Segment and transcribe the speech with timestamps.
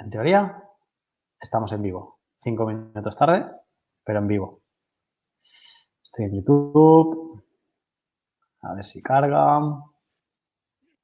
[0.00, 0.62] en teoría,
[1.40, 2.20] estamos en vivo.
[2.42, 3.46] Cinco minutos tarde,
[4.02, 4.62] pero en vivo.
[6.02, 7.44] Estoy en YouTube.
[8.62, 9.60] A ver si carga.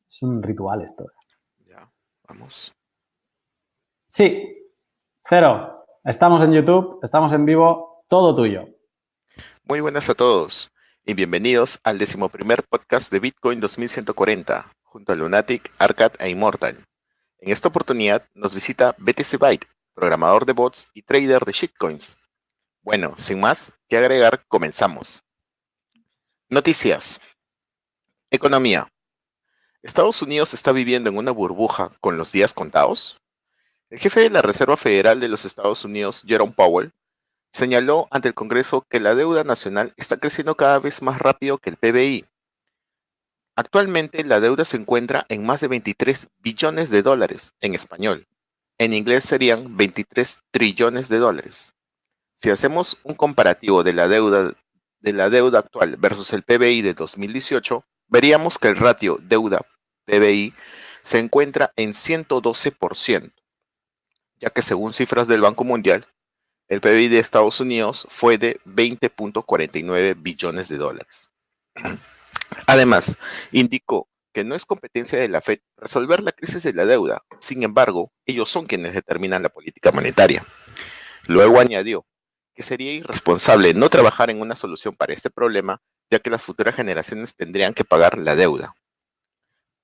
[0.09, 1.04] Es un ritual esto.
[1.67, 1.90] Ya,
[2.27, 2.72] vamos.
[4.06, 4.72] Sí,
[5.24, 5.85] cero.
[6.03, 8.65] Estamos en YouTube, estamos en vivo, todo tuyo.
[9.65, 10.71] Muy buenas a todos
[11.04, 16.77] y bienvenidos al decimoprimer podcast de Bitcoin 2140, junto a Lunatic, Arcad e Immortal.
[17.38, 22.16] En esta oportunidad nos visita BTC Byte, programador de bots y trader de shitcoins.
[22.82, 25.22] Bueno, sin más que agregar, comenzamos.
[26.48, 27.20] Noticias.
[28.30, 28.91] Economía.
[29.82, 33.20] ¿Estados Unidos está viviendo en una burbuja con los días contados?
[33.91, 36.92] El jefe de la Reserva Federal de los Estados Unidos, Jerome Powell,
[37.52, 41.70] señaló ante el Congreso que la deuda nacional está creciendo cada vez más rápido que
[41.70, 42.27] el PBI,
[43.56, 48.28] Actualmente la deuda se encuentra en más de 23 billones de dólares en español.
[48.77, 51.73] En inglés serían 23 trillones de dólares.
[52.34, 54.53] Si hacemos un comparativo de la deuda
[55.00, 59.62] de la deuda actual versus el PBI de 2018, veríamos que el ratio deuda
[60.05, 60.52] PBI
[61.02, 63.33] se encuentra en 112%,
[64.41, 66.06] ya que según cifras del Banco Mundial,
[66.69, 71.30] el PBI de Estados Unidos fue de 20.49 billones de dólares.
[72.66, 73.16] Además,
[73.52, 77.62] indicó que no es competencia de la Fed resolver la crisis de la deuda, sin
[77.62, 80.44] embargo, ellos son quienes determinan la política monetaria.
[81.27, 82.06] Luego añadió
[82.54, 86.74] que sería irresponsable no trabajar en una solución para este problema, ya que las futuras
[86.74, 88.74] generaciones tendrían que pagar la deuda.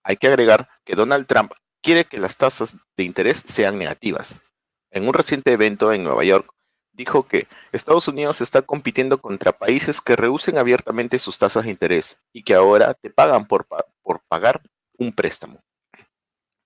[0.05, 4.43] Hay que agregar que Donald Trump quiere que las tasas de interés sean negativas.
[4.91, 6.53] En un reciente evento en Nueva York,
[6.93, 12.19] dijo que Estados Unidos está compitiendo contra países que reducen abiertamente sus tasas de interés
[12.33, 13.67] y que ahora te pagan por,
[14.03, 14.61] por pagar
[14.99, 15.61] un préstamo.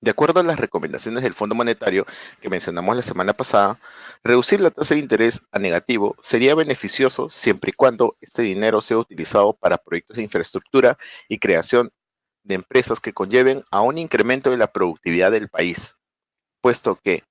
[0.01, 2.07] De acuerdo a las recomendaciones del Fondo Monetario
[2.41, 3.81] que mencionamos la semana pasada,
[4.23, 8.99] reducir la tasa de interés a negativo sería beneficioso siempre y cuando este dinero sea
[8.99, 11.91] utilizado para proyectos de infraestructura y creación
[12.45, 15.97] de empresas que conlleven a un incremento de la productividad del país,
[16.61, 17.25] puesto que,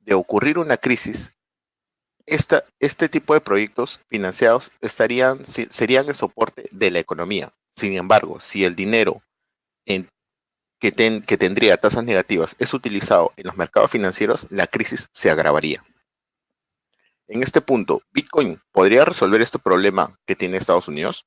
[0.00, 1.32] de ocurrir una crisis,
[2.30, 7.52] este tipo de proyectos financiados estarían, serían el soporte de la economía.
[7.72, 9.22] Sin embargo, si el dinero
[9.84, 10.06] que,
[10.80, 15.84] que tendría tasas negativas es utilizado en los mercados financieros, la crisis se agravaría.
[17.26, 21.26] En este punto, ¿Bitcoin podría resolver este problema que tiene Estados Unidos?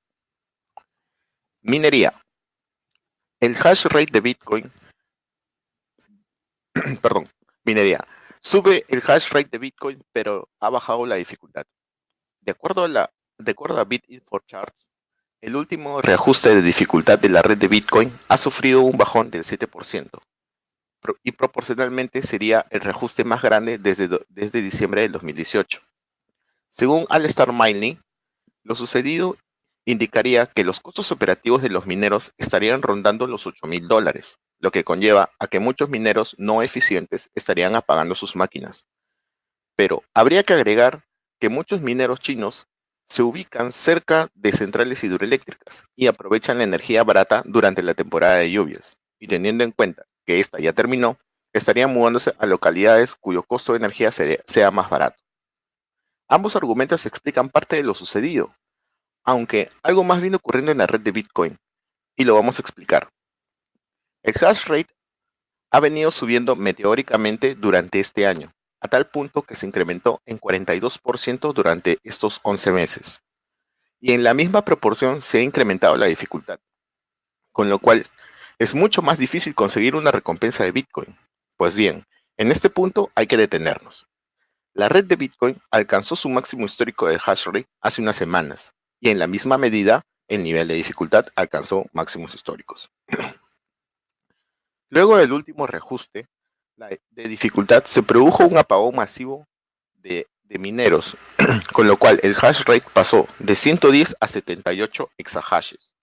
[1.61, 2.13] Minería.
[3.39, 4.71] El hash rate de Bitcoin,
[7.01, 7.29] perdón,
[7.63, 8.05] minería.
[8.43, 11.63] Sube el hash rate de Bitcoin, pero ha bajado la dificultad.
[12.41, 13.87] De acuerdo a, la, de acuerdo a
[14.45, 14.89] Charts,
[15.39, 19.43] el último reajuste de dificultad de la red de Bitcoin ha sufrido un bajón del
[19.43, 20.09] 7%
[21.21, 25.81] y proporcionalmente sería el reajuste más grande desde, desde diciembre del 2018.
[26.69, 28.01] Según Alstar Mining,
[28.63, 29.37] lo sucedido
[29.85, 34.71] indicaría que los costos operativos de los mineros estarían rondando los 8 mil dólares, lo
[34.71, 38.87] que conlleva a que muchos mineros no eficientes estarían apagando sus máquinas.
[39.75, 41.03] Pero habría que agregar
[41.37, 42.67] que muchos mineros chinos
[43.05, 48.51] se ubican cerca de centrales hidroeléctricas y aprovechan la energía barata durante la temporada de
[48.51, 48.95] lluvias.
[49.19, 51.17] Y teniendo en cuenta que esta ya terminó,
[51.51, 55.21] estarían mudándose a localidades cuyo costo de energía sea más barato.
[56.29, 58.55] Ambos argumentos explican parte de lo sucedido,
[59.25, 61.57] aunque algo más viene ocurriendo en la red de Bitcoin,
[62.15, 63.09] y lo vamos a explicar.
[64.23, 64.95] El hash rate
[65.69, 71.53] ha venido subiendo meteóricamente durante este año, a tal punto que se incrementó en 42%
[71.53, 73.21] durante estos 11 meses.
[73.99, 76.59] Y en la misma proporción se ha incrementado la dificultad,
[77.51, 78.07] con lo cual
[78.59, 81.17] es mucho más difícil conseguir una recompensa de Bitcoin.
[81.57, 82.05] Pues bien,
[82.37, 84.07] en este punto hay que detenernos.
[84.73, 89.09] La red de Bitcoin alcanzó su máximo histórico de hash rate hace unas semanas, y
[89.09, 92.89] en la misma medida el nivel de dificultad alcanzó máximos históricos.
[94.93, 96.27] Luego del último reajuste
[96.77, 99.47] de dificultad, se produjo un apagón masivo
[99.95, 100.27] de,
[100.59, 101.17] mineros,
[101.73, 105.95] con lo cual el hash rate pasó de 110 a 78 exahashes.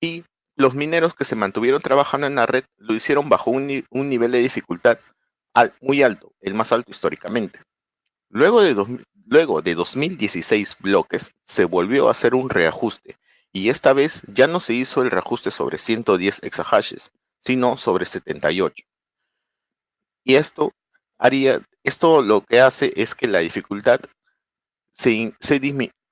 [0.00, 0.22] Y
[0.54, 4.38] los mineros que se mantuvieron trabajando en la red lo hicieron bajo un, nivel de
[4.38, 5.00] dificultad
[5.80, 7.58] muy alto, el más alto históricamente.
[8.28, 13.16] Luego de, luego de 2016 bloques, se volvió a hacer un reajuste
[13.54, 18.84] y esta vez ya no se hizo el reajuste sobre 110 exahashes, sino sobre 78.
[20.24, 20.72] Y esto
[21.18, 24.00] haría, esto lo que hace es que la dificultad
[24.92, 25.34] se,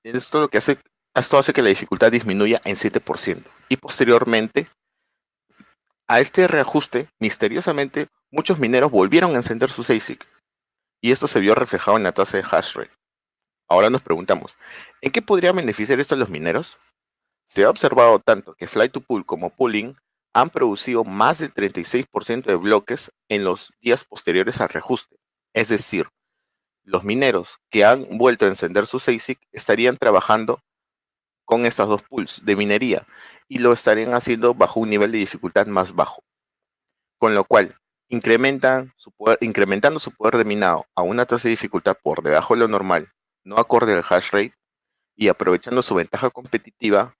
[0.03, 0.77] esto lo que hace,
[1.13, 3.43] esto hace que la dificultad disminuya en 7%.
[3.67, 4.69] Y posteriormente,
[6.07, 10.25] a este reajuste, misteriosamente, muchos mineros volvieron a encender sus ASIC
[11.01, 12.91] y esto se vio reflejado en la tasa de hash rate.
[13.67, 14.57] Ahora nos preguntamos,
[15.01, 16.79] ¿en qué podría beneficiar esto a los mineros?
[17.45, 19.95] Se ha observado tanto que Fly to Pool como Pooling
[20.33, 25.17] han producido más del 36% de bloques en los días posteriores al reajuste.
[25.53, 26.07] Es decir,
[26.83, 30.59] los mineros que han vuelto a encender sus ASIC estarían trabajando
[31.45, 33.05] con estas dos pools de minería
[33.47, 36.23] y lo estarían haciendo bajo un nivel de dificultad más bajo.
[37.19, 37.77] Con lo cual,
[38.09, 39.11] incrementan su
[39.41, 43.11] incrementando su poder de minado a una tasa de dificultad por debajo de lo normal,
[43.43, 44.53] no acorde al hash rate,
[45.15, 47.15] y aprovechando su ventaja competitiva,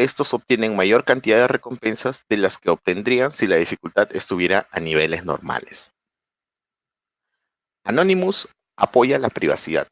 [0.00, 4.80] estos obtienen mayor cantidad de recompensas de las que obtendrían si la dificultad estuviera a
[4.80, 5.92] niveles normales.
[7.84, 9.88] Anonymous apoya la privacidad.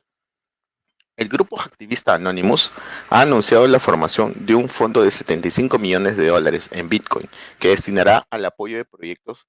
[1.16, 2.70] El grupo activista Anonymous
[3.10, 7.28] ha anunciado la formación de un fondo de 75 millones de dólares en Bitcoin
[7.58, 9.46] que destinará al apoyo de proyectos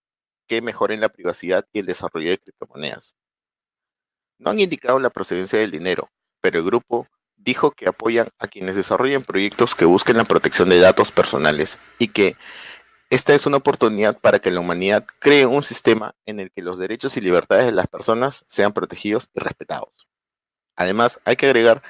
[0.48, 3.16] que mejoren la privacidad y el desarrollo de criptomonedas.
[4.40, 6.10] No han indicado la procedencia del dinero,
[6.42, 7.08] pero el grupo
[7.40, 12.10] dijo que apoyan a quienes desarrollen proyectos que busquen la protección de datos personales y
[12.10, 12.36] que
[13.10, 16.78] esta es una oportunidad para que la humanidad cree un sistema en el que los
[16.78, 20.08] derechos y libertades de las personas sean protegidos y respetados.
[20.76, 21.82] Además, hay que agregar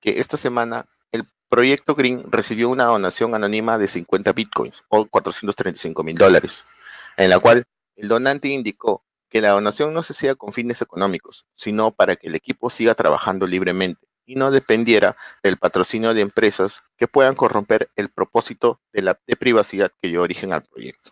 [0.00, 6.04] que esta semana el proyecto Green recibió una donación anónima de 50 bitcoins o 435
[6.04, 6.64] mil dólares,
[7.16, 7.64] en la cual
[7.96, 12.28] el donante indicó que la donación no se hacía con fines económicos, sino para que
[12.28, 17.90] el equipo siga trabajando libremente y no dependiera del patrocinio de empresas que puedan corromper
[17.96, 21.10] el propósito de la de privacidad que dio origen al proyecto.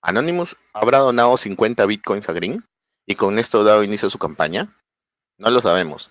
[0.00, 2.64] Anonymous habrá donado 50 bitcoins a Green
[3.06, 4.74] y con esto dado inicio a su campaña.
[5.36, 6.10] No lo sabemos.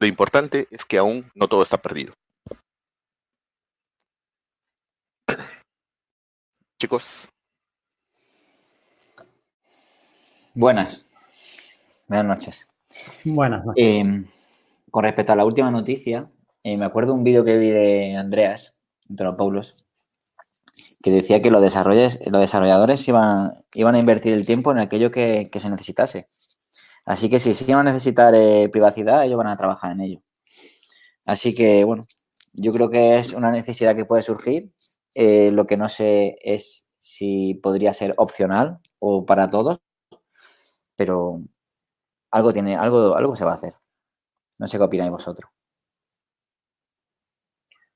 [0.00, 2.12] Lo importante es que aún no todo está perdido.
[6.78, 7.30] Chicos,
[10.54, 11.08] Buenas.
[12.06, 12.68] Buenas noches.
[13.24, 13.84] Buenas noches.
[14.04, 14.24] Eh,
[14.90, 16.30] con respecto a la última noticia,
[16.62, 18.74] eh, me acuerdo un vídeo que vi de Andreas,
[19.08, 19.86] Antonio Paulos,
[21.02, 25.70] que decía que los, los desarrolladores iban, a invertir el tiempo en aquello que, se
[25.70, 26.26] necesitase.
[27.06, 30.22] Así que si sí van a necesitar eh, privacidad, ellos van a trabajar en ello.
[31.24, 32.06] Así que, bueno,
[32.54, 34.72] yo creo que es una necesidad que puede surgir.
[35.14, 39.78] Eh, lo que no sé es si podría ser opcional o para todos,
[40.96, 41.40] pero
[42.30, 43.74] algo tiene, algo, algo se va a hacer.
[44.58, 45.50] No sé qué opináis vosotros.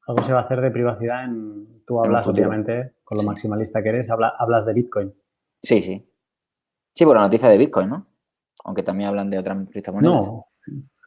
[0.06, 1.82] Algo se va a hacer de privacidad en...
[1.87, 3.26] Tú hablas, obviamente, con lo Sí.
[3.29, 5.14] maximalista que eres, habla- hablas de Bitcoin.
[5.62, 6.09] Sí, sí.
[6.94, 8.06] Sí, por la noticia de Bitcoin, ¿no?
[8.64, 10.26] Aunque también hablan de otras criptomonedas.
[10.26, 10.47] No.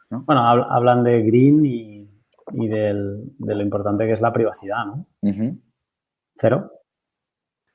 [0.10, 0.24] ¿No?
[0.24, 2.10] Bueno, hab- hablan de Green y,
[2.54, 5.06] y del- de lo importante que es la privacidad, ¿no?
[6.38, 6.72] Cero.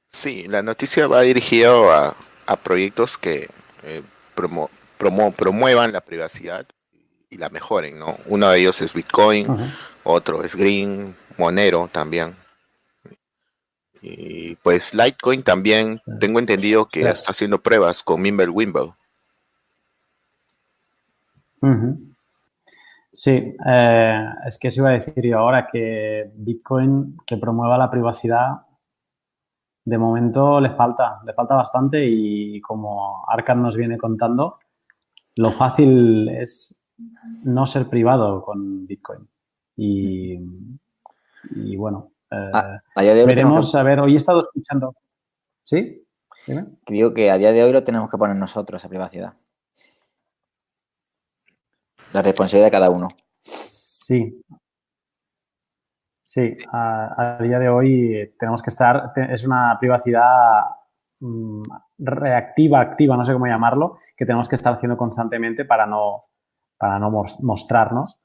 [0.08, 1.70] sí, la noticia va dirigida
[2.08, 2.14] a,
[2.46, 3.48] a proyectos que
[3.84, 4.02] eh,
[4.36, 4.68] promo-
[4.98, 6.66] promo- promuevan la privacidad
[7.30, 8.16] y la mejoren, ¿no?
[8.26, 9.46] Uno de ellos es Bitcoin,
[10.02, 12.34] otro es Green, Monero también.
[14.02, 18.94] Y pues Litecoin también, tengo entendido que está haciendo pruebas con Mimblewimble.
[21.62, 22.10] Ujú.
[23.12, 27.90] Sí, eh, es que eso iba a decir yo ahora, que Bitcoin que promueva la
[27.90, 28.62] privacidad,
[29.84, 34.58] de momento le falta, le falta bastante y como Arcad nos viene contando,
[35.36, 36.79] lo fácil es
[37.44, 39.28] no ser privado con Bitcoin.
[39.76, 40.38] Y,
[41.54, 44.94] y bueno, eh, Ah, A veremos, a ver, hoy he estado escuchando.
[45.64, 46.06] ¿Sí?
[46.46, 46.66] Dime.
[46.84, 49.34] que, digo que a día de hoy lo tenemos que poner nosotros, esa privacidad.
[52.12, 53.08] La responsabilidad de cada uno.
[53.44, 54.42] Sí.
[56.22, 60.62] Sí, a, a día de hoy tenemos que estar, es una privacidad
[61.18, 61.62] mm,
[61.98, 66.29] reactiva, activa, no sé cómo llamarlo, que tenemos que estar haciendo constantemente para no,
[66.80, 68.18] para no mos- mostrarnos.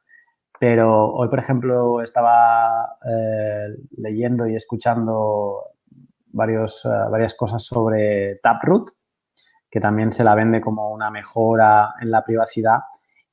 [0.57, 5.57] Pero hoy, por ejemplo, estaba eh, leyendo y escuchando
[6.27, 8.91] varios, eh, varias cosas sobre Taproot,
[9.69, 12.79] que también se la vende como una mejora en la privacidad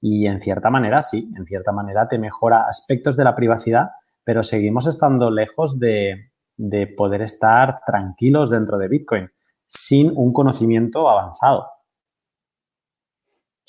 [0.01, 3.91] y en cierta manera sí, en cierta manera te mejora aspectos de la privacidad,
[4.25, 9.31] pero seguimos estando lejos de, de poder estar tranquilos dentro de Bitcoin
[9.69, 11.69] sin un conocimiento avanzado.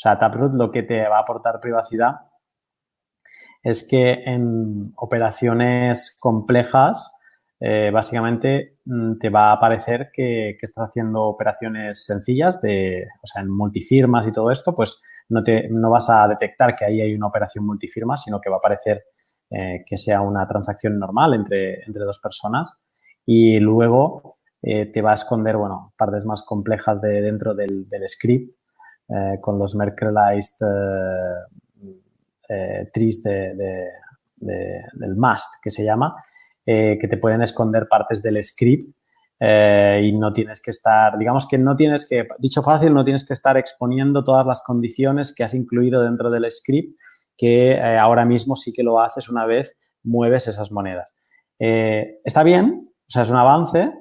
[0.03, 2.15] Sea, Taproot lo que te va a aportar privacidad
[3.63, 7.17] es que en operaciones complejas,
[7.57, 13.25] eh, básicamente mm, te va a parecer que, que estás haciendo operaciones sencillas, de, o
[13.27, 17.00] sea, en multifirmas y todo esto, pues no, te, no vas a detectar que ahí
[17.00, 19.05] hay una operación multifirma, sino que va a parecer
[19.51, 22.74] eh, que sea una transacción normal entre, entre dos personas.
[23.25, 28.53] Y luego eh, te va a esconder, bueno, partes más complejas de dentro del, script
[29.10, 30.57] eh, con los Merkleized
[32.93, 33.89] trees de,
[34.38, 36.15] del must, que se llama,
[36.63, 38.95] que te pueden esconder partes del script
[39.39, 43.33] y no tienes que estar, digamos que no tienes que, dicho fácil, no tienes que
[43.33, 46.95] estar exponiendo todas las condiciones que has incluido dentro del script,
[47.36, 51.15] que ahora mismo sí que lo haces una vez mueves esas monedas.
[51.57, 53.91] está bien, o sea, es un avance,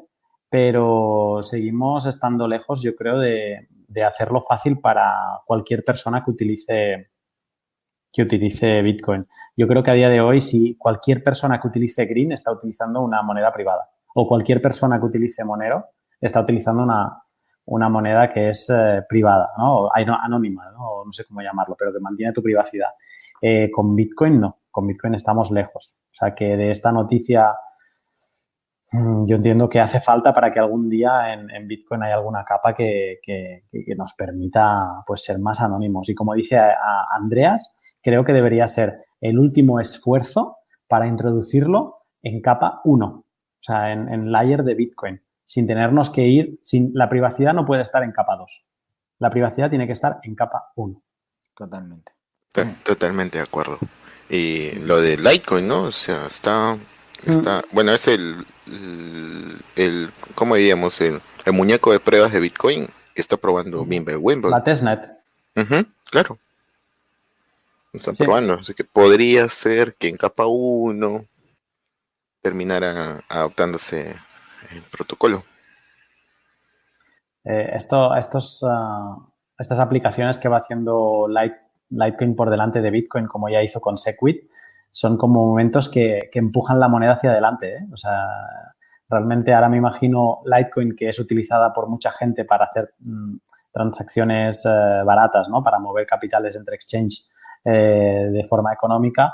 [0.51, 3.69] pero seguimos estando lejos, yo creo, de,
[4.05, 7.11] hacerlo fácil para cualquier persona que utilice,
[8.13, 9.27] que utilice Bitcoin.
[9.57, 13.01] Yo creo que a día de hoy, si cualquier persona que utilice Green está utilizando
[13.03, 15.87] una moneda privada o cualquier persona que utilice Monero
[16.21, 19.91] está utilizando una, moneda que es eh, privada, ¿no?
[19.93, 21.05] anónima, ¿no?
[21.05, 22.91] no sé cómo llamarlo, pero que mantiene tu privacidad.
[23.41, 26.01] Eh, con Bitcoin no, con Bitcoin estamos lejos.
[26.05, 27.55] O sea que de esta noticia
[28.93, 33.21] yo entiendo que hace falta para que algún día en, Bitcoin haya alguna capa que,
[33.97, 36.09] nos permita pues, ser más anónimos.
[36.11, 36.61] Y como dice
[37.11, 40.59] Andreas, creo que debería ser el último esfuerzo
[40.89, 43.25] para introducirlo en capa 1, o
[43.59, 48.03] sea, en, layer de Bitcoin, sin tenernos que ir, sin, la privacidad no puede estar
[48.03, 48.73] en capa 2.
[49.19, 51.03] La privacidad tiene que estar en capa 1.
[51.57, 52.13] Totalmente.
[52.85, 53.79] Totalmente de acuerdo.
[54.29, 55.85] Y lo de Litecoin, ¿no?
[55.85, 56.77] O sea, está
[57.27, 58.45] Está, bueno, es el,
[59.77, 61.01] el, ¿cómo diríamos?
[61.01, 61.21] El,
[61.53, 64.51] muñeco de pruebas de Bitcoin que está probando Mimble Wimble.
[64.51, 65.01] La testnet.
[66.11, 66.39] claro.
[67.93, 71.27] Están probando, así que podría ser que en capa 1
[72.41, 74.17] terminara adoptándose
[74.71, 75.45] el protocolo.
[77.45, 79.17] Eh, esto, estos, ah,
[79.59, 81.29] estas aplicaciones que va haciendo
[81.91, 84.51] Litecoin por delante de Bitcoin, como ya hizo con Segwit,
[84.93, 87.77] son como momentos que, empujan la moneda hacia adelante.
[87.77, 87.89] ¿eh?
[87.93, 88.29] O sea,
[89.09, 93.37] realmente ahora me imagino Litecoin que es utilizada por mucha gente para hacer mm,
[93.73, 95.63] transacciones eh, baratas, ¿no?
[95.63, 97.25] Para mover capitales entre exchange
[97.65, 99.33] eh, de forma económica.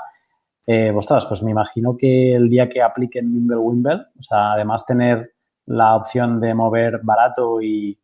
[0.65, 5.33] Eh, pues me imagino que el día que apliquen Wimble, o sea, además tener
[5.65, 7.97] la opción de mover barato y,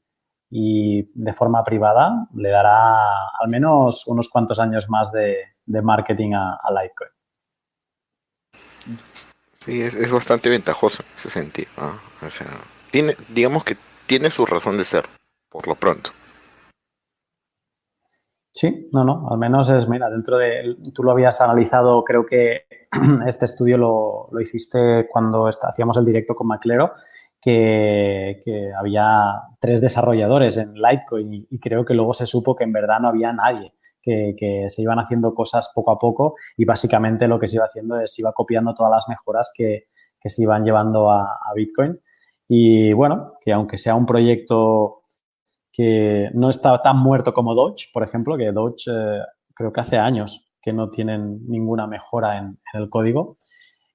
[0.49, 2.95] de forma privada, le dará
[3.39, 7.14] al menos unos cuantos años más de, marketing a Litecoin.
[9.53, 11.69] Sí, es, bastante ventajoso en ese sentido.
[12.25, 12.47] O sea,
[12.91, 15.05] tiene, digamos que tiene su razón de ser,
[15.49, 16.11] por lo pronto.
[18.51, 22.67] Sí, no, no, al menos es, mira, dentro de, tú lo habías analizado, creo que
[23.27, 26.93] este estudio lo, hiciste cuando hacíamos el directo con Maclero,
[27.41, 32.99] que, había tres desarrolladores en Litecoin y, creo que luego se supo que en verdad
[32.99, 33.73] no había nadie
[34.05, 37.99] que, se iban haciendo cosas poco a poco y básicamente lo que se iba haciendo
[37.99, 39.87] es iba copiando todas las mejoras que,
[40.27, 41.99] se iban llevando a, Bitcoin.
[42.47, 45.03] Y bueno, que aunque sea un proyecto
[45.71, 49.19] que no está tan muerto como Doge, por ejemplo, que Doge eh,
[49.53, 53.37] creo que hace años que no tienen ninguna mejora en, el código,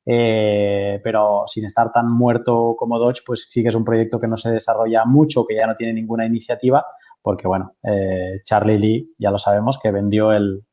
[0.07, 4.29] eh, pero sin estar tan muerto como Doge, pues sí que es un proyecto que
[4.29, 6.85] no se desarrolla mucho, que ya no tiene ninguna iniciativa,
[7.23, 10.65] porque bueno, eh, Charlie Lee ya lo sabemos que vendió el,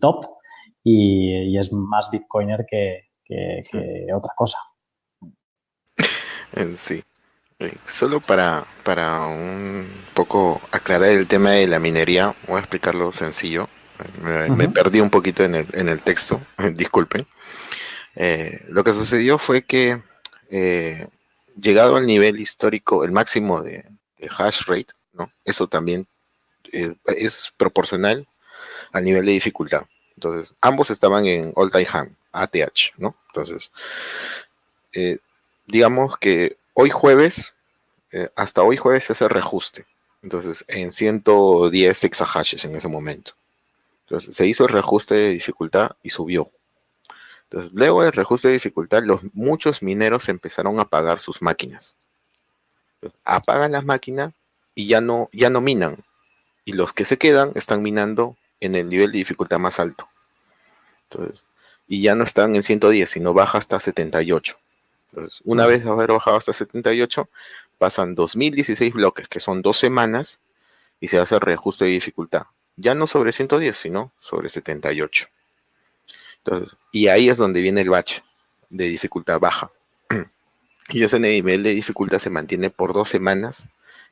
[0.00, 0.26] top
[0.84, 3.08] y, es más bitcoiner que,
[4.14, 4.58] otra cosa.
[6.74, 7.02] Sí.
[7.60, 13.12] Eh, solo para, para un poco aclarar el tema de la minería, voy a explicarlo
[13.12, 13.68] sencillo.
[14.22, 16.40] Me, perdí un poquito en el, en el texto,
[16.74, 17.26] disculpen.
[18.16, 20.02] Eh, lo que sucedió fue que
[21.60, 23.84] llegado al nivel histórico, el máximo de
[24.36, 24.92] hash rate,
[25.44, 26.06] eso también
[26.72, 28.26] eh, es proporcional
[28.92, 29.82] al nivel de dificultad.
[30.14, 33.16] Entonces, ambos estaban en all time ATH, ¿no?
[33.28, 33.70] Entonces,
[34.92, 35.18] eh,
[35.66, 37.54] digamos que hoy jueves,
[38.12, 39.86] eh, hasta hoy jueves se hace reajuste.
[40.22, 43.32] Entonces, en 110 exahashes en ese momento.
[44.04, 46.50] Entonces, se hizo el reajuste de dificultad y subió.
[47.44, 51.96] Entonces, luego del reajuste de dificultad, los, muchos mineros empezaron a apagar sus máquinas.
[53.24, 54.32] apagan las máquinas
[54.80, 56.02] y ya no, ya no minan.
[56.64, 60.08] Y los que se quedan están minando en el nivel de dificultad más alto.
[61.04, 61.44] Entonces,
[61.86, 64.56] y ya no están en 110, sino baja hasta 78.
[65.12, 67.28] Entonces, una vez haber bajado hasta 78,
[67.76, 70.40] pasan 2016 bloques, que son dos semanas,
[70.98, 72.44] y se hace el reajuste de dificultad.
[72.76, 75.26] Ya no sobre 110, sino sobre 78.
[76.38, 78.20] Entonces, y ahí es donde viene el batch
[78.70, 79.70] de dificultad baja.
[80.88, 83.68] Y ese nivel de dificultad se mantiene por dos semanas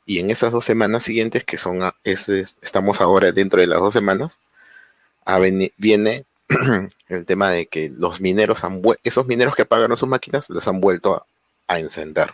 [0.08, 4.40] y en esas dos semanas siguientes, que son, estamos ahora dentro de las dos semanas,
[5.76, 6.24] viene
[7.08, 10.80] el tema de que los mineros han esos mineros que apagaron sus máquinas los han
[10.80, 11.26] vuelto
[11.68, 12.30] a, encender.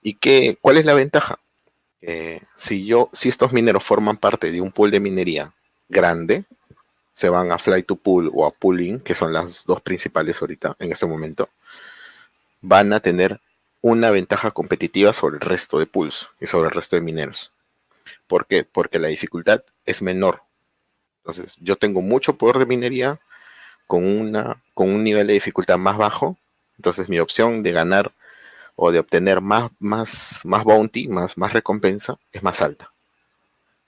[0.00, 1.40] ¿Y qué, cuál es la ventaja?
[2.54, 5.52] si yo, si estos mineros forman parte de un pool de minería
[5.88, 6.44] grande,
[7.12, 10.76] se van a fly to pool o a pooling, que son las dos principales ahorita
[10.78, 11.48] en este momento,
[12.60, 13.40] van a tener
[13.82, 17.50] una ventaja competitiva sobre el resto de pools y sobre el resto de mineros.
[18.26, 18.64] ¿Por qué?
[18.64, 20.42] Porque la dificultad es menor.
[21.18, 23.18] Entonces, yo tengo mucho poder de minería
[23.86, 26.36] con, una, con un nivel de dificultad más bajo.
[26.76, 28.12] Entonces, mi opción de ganar
[28.76, 32.92] o de obtener más, más, más bounty, más, más recompensa, es más alta.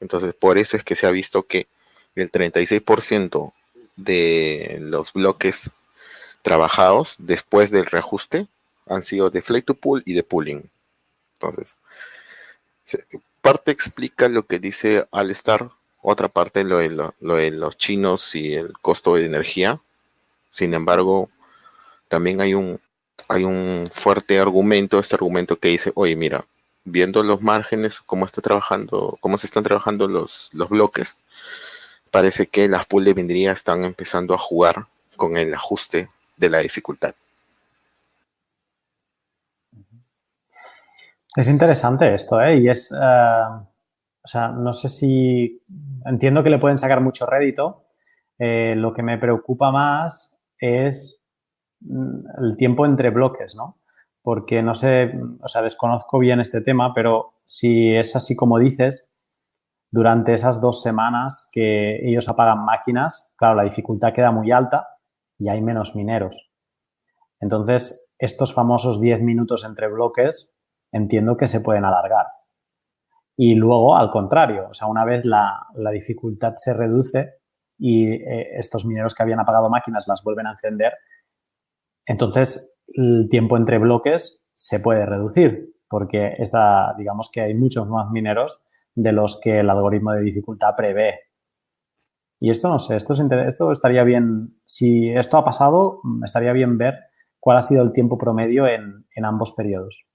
[0.00, 1.66] Entonces, por eso es que se ha visto que
[2.14, 3.52] el 36%
[3.96, 5.70] de los bloques
[6.42, 8.48] trabajados después del reajuste
[8.86, 10.70] han sido de flight to pool y de pooling.
[11.34, 11.78] Entonces,
[13.40, 15.70] parte explica lo que dice Alstar,
[16.00, 19.80] otra parte lo de, lo de los chinos y el costo de energía.
[20.50, 21.30] Sin embargo,
[22.08, 22.80] también hay un,
[23.28, 26.44] hay un fuerte argumento, este argumento que dice, oye, mira,
[26.84, 31.16] viendo los márgenes, cómo está trabajando, cómo se están trabajando los, los bloques,
[32.10, 34.86] parece que las pools de minería están empezando a jugar
[35.16, 37.14] con el ajuste de la dificultad.
[41.34, 42.58] Es interesante esto, ¿eh?
[42.58, 45.62] Y es, eh, o sea, no sé si,
[46.04, 47.86] entiendo que le pueden sacar mucho rédito.
[48.38, 51.22] Eh, lo que me preocupa más es
[51.80, 53.78] mm, el tiempo entre bloques, ¿no?
[54.20, 59.14] Porque no sé, o sea, desconozco bien este tema, pero si es así como dices,
[59.90, 64.88] durante esas dos semanas que ellos apagan máquinas, claro, la dificultad queda muy alta
[65.38, 66.52] y hay menos mineros.
[67.40, 70.54] Entonces, estos famosos 10 minutos entre bloques
[70.92, 72.26] entiendo que se pueden alargar.
[73.36, 77.34] Y luego, al contrario, o sea, una vez la, dificultad se reduce
[77.78, 80.92] y eh, estos mineros que habían apagado máquinas las vuelven a encender,
[82.06, 88.10] entonces el tiempo entre bloques se puede reducir porque está, digamos que hay muchos más
[88.10, 88.62] mineros
[88.94, 91.20] de los que el algoritmo de dificultad prevé.
[92.40, 96.98] Y esto no sé, esto, esto estaría bien, si esto ha pasado, estaría bien ver
[97.38, 100.10] cuál ha sido el tiempo promedio en, ambos periodos.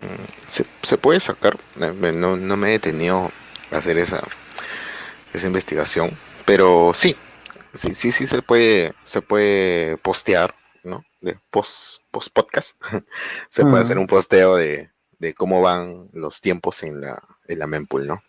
[0.00, 3.30] Mm, se, puede sacar, eh, no, me he detenido
[3.72, 4.22] a hacer esa,
[5.32, 6.10] esa investigación,
[6.44, 7.16] pero sí,
[7.74, 10.54] sí, sí, sí se puede, se puede postear,
[10.84, 11.04] ¿no?
[11.20, 12.80] De post, post podcast,
[13.50, 17.66] se puede hacer un posteo de, de cómo van los tiempos en la, en la
[17.66, 18.22] mempool, ¿no?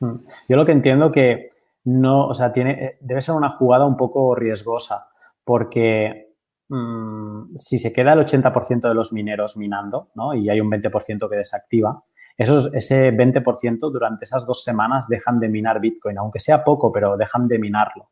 [0.00, 0.16] Mm.
[0.48, 1.50] Yo lo que entiendo que
[1.84, 5.08] no, o sea, tiene, eh, debe ser una jugada un poco riesgosa,
[5.44, 6.33] porque
[6.68, 10.34] mm, si se queda el 80% de los mineros minando, ¿no?
[10.34, 12.04] Y hay un 20% que desactiva,
[12.36, 17.16] esos, ese 20% durante esas dos semanas dejan de minar Bitcoin, aunque sea poco, pero
[17.16, 18.10] dejan de minarlo.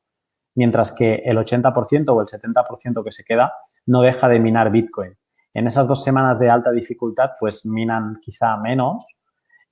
[0.54, 3.54] Mientras que el 80% o el 70% que se queda
[3.86, 5.16] no deja de minar Bitcoin.
[5.54, 9.04] En esas dos semanas de alta dificultad, pues minan quizá menos,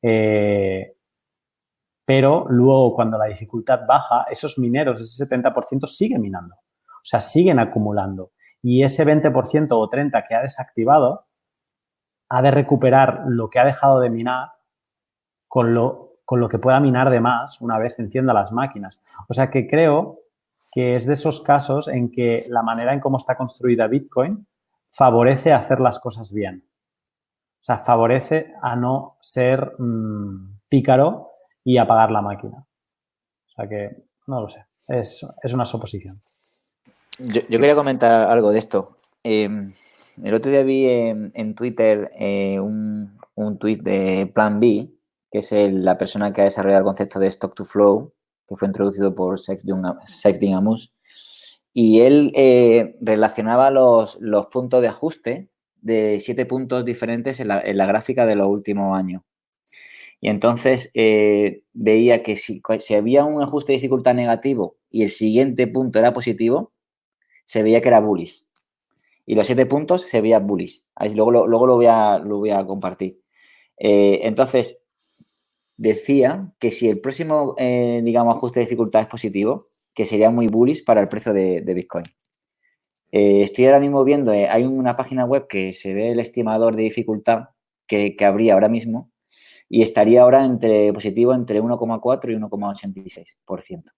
[0.02, 0.94] eh,
[2.04, 7.60] pero luego cuando la dificultad baja, esos mineros, ese 70% siguen minando, o sea, siguen
[7.60, 8.32] acumulando.
[8.62, 11.26] Y ese 20% o 30% que ha desactivado,
[12.28, 14.52] ha de recuperar lo que ha dejado de minar
[15.48, 19.02] con lo, con lo que pueda minar de más una vez encienda las máquinas.
[19.28, 20.20] O sea que creo
[20.70, 24.46] que es de esos casos en que la manera en cómo está construida Bitcoin
[24.90, 26.64] favorece hacer las cosas bien.
[27.60, 31.30] O sea, favorece a no ser mm, pícaro
[31.64, 32.58] y apagar la máquina.
[32.58, 36.20] O sea que, no lo sé, es, una suposición.
[37.20, 38.96] Yo, quería comentar algo de esto.
[39.22, 39.72] Em,
[40.22, 44.90] el otro día vi en, Twitter eh, un, un tweet de Plan B,
[45.30, 48.12] que es la persona que ha desarrollado el concepto de Stock to Flow,
[48.46, 50.92] que fue introducido por Sefdin Amus
[51.72, 54.18] y él eh, relacionaba los,
[54.50, 55.48] puntos de ajuste
[55.80, 59.22] de siete puntos diferentes en la, gráfica de los últimos años.
[60.20, 65.10] Y entonces eh, veía que si, si, había un ajuste de dificultad negativo y el
[65.10, 66.72] siguiente punto era positivo,
[67.50, 68.46] se veía que era bullish.
[69.26, 70.84] Y los siete puntos se veía bullish.
[70.94, 73.20] Ahí, luego, lo, luego lo, voy a, compartir.
[73.76, 74.84] Eh, entonces,
[75.76, 80.84] decía que si el próximo, digamos, ajuste de dificultad es positivo, que sería muy bullish
[80.84, 82.04] para el precio de, Bitcoin.
[83.10, 86.76] Eh, estoy ahora mismo viendo, eh, hay una página web que se ve el estimador
[86.76, 87.48] de dificultad
[87.88, 89.10] que, habría ahora mismo
[89.68, 93.90] y estaría ahora entre positivo entre 1,4 y 1,86%.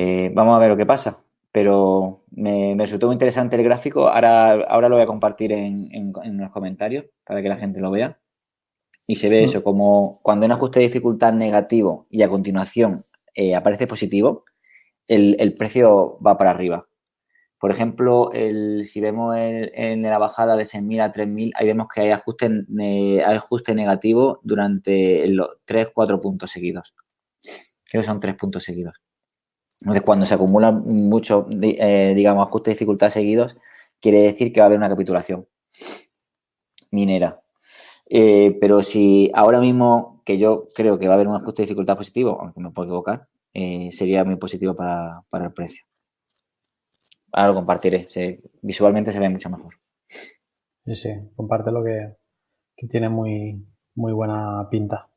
[0.00, 4.08] Eh, vamos a ver lo que pasa, pero me, resultó muy interesante el gráfico.
[4.08, 7.90] Ahora, ahora lo voy a compartir en, en, los comentarios para que la gente lo
[7.90, 8.16] vea.
[9.08, 9.44] Y se ve mm.
[9.44, 14.44] eso, como cuando hay un ajuste de dificultad negativo y a continuación eh, aparece positivo,
[15.08, 16.86] el, precio va para arriba.
[17.58, 21.88] Por ejemplo, el, si vemos el- en la bajada de 6.000 a 3.000, ahí vemos
[21.92, 26.94] que hay ajuste, ne- hay ajuste negativo durante los 3-4 puntos seguidos.
[27.90, 28.94] Creo que son 3 puntos seguidos.
[29.80, 33.56] Entonces, cuando se acumulan muchos, eh, digamos, ajustes de dificultad seguidos,
[34.00, 35.46] quiere decir que va a haber una capitulación
[36.90, 37.40] minera.
[38.10, 41.66] Eh, pero si ahora mismo, que yo creo que va a haber un ajuste de
[41.66, 45.84] dificultad positivo, aunque me puedo equivocar, eh, sería muy positivo para, para el precio.
[47.32, 48.08] Ahora lo compartiré.
[48.08, 49.74] se- visualmente se ve mucho mejor.
[50.86, 52.16] Sí, sí, comparte lo que,
[52.76, 55.08] que tiene muy, muy buena pinta.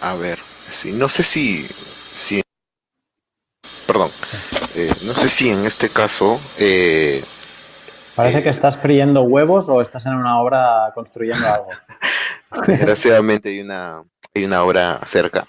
[0.00, 0.38] A ver,
[0.70, 1.66] sí, no sé si,
[2.14, 2.42] si
[3.86, 4.10] perdón,
[4.74, 7.24] eh, no sé si en este caso, eh,
[8.14, 11.68] Parece Eh, que estás friendo huevos o estás en una obra construyendo algo.
[12.66, 14.02] desgraciadamente hay una,
[14.34, 15.46] hay una hora cerca.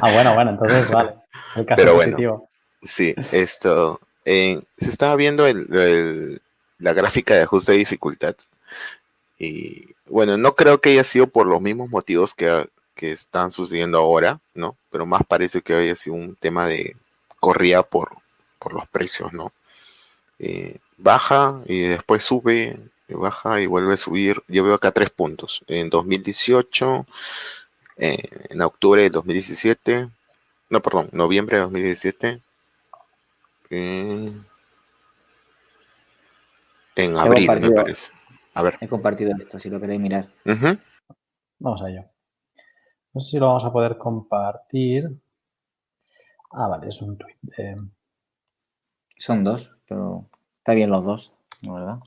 [0.00, 1.14] Ah, bueno, bueno, entonces vale.
[1.56, 2.12] El caso Pero bueno.
[2.12, 2.48] positivo.
[2.84, 6.42] Sí, esto, se estaba viendo el- el-
[6.78, 8.36] la gráfica de ajuste de dificultad
[9.36, 13.98] y bueno, no creo que haya sido por los mismos motivos que, que están sucediendo
[13.98, 14.76] ahora, ¿no?
[14.90, 16.96] Pero más parece que haya sido un tema de
[17.38, 18.10] corrida por,
[18.58, 19.52] por los precios, ¿no?
[20.40, 24.42] Eh, baja y después sube, y baja y vuelve a subir.
[24.48, 25.62] Yo veo acá tres puntos.
[25.68, 27.06] En 2018,
[27.98, 28.18] eh,
[28.50, 30.08] en octubre de 2017,
[30.70, 32.40] no, perdón, noviembre de 2017.
[33.70, 34.32] eh,
[36.96, 38.10] en abril, me parece.
[38.54, 38.76] A ver.
[38.80, 40.28] He compartido esto, si lo queréis mirar.
[41.60, 42.02] Vamos a ello.
[43.18, 45.10] No sé si lo vamos a poder compartir.
[46.52, 47.34] Ah, vale, es un tweet.
[49.16, 50.26] Son dos, pero
[50.58, 51.98] está bien los dos, la verdad.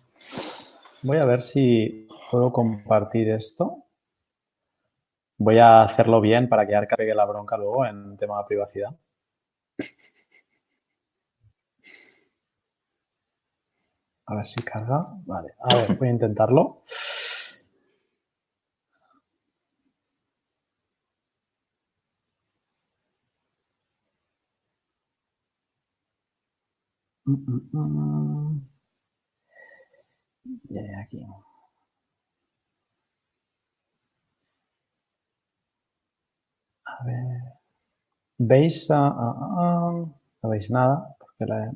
[1.01, 3.83] Voy a ver si puedo compartir esto.
[5.37, 8.95] Voy a hacerlo bien para que Arca pegue la bronca luego en tema de privacidad.
[14.27, 15.07] A ver si carga.
[15.25, 16.83] Vale, a ver, voy a intentarlo.
[30.69, 31.19] Ya, ya, aquí.
[36.85, 37.41] A ver.
[38.37, 38.89] ¿Veis?
[38.89, 41.15] no veis nada.
[41.19, 41.71] Porque la...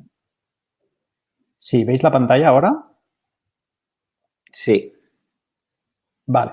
[1.58, 2.72] Sí, ¿veis la pantalla ahora?
[4.52, 4.92] Sí.
[6.26, 6.52] Vale.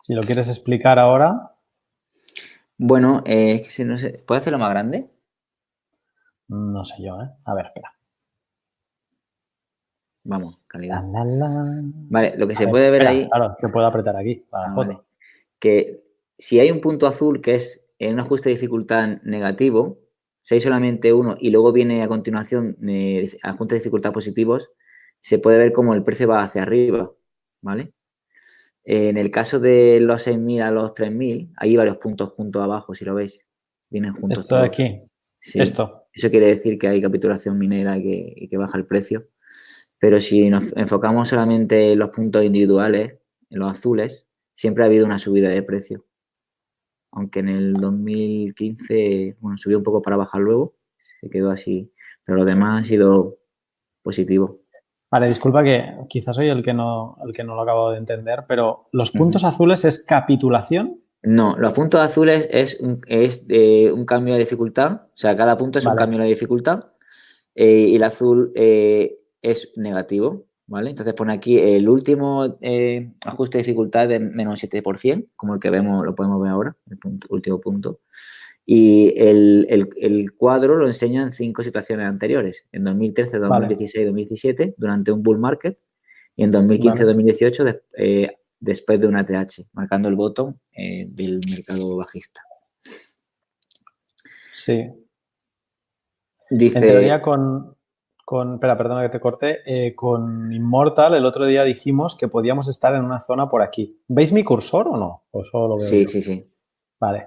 [0.00, 1.54] Si lo quieres explicar ahora,
[2.78, 5.10] Bueno, eh, es que si no sé, ¿puedo hacerlo más grande?
[6.48, 7.30] no sé yo, ¿eh?
[7.44, 7.93] A ver, espera.
[10.24, 11.02] Vamos, calidad.
[11.12, 11.80] la, la.
[12.08, 14.68] Vale, lo que A se ver, puede ver ahí, Claro, que puedo apretar aquí para
[14.68, 14.88] la foto.
[14.88, 15.00] vale.
[15.58, 16.02] que
[16.38, 19.98] si hay un punto azul que es en un ajuste de dificultad negativo,
[20.42, 24.72] si hay solamente uno y luego viene a continuación eh, ajustes de dificultad positivos,
[25.20, 27.10] se puede ver como el precio va hacia arriba,
[27.62, 27.92] ¿vale?
[28.86, 33.04] En el caso de los 6.000 a los 3.000, hay varios puntos juntos abajo, si
[33.06, 33.46] lo veis.
[33.88, 34.40] Vienen juntos.
[34.40, 35.00] Esto de aquí,
[35.38, 35.60] Sí.
[35.60, 36.06] esto.
[36.12, 39.28] Eso quiere decir que hay capitulación minera y que, y que baja el precio.
[40.04, 43.14] Pero si nos enfocamos solamente en los puntos individuales,
[43.48, 46.04] en los azules, siempre ha habido una subida de precio.
[47.12, 51.90] Aunque en el 2015, bueno, subió un poco para bajar luego, se quedó así.
[52.22, 53.38] Pero lo demás ha sido
[54.02, 54.60] positivo.
[55.10, 58.44] Vale, disculpa que quizás soy el que no, el que no lo acabo de entender,
[58.46, 61.00] pero los puntos azules es capitulación.
[61.22, 65.56] No, los puntos azules es un, es de un cambio de dificultad, o sea, cada
[65.56, 66.88] punto es un cambio de dificultad
[67.54, 70.90] eh, y el azul eh, es negativo, ¿vale?
[70.90, 75.70] Entonces pone aquí el último eh, ajuste de dificultad de menos 7%, como el que
[75.70, 78.00] vemos, lo podemos ver ahora, el punto- último punto.
[78.66, 84.74] Y el, el- el cuadro lo enseña en cinco situaciones anteriores, en 2013, 2016, 2017,
[84.78, 85.78] durante un bull market,
[86.34, 87.12] y en 2015, Vale.
[87.12, 88.28] 2018, des- eh,
[88.58, 92.40] después de una TH, marcando el bottom eh, del mercado bajista.
[94.54, 94.72] Sí.
[94.72, 97.73] En Dice, teoría con,
[98.24, 102.68] con, espera, perdona que te corte, eh, con Immortal el otro día dijimos que podíamos
[102.68, 104.00] estar en una zona por aquí.
[104.08, 105.24] ¿Veis mi cursor o no?
[105.30, 106.08] ¿O solo lo veo sí, yo?
[106.08, 106.50] sí, sí.
[106.98, 107.26] Vale.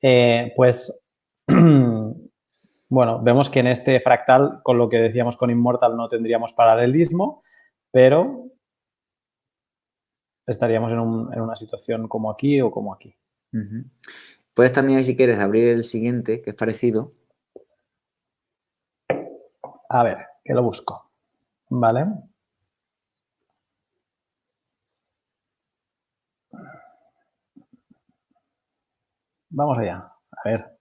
[0.00, 1.04] Eh, pues,
[2.88, 7.42] bueno, vemos que en este fractal, con lo que decíamos con Immortal, no tendríamos paralelismo,
[7.90, 8.44] pero
[10.46, 13.14] estaríamos en, un- en una situación como aquí o como aquí.
[14.54, 17.12] Puedes también, si quieres, abrir el siguiente, que es parecido.
[19.90, 21.10] A ver, que lo busco.
[21.68, 22.06] Vale.
[29.50, 30.10] Vamos allá.
[30.30, 30.78] A ver.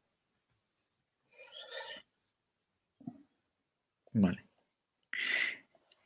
[4.13, 4.45] Vale.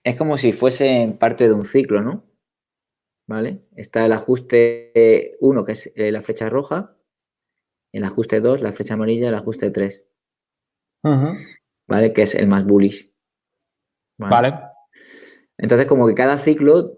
[0.03, 2.23] Es como si fuese parte de un ciclo, ¿no?
[3.27, 3.67] ¿Vale?
[3.75, 6.97] Está el ajuste 1, que es eh, la flecha roja,
[7.93, 10.09] el ajuste 2, la flecha amarilla, el ajuste 3,
[11.87, 12.13] ¿vale?
[12.13, 13.10] Que es el más bullish.
[14.29, 14.59] Vale.
[15.57, 16.97] Entonces, como que cada ciclo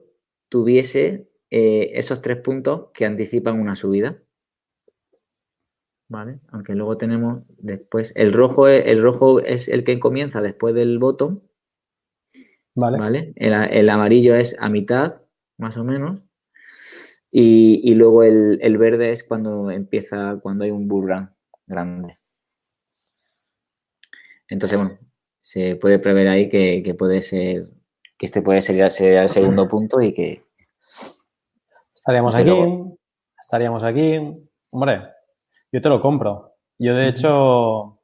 [0.50, 4.22] tuviese eh, esos tres puntos que anticipan una subida.
[6.10, 6.40] ¿Vale?
[6.50, 11.00] Aunque luego tenemos después, el rojo, es, el rojo es el que comienza después del
[11.00, 11.42] bottom.
[12.76, 12.98] Vale.
[13.00, 13.34] ¿Vale?
[13.36, 15.22] El, el amarillo es a mitad,
[15.58, 16.22] más o menos.
[17.32, 21.30] Y, y luego el, el, verde es cuando empieza, cuando hay un bull run
[21.66, 22.16] grande.
[24.48, 25.00] Entonces, bueno,
[25.44, 27.68] se puede prever ahí que, que puede ser,
[28.18, 30.46] que este puede ser, el segundo punto y que...
[31.94, 32.50] Estaríamos aquí,
[33.38, 34.20] estaríamos aquí.
[34.72, 35.02] Hombre,
[35.70, 36.56] yo te lo compro.
[36.80, 38.00] Yo, de hecho,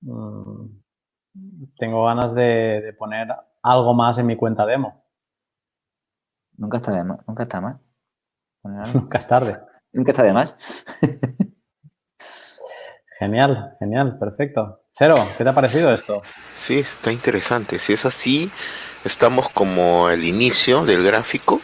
[0.00, 0.68] mmm,
[1.76, 3.28] tengo ganas de, de, poner
[3.62, 5.04] algo más en mi cuenta demo.
[6.56, 7.78] Nunca está, de más, nunca está mal.
[8.94, 9.60] Nunca es tarde.
[9.92, 10.86] Nunca está de más.
[13.18, 14.83] genial, genial, perfecto.
[14.96, 16.22] Cero, ¿qué te ha parecido esto?
[16.54, 17.80] Sí, está interesante.
[17.80, 18.48] Si es así,
[19.04, 21.60] estamos como al inicio del gráfico.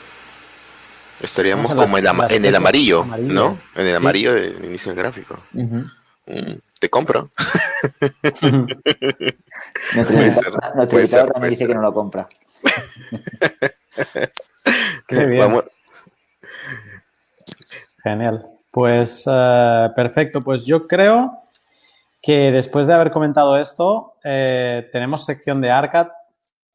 [1.23, 2.09] Estaríamos como en, el
[2.57, 3.57] amarillo, amarillo, ¿no?
[3.77, 4.41] En el amarillo sí.
[4.41, 5.39] del inicio del gráfico.
[5.55, 5.93] Uh -huh.
[6.27, 7.31] mm, te compro.
[9.95, 12.29] nuestro invitado también dice que no lo compra.
[15.07, 15.43] Qué bien.
[15.43, 15.65] Vamos.
[18.03, 18.45] Genial.
[18.73, 20.43] Pues uh, perfecto.
[20.43, 21.45] Pues yo creo
[22.21, 26.09] que después de haber comentado esto, eh, tenemos sección de Arcad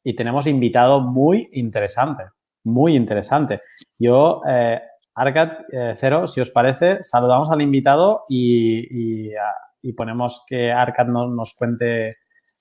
[0.02, 2.24] y tenemos invitado muy interesante,
[2.64, 3.62] muy interesante.
[3.98, 4.80] Yo, eh,
[5.14, 9.32] Arcad eh, Cero, si os parece, saludamos al invitado y, y,
[9.82, 12.18] y ponemos que Arcad no, nos cuente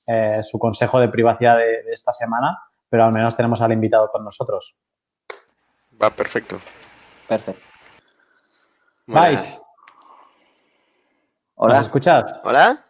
[0.08, 4.10] eh, su consejo de privacidad de, de, esta semana, pero al menos tenemos al invitado
[4.12, 4.80] con nosotros.
[6.02, 6.60] Va, perfecto.
[7.28, 7.64] Perfecto.
[9.08, 9.65] Byte.
[11.58, 11.76] Hola.
[11.76, 12.42] ¿Nos escuchas?
[12.44, 12.84] Hola.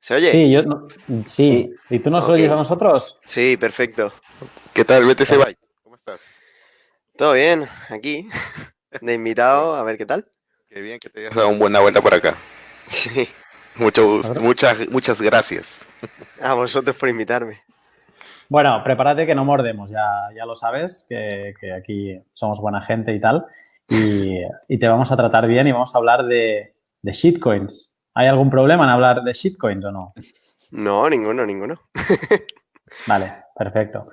[0.00, 0.30] ¿Se oye?
[0.30, 1.22] Sí, yo no, sí.
[1.26, 1.74] sí.
[1.90, 2.36] ¿Y tú nos okay.
[2.36, 3.20] oyes a nosotros?
[3.24, 4.10] Sí, perfecto.
[4.72, 5.58] ¿Qué tal, BTC Byte?
[5.82, 6.40] ¿Cómo estás?
[7.14, 8.28] Todo bien, aquí.
[9.02, 10.26] De invitado, a ver qué tal.
[10.70, 12.34] Qué bien que te hayas dado una buena vuelta por acá.
[12.88, 13.28] Sí.
[13.74, 15.90] Mucho gusto, muchas, muchas gracias.
[16.40, 17.60] A vosotros por invitarme.
[18.48, 23.12] Bueno, prepárate que no mordemos, ya, ya lo sabes, que, que aquí somos buena gente
[23.12, 23.44] y tal.
[23.88, 27.96] Y, y, te vamos a tratar bien y vamos a hablar de, de shitcoins.
[28.14, 30.14] ¿Hay algún problema en hablar de shitcoins o no?
[30.72, 31.74] No, ninguno, ninguno.
[33.06, 34.08] vale, perfecto.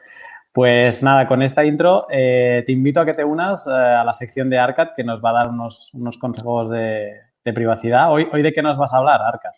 [0.52, 4.14] Pues nada, con esta intro eh, te invito a que te unas eh, a la
[4.14, 7.12] sección de Arcad que nos va a dar unos, unos consejos de,
[7.44, 8.12] de, privacidad.
[8.12, 9.52] ¿Hoy, ¿Hoy de qué nos vas a hablar, Arcad?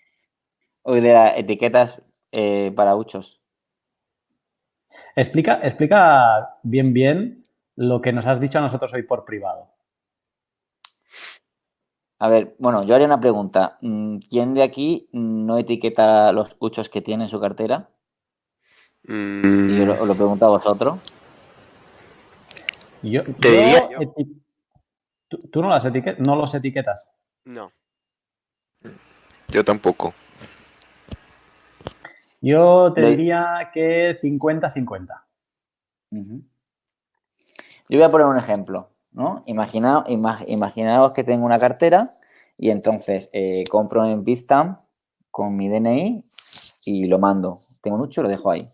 [0.84, 3.42] Hoy de las etiquetas eh, para uchos.
[5.16, 9.75] Explica, explica bien, bien lo que nos has dicho a nosotros hoy por privado.
[12.20, 13.78] A ver, bueno, yo haría una pregunta.
[13.82, 17.90] Mm, ¿Quién de aquí no etiqueta los huchos que tiene en su cartera?
[19.08, 19.70] Mm.
[19.70, 21.00] Y yo lo, lo, pregunto a vosotros.
[23.02, 24.00] Yo, Te diría yo.
[25.28, 27.10] ¿Tú, ¿Tú, no, las etiquet no los etiquetas?
[27.44, 27.72] No.
[29.50, 30.14] Yo tampoco.
[32.42, 35.24] Yo te diría que 50-50.
[36.12, 36.44] Uh -huh.
[37.90, 38.90] Yo voy a poner un ejemplo.
[39.16, 39.44] ¿No?
[39.46, 42.14] Imagina, imag, imaginaos que tengo una cartera
[42.58, 44.80] y entonces eh, compro en Bitstamp
[45.32, 46.24] con mi DNI
[46.86, 47.62] y lo mando.
[47.82, 48.66] Tengo un ucho, lo dejo ahí.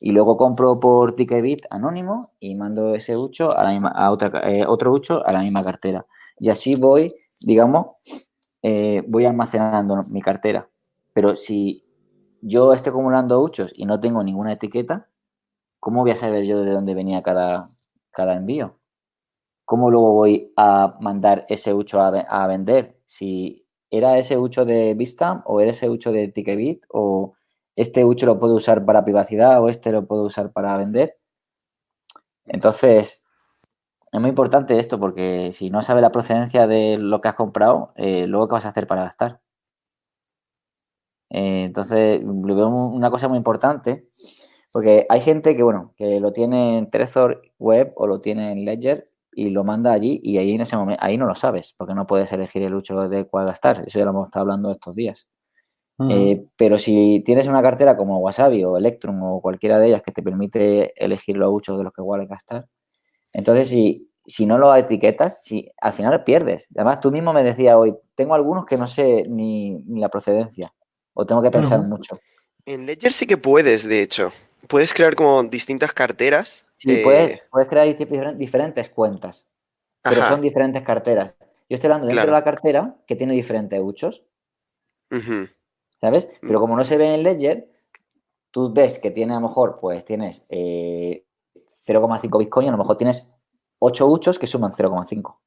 [0.00, 4.50] Y luego compro por Ticketbit anónimo y mando ese ucho a, la misma, a otra,
[4.50, 6.06] eh, otro ucho a la misma cartera.
[6.38, 7.88] Y así voy, digamos,
[8.62, 10.68] eh, voy almacenando mi cartera.
[11.12, 11.84] Pero si
[12.40, 15.08] yo estoy acumulando uchos y no tengo ninguna etiqueta,
[15.78, 17.68] ¿cómo voy a saber yo de dónde venía cada,
[18.10, 18.79] cada envío?
[19.70, 22.98] ¿Cómo luego voy a mandar ese ucho a, vender?
[23.04, 27.34] Si era ese ucho de Bitstamp o era ese ucho de Ticketbit o
[27.76, 31.20] este ucho lo puedo usar para privacidad o este lo puedo usar para vender.
[32.46, 33.22] Entonces,
[34.12, 37.92] es muy importante esto porque si no sabes la procedencia de lo que has comprado,
[37.96, 39.40] eh, luego qué vas a hacer para gastar.
[41.30, 44.08] Eh, entonces, una cosa muy importante
[44.72, 48.64] porque hay gente que, bueno, que lo tiene en Trezor Web o lo tiene en
[48.64, 51.94] Ledger y lo manda allí y ahí en ese momento, ahí no lo sabes, porque
[51.94, 53.84] no puedes elegir el ucho de cuál gastar.
[53.86, 55.28] Eso ya lo hemos estado hablando estos días.
[55.98, 56.12] Uh -huh.
[56.12, 60.12] eh, pero si tienes una cartera como Wasabi o Electrum o cualquiera de ellas que
[60.12, 62.66] te permite elegir los uchos de los que igual gastar,
[63.32, 66.68] entonces si, si no lo etiquetas, si, al final pierdes.
[66.74, 70.72] Además, tú mismo me decías hoy, tengo algunos que no sé ni, ni la procedencia
[71.12, 71.88] o tengo que pensar uh -huh.
[71.88, 72.18] mucho.
[72.66, 74.32] En Ledger sí que puedes, de hecho.
[74.70, 76.64] Puedes crear como distintas carteras.
[76.76, 79.48] Sí, eh, puedes, puedes crear difer- diferentes cuentas,
[80.00, 81.34] pero ajá, son diferentes carteras.
[81.68, 82.32] Yo estoy hablando dentro Claro.
[82.36, 84.24] de la cartera que tiene diferentes uchos,
[85.10, 85.48] ujú,
[86.00, 86.28] ¿sabes?
[86.40, 86.46] Mm.
[86.46, 87.68] Pero como no se ve en Ledger,
[88.52, 91.26] tú ves que tiene a lo mejor, pues tienes eh,
[91.84, 93.32] 0,5 Bitcoin, a lo mejor tienes
[93.80, 95.40] 8 uchos que suman 0,5.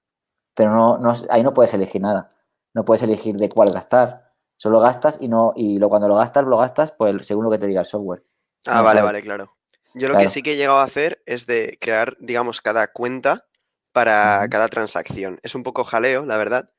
[0.53, 2.35] Pero no, no, ahí no puedes elegir nada.
[2.73, 4.33] No puedes elegir de cuál gastar.
[4.57, 7.57] Solo gastas y no, y lo, cuando lo gastas, lo gastas pues, según lo que
[7.57, 8.23] te diga el software.
[8.67, 9.55] Ah, vale, vale, claro.
[9.93, 10.19] Yo lo Claro.
[10.19, 13.45] que sí que he llegado a hacer es de crear, digamos, cada cuenta
[13.91, 15.39] para cada transacción.
[15.43, 16.69] Es un poco jaleo, la verdad,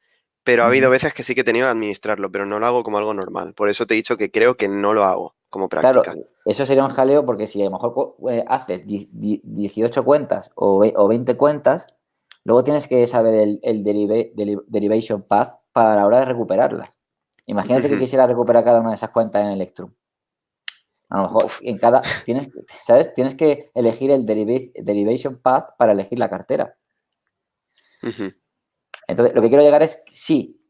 [0.43, 2.83] pero ha habido veces que sí que he tenido que administrarlo, pero no lo hago
[2.83, 3.55] como algo normal.
[3.55, 6.03] Por eso te he dicho que creo que no lo hago como práctica.
[6.03, 10.05] Claro, eso sería un jaleo porque si a lo mejor eh, haces di- di- 18
[10.05, 11.95] cuentas o, o 20 cuentas,
[12.43, 16.99] luego tienes que saber el, derivation path para la hora de recuperarlas.
[17.47, 19.93] Imagínate que quisiera recuperar cada una de esas cuentas en Electrum.
[21.11, 22.49] A lo mejor en cada, tienes,
[22.87, 23.15] ¿sabes?
[23.15, 26.77] Tienes que elegir el deriva- derivation path para elegir la cartera.
[29.07, 30.61] Entonces, lo que quiero llegar es, si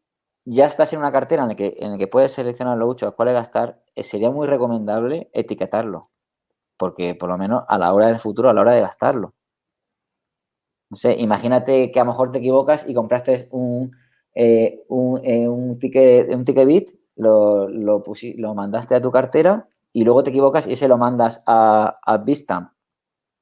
[0.45, 3.15] ya estás en una cartera en la que, en la que puedes seleccionar los uchos
[3.15, 6.11] cuáles gastar, eh, sería muy recomendable etiquetarlo.
[6.77, 9.35] Porque por lo menos a la hora del futuro, a la hora de gastarlo.
[10.91, 13.97] No sé, imagínate que a lo mejor te equivocas y compraste un,
[14.35, 18.05] eh, un, eh, un ticket, un ticket bit, lo, lo,
[18.37, 22.19] lo mandaste a tu cartera y luego te equivocas y se lo mandas a, a
[22.19, 22.73] Bitstamp.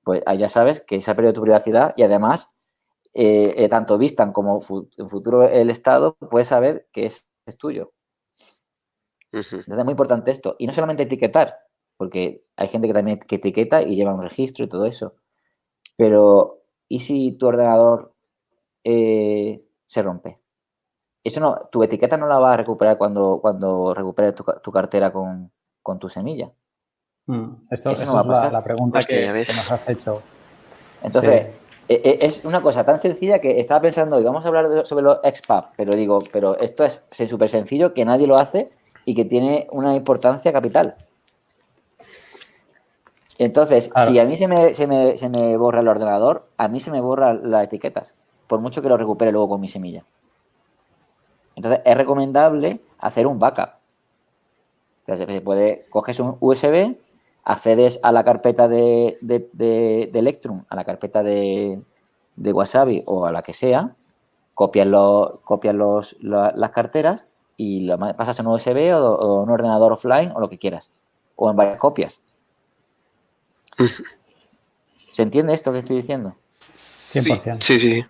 [0.05, 2.55] Pues ya sabes que se ha perdido tu privacidad y además
[3.15, 7.59] eh, eh, tanto Vistan como fu- en futuro el Estado puede saber que es, es
[7.59, 7.93] tuyo.
[9.67, 10.57] Entonces es muy importante esto.
[10.59, 11.57] Y no solamente etiquetar,
[11.97, 15.15] porque hay gente que también que etiqueta y lleva un registro y todo eso.
[15.97, 18.15] Pero, ¿y si tu ordenador
[18.85, 20.41] eh, se rompe?
[21.25, 25.13] Eso no, tu etiqueta no la va a recuperar cuando, cuando recuperes tu, tu cartera
[25.13, 26.51] con, con tu semilla.
[27.27, 28.53] Mm, Esto, Eso no va es la, pasar.
[28.53, 30.23] la pregunta Hostia, que, nos has hecho.
[31.03, 31.53] Entonces, Sí.
[31.89, 34.85] e- e- es una cosa tan sencilla que estaba pensando hoy, vamos a hablar de-
[34.85, 38.71] sobre los XPAP, pero digo, pero esto es súper sencillo, que nadie lo hace
[39.05, 40.95] y que tiene una importancia capital.
[43.39, 44.11] Entonces, Claro.
[44.11, 46.91] si a mí se me, se, me, se me borra el ordenador, a mí se
[46.91, 48.15] me borran las etiquetas,
[48.47, 50.05] por mucho que lo recupere luego con mi semilla.
[51.57, 53.71] Entonces, es recomendable hacer un backup.
[55.07, 56.95] Se puede, coges un USB,
[57.45, 61.81] accedes a la carpeta de, de, de- de Electrum, a la carpeta de,
[62.37, 63.97] de Wasabi o a la que sea,
[64.55, 69.43] copias, los, copias los, la- las carteras y lo pasas en un USB o, o
[69.43, 70.93] un ordenador offline o lo que quieras,
[71.37, 72.21] o en varias copias.
[75.11, 76.37] ¿Se entiende esto que estoy diciendo?
[76.75, 77.61] Sí, 100%.
[77.61, 78.05] Sí, sí.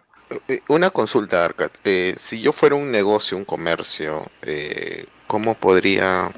[0.49, 1.71] eh, una consulta, Arcad.
[1.85, 6.31] Eh, si yo fuera un negocio, un comercio, eh, ¿cómo podría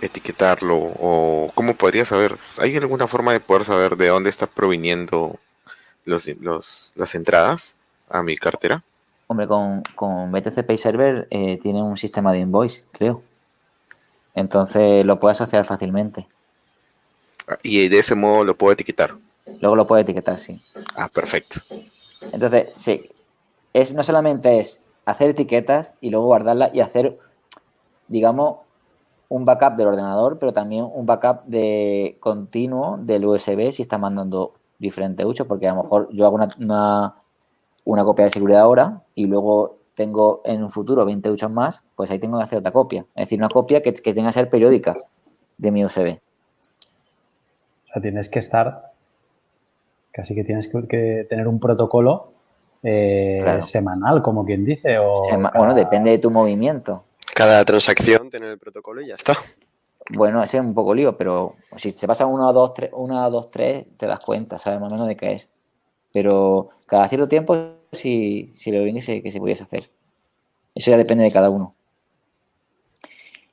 [0.00, 0.76] etiquetarlo?
[0.76, 2.36] ¿O cómo podría saber?
[2.60, 5.38] ¿Hay alguna forma de poder saber de dónde está proviniendo
[6.04, 7.76] los, los- las entradas
[8.08, 8.82] a mi cartera?
[9.26, 13.22] Hombre, con, con BTC Pay Server eh, tiene un sistema de invoice, creo.
[14.34, 16.26] Entonces lo puede asociar fácilmente.
[17.46, 19.14] Ah, Y de ese modo lo puedo etiquetar.
[19.60, 20.62] Luego lo puede etiquetar, sí.
[20.96, 21.60] Ah, perfecto.
[22.32, 23.08] Entonces, sí,
[23.72, 27.18] es, no solamente es hacer etiquetas y luego guardarlas y hacer,
[28.08, 28.58] digamos,
[29.30, 34.54] un backup del ordenador, pero también un backup de continuo del USB si está mandando
[34.78, 37.14] diferentes uchos, porque a lo mejor yo hago una, una,
[37.84, 42.10] una copia de seguridad ahora y luego tengo en un futuro 20 uchos más, pues
[42.10, 43.00] ahí tengo que hacer otra copia.
[43.16, 44.94] Es decir, una copia que, que tenga que ser periódica
[45.58, 46.20] de mi USB.
[47.88, 48.92] O sea, tienes que estar,
[50.12, 52.32] casi que tienes que, que tener un protocolo
[52.82, 53.62] eh, Claro.
[53.62, 54.98] semanal, como quien dice.
[54.98, 57.02] O Sema- cada- Bueno, depende de tu movimiento.
[57.38, 59.36] Cada transacción tener el protocolo y ya está.
[60.10, 63.52] Bueno, ese es un poco lío, pero si se pasa uno, dos, tres, una, dos,
[63.52, 65.48] tres, te das cuenta, sabes más o menos de qué es.
[66.12, 67.56] Pero cada cierto tiempo,
[67.92, 69.88] si, si lo ven que se, que se pudiese hacer.
[70.74, 71.70] Eso ya depende de cada uno.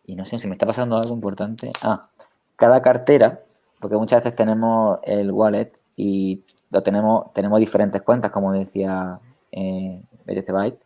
[0.08, 1.72] Y no sé, si me está pasando algo importante.
[1.84, 2.10] Ah,
[2.56, 3.44] cada cartera,
[3.80, 9.20] porque muchas veces tenemos el wallet y lo tenemos, tenemos diferentes cuentas, como decía
[9.52, 10.85] eh, BTC Byte.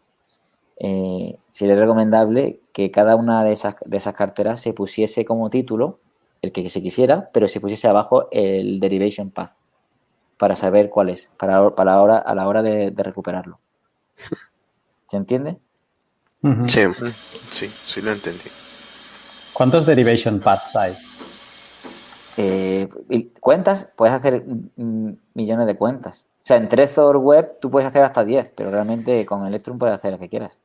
[0.80, 6.00] Eh, sería recomendable que cada una de esas, de esas carteras se pusiese como título
[6.42, 9.52] el que se quisiera, pero se pusiese abajo el derivation path
[10.38, 13.60] para saber cuál es, para, para ahora, a la hora de, de recuperarlo.
[15.06, 15.58] ¿Se entiende?
[16.68, 16.82] Sí.
[17.50, 18.50] Sí, sí lo entendí.
[19.52, 20.96] ¿Cuántos derivation paths hay?
[22.38, 22.88] Eh,
[23.42, 24.46] cuentas, puedes hacer
[25.34, 26.28] millones de cuentas.
[26.44, 29.96] O sea, en Trezor Web tú puedes hacer hasta 10, pero realmente con Electrum puedes
[29.96, 30.58] hacer lo que quieras.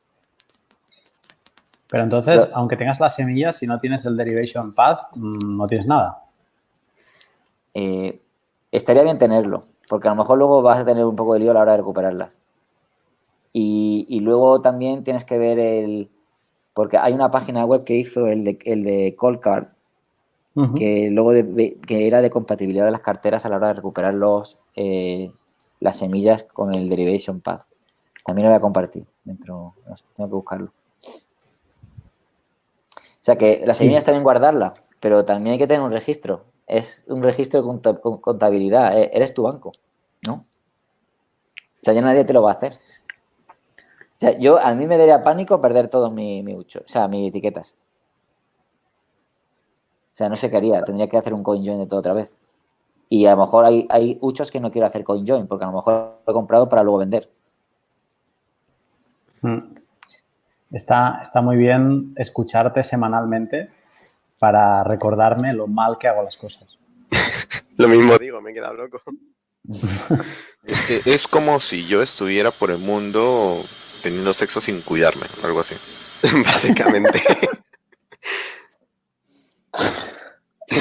[1.87, 5.85] Pero entonces, aunque tengas las semillas, si no tienes el derivation path, mm, no tienes
[5.87, 6.23] nada.
[7.73, 8.21] Eh,
[8.71, 11.51] estaría bien tenerlo, porque a lo mejor luego vas a tener un poco de lío
[11.51, 12.37] a la hora de recuperarlas.
[13.53, 16.09] Y, y luego también tienes que ver el...
[16.73, 19.67] Porque hay una página web que hizo el de, el de Coldcard,
[20.55, 20.73] Ujú.
[20.75, 23.73] que luego de- de- que era de compatibilidad de las carteras a la hora de
[23.73, 25.31] recuperar los, eh,
[25.79, 27.63] las semillas con el Derivation Path.
[28.25, 30.71] También lo voy a compartir dentro, no sé, tengo que buscarlo.
[33.25, 33.85] O sea que las Sí.
[33.85, 36.45] semillas también guardarlas, pero también hay que tener un registro.
[36.67, 38.95] Es un registro de conta- con- contabilidad.
[38.95, 39.71] e- Eres tu banco,
[40.27, 40.33] ¿no?
[41.55, 42.73] O sea, ya nadie te lo va a hacer.
[42.73, 47.07] O sea, yo, a mí me daría pánico perder todos mis mi ucho- o sea,
[47.07, 47.73] mis etiquetas.
[50.13, 50.83] O sea, no sé qué haría.
[50.83, 52.37] Tendría que hacer un coin join de todo otra vez.
[53.09, 55.69] Y a lo mejor hay, hay uchos que no quiero hacer coin join, porque a
[55.69, 57.27] lo mejor lo he comprado para luego vender.
[59.41, 59.59] Mm.
[60.75, 63.69] Está, está muy bien escucharte semanalmente
[64.37, 66.77] para recordarme lo mal que hago las cosas.
[67.77, 69.01] Lo mismo digo, me he quedado loco.
[71.05, 73.61] Es, como si yo estuviera por el mundo
[74.01, 75.75] teniendo sexo sin cuidarme, algo así.
[76.43, 77.21] Básicamente.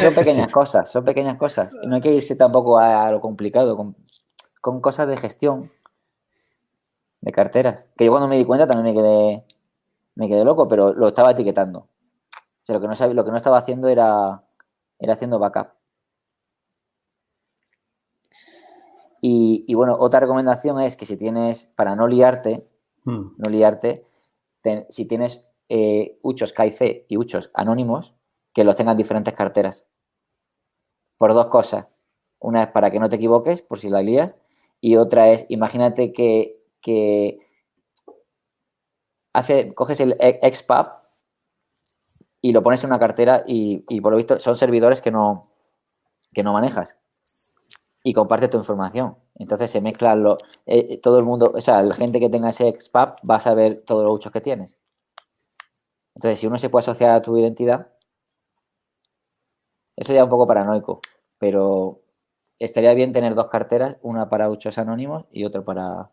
[0.01, 1.77] Son pequeñas cosas, son pequeñas cosas.
[1.83, 3.95] Y no hay que irse tampoco a, a lo complicado, con,
[4.63, 5.71] con cosas de gestión,
[7.21, 7.87] de carteras.
[7.97, 9.45] Que yo cuando me di cuenta también me quedé,
[10.17, 11.81] me quedé loco, pero lo estaba etiquetando.
[11.81, 14.41] O sea, lo que no, sabía, lo que no estaba haciendo era,
[14.99, 15.69] era haciendo backup.
[19.21, 22.69] Y, y bueno, otra recomendación es que si tienes, para no liarte,
[23.07, 23.35] Mm.
[23.37, 24.07] no liarte,
[24.63, 28.15] ten- si tienes eh, uchos KIC y uchos anónimos,
[28.55, 29.87] que los tengas en diferentes carteras.
[31.19, 31.87] Por dos cosas.
[32.39, 34.35] Una es para que no te equivoques, por si la lías,
[34.81, 37.44] y otra es, imagínate que, que
[39.35, 40.87] hace, coges el e- XPub
[42.41, 45.43] y lo pones en una cartera y, por lo visto son servidores que no,
[46.33, 46.99] que no manejas
[48.03, 49.17] y comparte tu información.
[49.37, 52.69] Entonces se mezclan los, eh, todo el mundo, o sea, la gente que tenga ese
[52.69, 54.79] XPub va a saber todos los uchos que tienes.
[56.15, 57.89] Entonces, si uno se puede asociar a tu identidad,
[59.97, 61.01] eso ya es un poco paranoico,
[61.39, 62.03] pero
[62.59, 66.11] estaría bien tener dos carteras, una para uchos anónimos y otra para,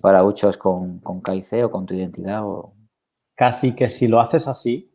[0.00, 2.44] para uchos con, con KIC o con tu identidad.
[2.46, 2.72] O...
[3.34, 4.92] Casi que si lo haces así,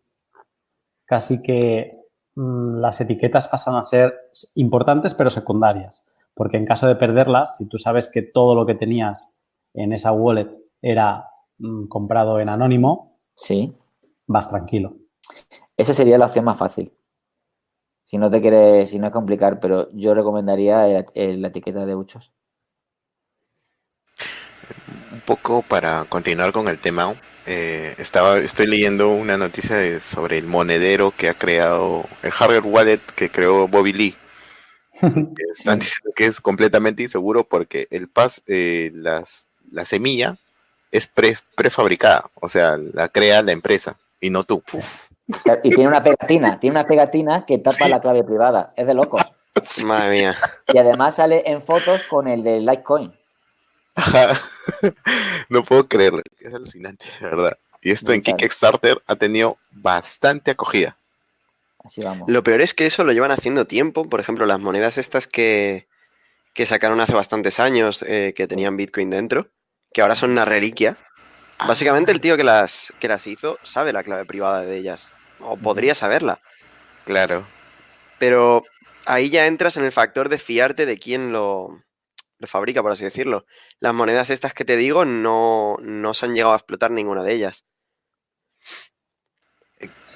[1.06, 1.97] casi que
[2.36, 4.14] mm, las etiquetas pasan a ser
[4.56, 6.06] importantes pero secundarias.
[6.34, 9.34] Porque en caso de perderlas, si tú sabes que todo lo que tenías
[9.74, 10.49] en esa wallet
[10.82, 11.26] era
[11.60, 13.76] mm, comprado en anónimo, Sí,
[14.28, 14.93] vas tranquilo.
[15.78, 16.93] esa sería la opción más fácil.
[18.06, 21.95] Si no te quieres, si no es complicar, pero yo recomendaría el- la etiqueta de
[21.95, 22.34] uchos.
[25.26, 27.14] Poco para continuar con el tema,
[27.46, 32.64] eh, estaba, estoy leyendo una noticia de- sobre el monedero que ha creado, el hardware
[32.66, 34.16] wallet que creó Bobby Lee.
[35.56, 40.38] están diciendo que es completamente inseguro porque el pas, eh, las, la semilla
[40.92, 44.62] es pre- prefabricada, o sea, la crea la empresa y no tú.
[45.64, 47.90] Y tiene una pegatina, tiene una pegatina que tapa Sí.
[47.90, 48.74] la clave privada.
[48.76, 49.22] Es de locos.
[49.86, 50.38] Madre mía.
[50.74, 53.14] Y además sale en fotos con el de Litecoin.
[53.96, 54.39] Ajá.
[55.50, 57.58] No puedo creerlo, es alucinante, de verdad.
[57.82, 58.22] Y esto en.
[58.22, 60.98] Kickstarter ha tenido bastante acogida.
[61.84, 62.30] Así vamos.
[62.30, 64.08] Lo peor es que eso lo llevan haciendo tiempo.
[64.08, 65.88] Por ejemplo, las monedas estas que,
[66.54, 69.48] que sacaron hace bastantes años eh, que tenían Bitcoin dentro,
[69.94, 70.96] que ahora son una reliquia.
[71.68, 75.12] Básicamente el tío que las, que las hizo sabe la clave privada de ellas.
[75.39, 76.39] O podría saberla.
[77.06, 77.46] Claro.
[78.20, 78.64] Pero
[79.06, 81.82] ahí ya entras en el factor de fiarte de quién lo,
[82.42, 83.46] lo fabrica, por así decirlo.
[83.80, 87.34] Las monedas estas que te digo no, no se han llegado a explotar ninguna de
[87.34, 87.66] ellas.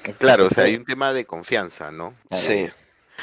[0.02, 2.14] Que- Claro, o sea, hay un tema de confianza, ¿no?
[2.28, 2.44] Claro.
[2.44, 2.68] Sí.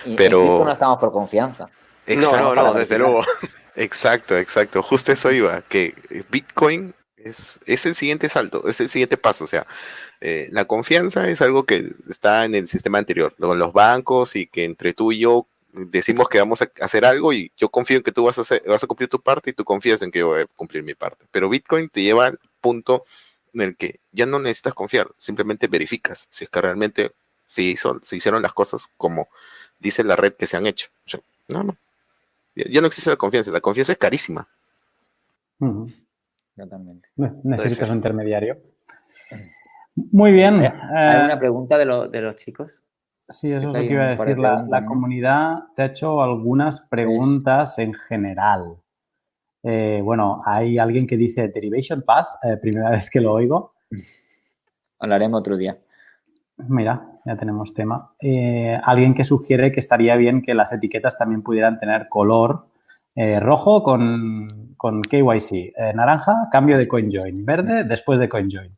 [0.05, 1.65] Y pero- Bitcoin no estamos por confianza.
[2.07, 3.23] No, Exacto, no, para no, desde luego.
[3.75, 4.81] exacto, exacto.
[4.83, 5.95] Justo eso iba, que
[6.29, 9.45] Bitcoin es, es el siguiente salto, es el siguiente paso.
[9.45, 9.65] O sea,
[10.19, 14.47] eh, la confianza es algo que está en el sistema anterior, con los bancos y
[14.47, 18.03] que entre tú y yo decimos que vamos a hacer algo y yo confío en
[18.03, 20.19] que tú vas a, hacer, vas a cumplir tu parte y tú confías en que
[20.19, 21.25] yo voy a cumplir mi parte.
[21.31, 23.05] Pero Bitcoin te lleva al punto
[23.53, 27.11] en el que ya no necesitas confiar, simplemente verificas si es que realmente
[27.45, 29.27] se, hizo, se hicieron las cosas como
[29.79, 30.89] dice la red que se han hecho.
[31.05, 31.19] O sea,
[31.49, 31.77] no, no.
[32.55, 34.47] Ya, ya no existe la confianza, la confianza es carísima.
[35.59, 35.91] Ujú.
[36.55, 37.09] Totalmente.
[37.15, 38.57] Ne- Necesitas un intermediario.
[39.95, 40.55] Muy bien.
[40.61, 42.79] ¿Hay eh, alguna pregunta de, lo- de los chicos?
[43.33, 44.37] Sí, eso es lo que iba a decir.
[44.37, 48.77] La, comunidad te ha hecho algunas preguntas en general.
[49.63, 53.73] Eh, bueno, hay alguien que dice Derivation Path, eh, primera vez que lo oigo.
[54.99, 55.77] hablaremos otro día.
[56.69, 58.13] Mira, ya tenemos tema.
[58.21, 62.67] Eh, alguien que sugiere que estaría bien que las etiquetas también pudieran tener color
[63.15, 68.75] rojo con, con KYC, naranja, cambio de CoinJoin, verde después de CoinJoin.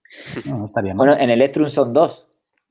[0.49, 0.93] No, estaría.
[0.93, 2.27] Bueno, en Electrum son dos.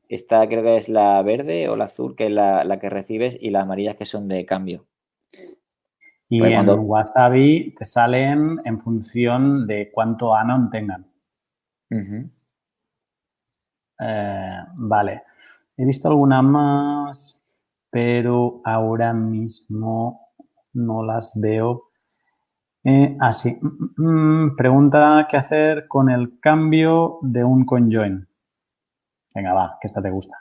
[0.08, 3.36] Esta creo que es la verde o la azul, que es la, la que recibes,
[3.40, 4.86] y las amarillas que son de cambio.
[6.28, 11.06] y pues en cuando- Wasabi te salen en función de cuánto Anon tengan.
[14.00, 15.22] Eh, vale.
[15.76, 17.42] He visto alguna más,
[17.90, 20.32] pero ahora mismo
[20.72, 21.84] no las veo.
[22.84, 23.56] Eh, ah, sí.
[23.60, 24.56] Mm, mm, mm.
[24.56, 28.26] pregunta qué hacer con el cambio de un CoinJoin.
[29.34, 30.36] Venga, va, que esta te gusta.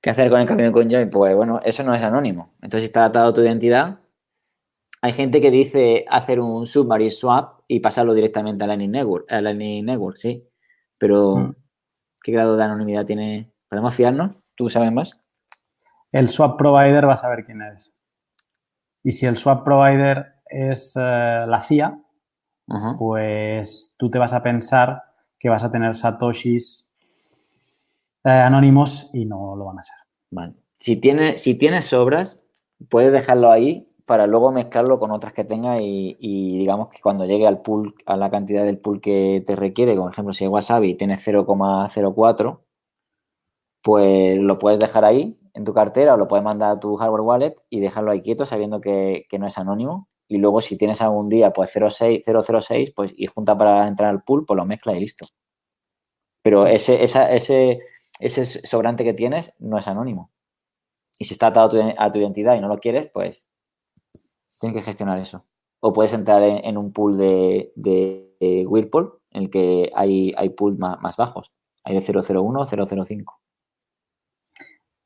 [0.00, 1.10] ¿Qué hacer con el cambio de CoinJoin?
[1.10, 2.54] Pues bueno, eso no es anónimo.
[2.62, 3.98] Entonces está atado a tu identidad.
[5.00, 9.40] Hay gente que dice hacer un submarine swap y pasarlo directamente a Lightning Network, a
[9.40, 10.48] Lightning Network, sí.
[10.98, 11.54] Pero, Mm.
[12.22, 13.52] ¿qué grado de anonimidad tiene?
[13.68, 14.32] ¿Podemos fiarnos?
[14.54, 15.20] ¿Tú sabes más?
[16.10, 17.94] El swap provider va a saber quién eres.
[19.02, 21.98] Y si el swap provider es eh, la CIA,
[22.98, 25.02] pues tú te vas a pensar
[25.38, 26.91] que vas a tener satoshis
[28.24, 29.96] eh, anónimos y no lo van a ser.
[30.30, 30.54] Vale.
[30.78, 32.42] Si tienes, si tienes sobras,
[32.88, 37.46] puedes dejarlo ahí para luego mezclarlo con otras que tengas y, digamos que cuando llegue
[37.46, 40.50] al pool, a la cantidad del pool que te requiere, como por ejemplo si es
[40.50, 42.60] Wasabi y tienes 0,04,
[43.82, 47.20] pues lo puedes dejar ahí en tu cartera o lo puedes mandar a tu hardware
[47.22, 50.08] wallet y dejarlo ahí quieto sabiendo que, que no es anónimo.
[50.28, 52.22] Y luego si tienes algún día pues 0,6,
[52.62, 55.26] 006 pues, y junta para entrar al pool, pues lo mezcla y listo.
[56.42, 57.80] Pero ese, esa, ese,
[58.22, 60.30] ese sobrante que tienes no es anónimo.
[61.18, 63.48] Y si está atado a tu, a tu identidad y no lo quieres, pues
[64.60, 65.44] tienes que gestionar eso.
[65.80, 70.32] O puedes entrar en, en un pool de, de, de, Whirlpool en el que hay,
[70.36, 71.52] hay pools más, más, bajos.
[71.84, 73.40] Hay de 001 005.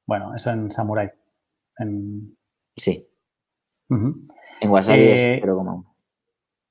[0.06, 1.10] Bueno, eso en Samurai.
[1.78, 2.36] En...
[2.76, 3.08] Sí.
[3.88, 4.34] Uh -huh.
[4.60, 5.84] En Wasabi eh, es 0,1.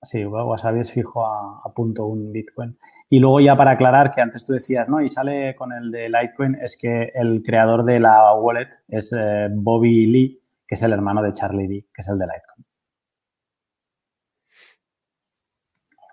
[0.04, 2.78] Sí, Wasabi es fijo a, a, punto un Bitcoin.
[3.16, 5.00] Y luego ya para aclarar que antes tú decías, ¿no?
[5.00, 9.48] Y sale con el de Litecoin, es que el creador de la wallet es eh,
[9.54, 12.66] Bobby Lee, que es el hermano de Charlie Lee, que es el de Litecoin.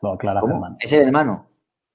[0.01, 0.43] Lo aclara.
[0.79, 1.49] ¿Es el hermano?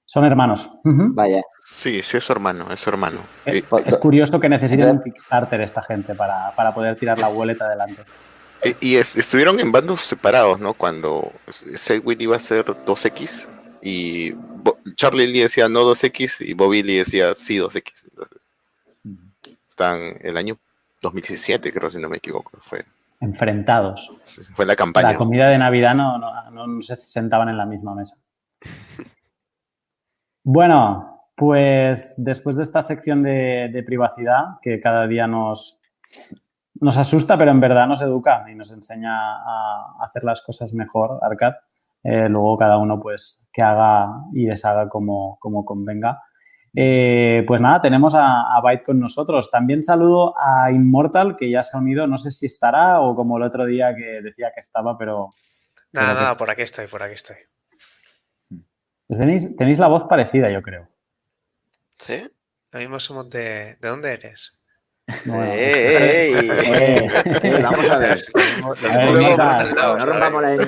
[0.04, 0.70] Son hermanos.
[0.84, 1.14] Uh -huh.
[1.14, 1.42] Vaya.
[1.58, 3.20] Sí, sí, es su hermano, es su hermano.
[3.46, 7.56] Es, es curioso que necesiten un Kickstarter esta gente para, para poder tirar la wallet
[7.62, 8.02] adelante.
[8.62, 10.74] Y, y es, estuvieron en bandos separados, ¿no?
[10.74, 13.48] Cuando Segwit iba a ser 2X
[13.80, 14.34] y
[14.94, 18.04] Charlie Lee decía no 2X y Bobby Lee decía sí 2X.
[18.10, 18.38] Entonces,
[19.04, 19.56] uh -huh.
[19.68, 20.58] están el año
[21.02, 22.58] 2017, creo, si no me equivoco.
[22.62, 22.84] Fue
[23.20, 24.10] enfrentados.
[24.54, 25.12] Fue la campaña.
[25.12, 28.16] La comida de Navidad no, no, no, no se sentaban en la misma mesa.
[30.50, 35.78] Bueno, pues después de esta sección de, de, privacidad que cada día nos,
[36.80, 41.18] nos asusta, pero en verdad nos educa y nos enseña a hacer las cosas mejor,
[41.20, 41.52] Arcad,
[42.02, 46.22] eh, luego cada uno pues que haga y deshaga como, como convenga.
[46.74, 49.50] Eh, pues nada, tenemos a, a, Byte con nosotros.
[49.50, 52.06] También saludo a Immortal, que ya se ha unido.
[52.06, 55.30] No sé si estará o como el otro día que decía que estaba, pero...
[55.92, 56.38] Nada, nada, que...
[56.38, 57.36] por aquí estoy, por aquí estoy.
[59.08, 60.88] Tenéis, tenéis, la voz parecida, yo creo.
[61.98, 62.30] ¿Sí?
[62.70, 63.76] Lo mismo somos de...
[63.80, 64.57] ¿De dónde eres?
[65.24, 66.34] Bueno, ¡Ey!
[66.34, 67.08] ey, ey.
[67.42, 68.22] Eh, vamos a ver.
[69.74, 70.54] no rompamos la...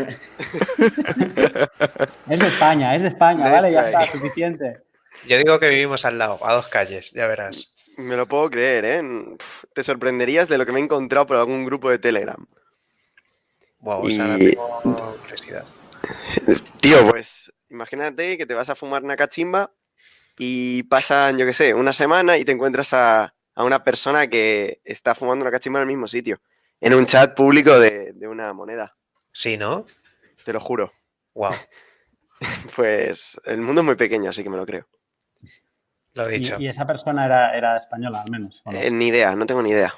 [2.30, 4.82] Es de España, es de España, vale, ya está, suficiente.
[5.26, 7.74] Yo digo que vivimos al lado, a dos calles, ya verás.
[7.98, 9.02] Me lo puedo creer, ¿eh?
[9.74, 12.46] Te sorprenderías de lo que me he encontrado por algún grupo de Telegram.
[13.80, 14.52] Wow, o sea, y...
[14.52, 15.64] tengo curiosidad.
[16.80, 19.72] Tío, pues imagínate que te vas a fumar una cachimba
[20.38, 24.80] y pasan, yo qué sé, una semana y te encuentras a, a, una persona que
[24.84, 26.40] está fumando una cachimba en el mismo sitio,
[26.80, 28.96] en un chat público de, de una moneda.
[29.32, 29.86] Sí, ¿no?
[30.44, 30.90] Te lo juro.
[31.34, 31.52] Wow.
[32.76, 34.86] pues el mundo es muy pequeño, así que me lo creo.
[36.14, 36.56] Lo he dicho.
[36.58, 38.62] ¿Y, y esa persona era, era, española, al menos?
[38.64, 38.72] No?
[38.72, 39.94] Eh, ni idea, no tengo ni idea.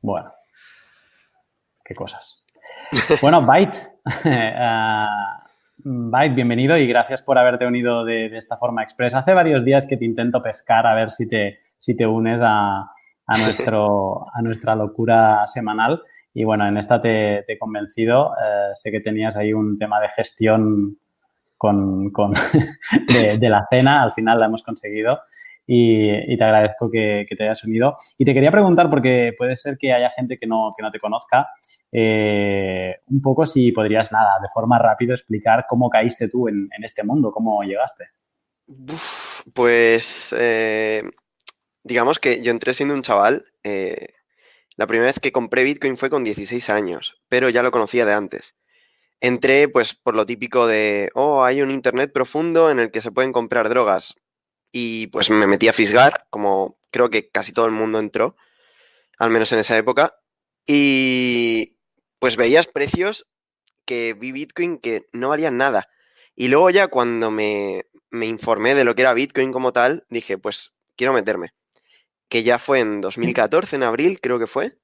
[0.00, 0.32] Bueno,
[1.84, 2.46] qué cosas.
[3.20, 3.78] bueno, Byte.
[4.24, 5.44] uh,
[5.86, 9.14] Byte, bienvenido y gracias por haberte unido de, de, esta forma express.
[9.14, 12.80] Hace varios días que te intento pescar a ver si te, si te unes a,
[13.26, 16.02] a, nuestro, a nuestra locura semanal.
[16.32, 18.32] Y bueno, en esta te, te he convencido.
[18.32, 20.98] Eh, sé que tenías ahí un tema de gestión
[21.56, 22.32] con, con
[23.12, 25.20] de, de, la cena, al final la hemos conseguido.
[25.66, 27.96] Y, y te agradezco que, que, te hayas unido.
[28.18, 31.00] Y te quería preguntar, porque puede ser que haya gente que no, que no te
[31.00, 31.48] conozca,
[31.92, 36.84] eh, un poco si podrías, nada, de forma rápida explicar cómo caíste tú en, en
[36.84, 38.08] este mundo, cómo llegaste.
[39.54, 41.02] Pues eh,
[41.84, 43.46] digamos que yo entré siendo un chaval.
[43.62, 44.08] eh,
[44.76, 48.12] la primera vez que compré Bitcoin fue con 16 años, pero ya lo conocía de
[48.12, 48.56] antes.
[49.20, 53.12] Entré pues por lo típico de, oh, hay un Internet profundo en el que se
[53.12, 54.16] pueden comprar drogas.
[54.72, 58.36] Y pues me metí a fisgar, como creo que casi todo el mundo entró,
[59.18, 60.16] al menos en esa época.
[60.66, 61.78] Y
[62.18, 63.26] pues veías precios
[63.86, 65.88] que vi Bitcoin que no valían nada.
[66.34, 70.38] Y luego ya cuando me, me informé de lo que era Bitcoin como tal, dije,
[70.38, 71.54] pues quiero meterme.
[72.34, 74.76] Que ya fue en 2014, en abril creo que fue.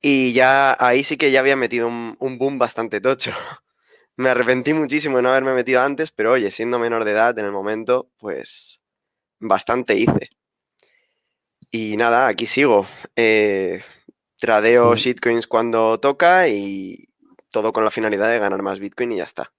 [0.00, 3.32] Y ya ahí sí que ya había metido un, un boom bastante tocho.
[4.16, 7.44] Me arrepentí muchísimo de no haberme metido antes, pero oye, siendo menor de edad en
[7.44, 8.80] el momento, pues
[9.40, 10.30] bastante hice.
[11.70, 12.86] Y nada, aquí sigo.
[13.14, 13.82] Eh,
[14.38, 15.10] tradeo Sí.
[15.10, 17.10] shitcoins cuando toca y
[17.50, 19.52] todo con la finalidad de ganar más Bitcoin y ya está.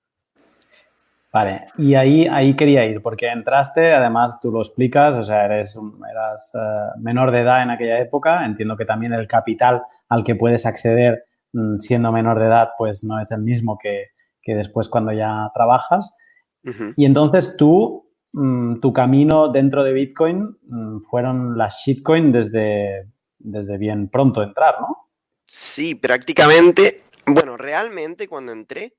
[1.35, 5.77] Vale, y ahí, ahí quería ir, porque entraste, además tú lo explicas, o sea, eres,
[6.09, 10.35] eras eh, menor de edad en aquella época, entiendo que también el capital al que
[10.35, 14.11] puedes acceder mm, siendo menor de edad, pues no es el mismo que,
[14.41, 16.15] que después cuando ya trabajas.
[16.63, 16.93] Ujú.
[16.95, 23.09] Y entonces tú, mm, tu camino dentro de Bitcoin mm, fueron las shitcoin desde,
[23.39, 25.09] desde bien pronto entrar, ¿no?
[25.45, 27.03] Sí, prácticamente.
[27.25, 28.93] Bueno, realmente cuando entré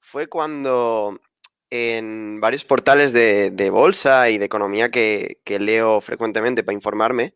[0.00, 1.20] fue cuando
[1.70, 7.34] en varios portales de, de bolsa y de economía que, que leo frecuentemente para informarme,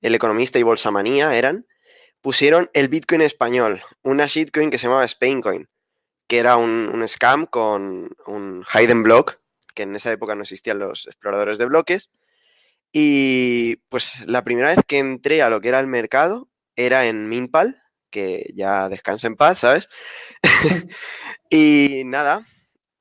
[0.00, 1.66] El Economista y Bolsa Manía eran,
[2.22, 5.68] pusieron el Bitcoin español, una shitcoin que se llamaba Spaincoin,
[6.28, 9.38] que era un, scam con un hidden block,
[9.74, 12.10] que en esa época no existían los exploradores de bloques.
[12.92, 17.28] Y pues la primera vez que entré a lo que era el mercado era en
[17.28, 19.88] Minpal, que ya descansa en paz, ¿sabes?
[21.50, 22.46] y nada,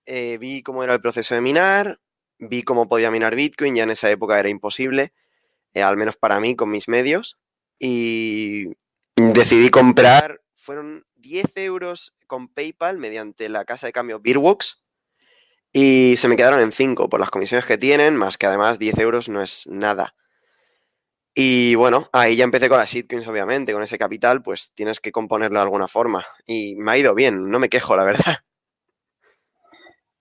[0.05, 1.99] eh, vi cómo era el proceso de minar,
[2.39, 5.13] vi cómo podía minar Bitcoin, ya en esa época era imposible,
[5.73, 7.37] eh, al menos para mí, con mis medios,
[7.79, 8.67] y
[9.15, 14.83] decidí comprar, fueron 10 euros con PayPal mediante la casa de cambio Beerbox,
[15.73, 18.97] y se me quedaron en 5 por las comisiones que tienen, más que además 10
[18.99, 20.15] euros no es nada.
[21.33, 25.13] Y bueno, ahí ya empecé con las shitcoins, obviamente, con ese capital, pues tienes que
[25.13, 26.25] componerlo de alguna forma.
[26.45, 28.39] Y me ha ido bien, no me quejo, la verdad.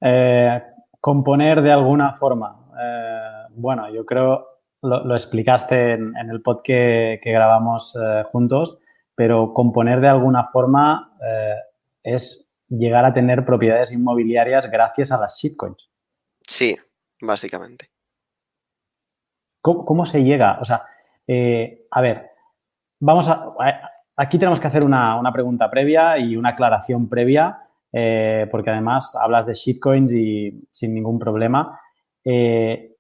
[0.01, 0.62] Eh,
[1.01, 2.66] componer de alguna forma.
[2.80, 4.46] Eh, bueno, yo creo
[4.82, 8.78] lo, lo explicaste en, en, el pod que, que grabamos eh, juntos,
[9.14, 11.07] pero componer de alguna forma
[12.03, 15.90] es llegar a tener propiedades inmobiliarias gracias a las shitcoins.
[16.46, 16.74] Sí,
[17.20, 17.90] básicamente.
[19.61, 20.59] ¿Cómo, cómo se llega?
[20.62, 20.86] O sea,
[21.90, 22.30] a ver,
[22.98, 23.53] vamos a.
[24.16, 29.16] Aquí tenemos que hacer una, una pregunta previa y una aclaración previa, eh, porque además
[29.20, 31.80] hablas de shitcoins y sin ningún problema.
[32.24, 32.97] Eh,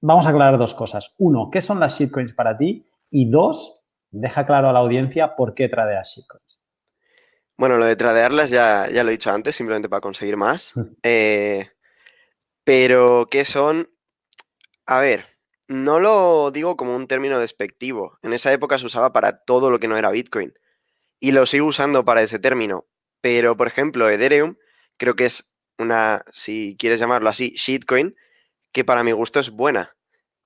[0.00, 1.14] vamos a aclarar dos cosas.
[1.18, 2.86] Uno, ¿qué son las shitcoins para ti?
[3.10, 6.60] Y dos, deja claro a la audiencia por qué tradeas shitcoins.
[7.56, 10.74] Bueno, lo de tradearlas ya, ya lo he dicho antes, simplemente para conseguir más.
[11.02, 11.68] Eh,
[12.64, 13.88] pero, ¿qué son?
[14.86, 15.26] A ver,
[15.68, 18.18] no lo digo como un término despectivo.
[18.22, 20.52] En esa época se usaba para todo lo que no era Bitcoin.
[21.20, 22.86] Y lo sigo usando para ese término.
[23.24, 24.56] Pero, por ejemplo, Ethereum
[24.98, 28.14] creo que es una, si quieres llamarlo así, shitcoin,
[28.70, 29.96] que para mi gusto es buena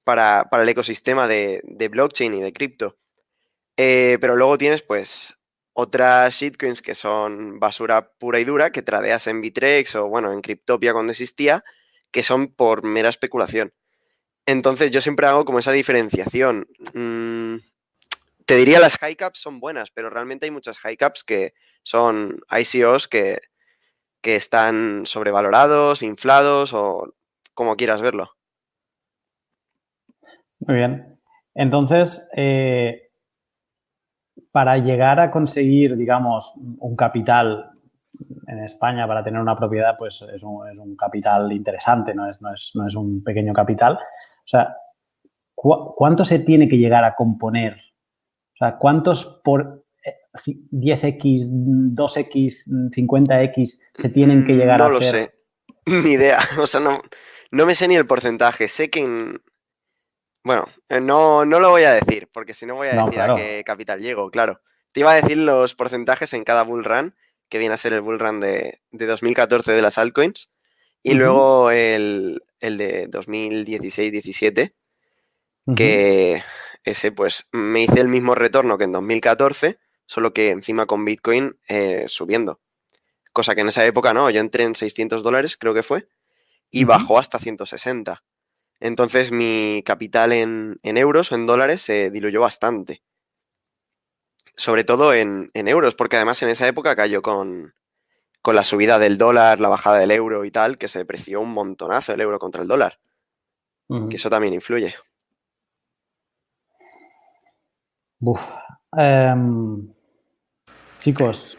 [0.05, 2.97] para, para el ecosistema de, de, blockchain y de cripto.
[3.77, 5.37] Eh, pero luego tienes, pues,
[5.73, 10.41] otras shitcoins que son basura pura y dura, que tradeas en Bitrex o, bueno, en
[10.41, 11.65] Cryptopia cuando existía,
[12.13, 13.75] que son por mera especulación.
[14.47, 16.69] Entonces yo siempre hago como esa diferenciación.
[16.95, 17.57] Mm,
[18.47, 21.55] te diría las high caps son buenas, pero realmente hay muchas high caps que
[21.89, 23.39] son ICOs que,
[24.21, 27.15] que están sobrevalorados, inflados o
[27.55, 28.33] como quieras verlo.
[30.61, 31.19] Muy bien.
[31.55, 33.09] Entonces, eh,
[34.53, 37.71] para llegar a conseguir, digamos, un capital
[38.47, 42.39] en España para tener una propiedad, pues es un, es un capital interesante, no es,
[42.43, 43.95] no, es, no es, un pequeño capital.
[43.95, 44.77] O sea,
[45.55, 47.73] ¿cu ¿cuánto se tiene que llegar a componer?
[47.73, 49.88] O sea, ¿cuántos por
[50.47, 51.49] 10x,
[51.95, 55.11] 2x, 50x se tienen que llegar no a lo hacer?
[55.11, 55.35] sé,
[55.87, 56.39] ni idea.
[56.59, 57.01] O sea, no,
[57.51, 58.69] no me sé ni el porcentaje.
[58.69, 59.43] Sé que en...
[60.45, 60.67] Bueno,
[61.03, 63.35] no, no lo voy a decir, porque si no voy a No, decir claro.
[63.35, 64.61] a qué capital llego, claro.
[64.93, 67.15] Te iba a decir los porcentajes en cada bull run,
[67.49, 70.51] que viene a ser el bull run de, de 2014 de las altcoins,
[71.03, 74.75] y luego el, el de 2016-17,
[75.67, 75.75] Ujú.
[75.77, 76.43] que
[76.85, 79.79] ese pues me hice el mismo retorno que en 2014,
[80.09, 82.61] solo que encima con Bitcoin eh, subiendo.
[83.33, 86.09] Cosa que en esa época no, yo entré en 600 dólares, creo que fue,
[86.71, 88.25] y bajó hasta 160.
[88.81, 93.03] Entonces mi capital en, en euros o en dólares se diluyó bastante.
[94.57, 97.75] Sobre todo en, en euros, porque además en esa época cayó con,
[98.41, 101.53] con la subida del dólar, la bajada del euro y tal, que se depreció un
[101.53, 102.99] montonazo el euro contra el dólar.
[104.11, 104.95] Que eso también influye.
[108.97, 109.93] Em,
[110.99, 111.57] chicos,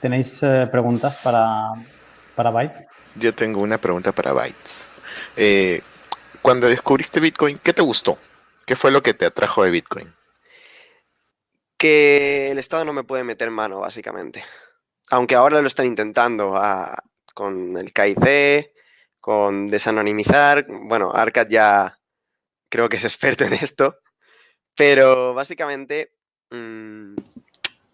[0.00, 1.72] ¿tenéis eh, preguntas para,
[2.34, 2.86] para Byte?
[3.16, 4.88] Yo tengo una pregunta para Bytes.
[5.36, 5.82] Eh,
[6.42, 8.18] cuando descubriste Bitcoin, ¿qué te gustó?
[8.64, 10.14] ¿Qué fue lo que te atrajo de Bitcoin?
[11.76, 14.44] Que el Estado no me puede meter mano, básicamente.
[15.10, 17.02] Aunque ahora lo están intentando ah,
[17.34, 18.72] con el KIC,
[19.18, 20.66] con desanonimizar.
[20.68, 21.98] Bueno, Arcad ya
[22.68, 23.98] creo que es experto en esto.
[24.76, 26.14] Pero básicamente,
[26.50, 27.16] mm,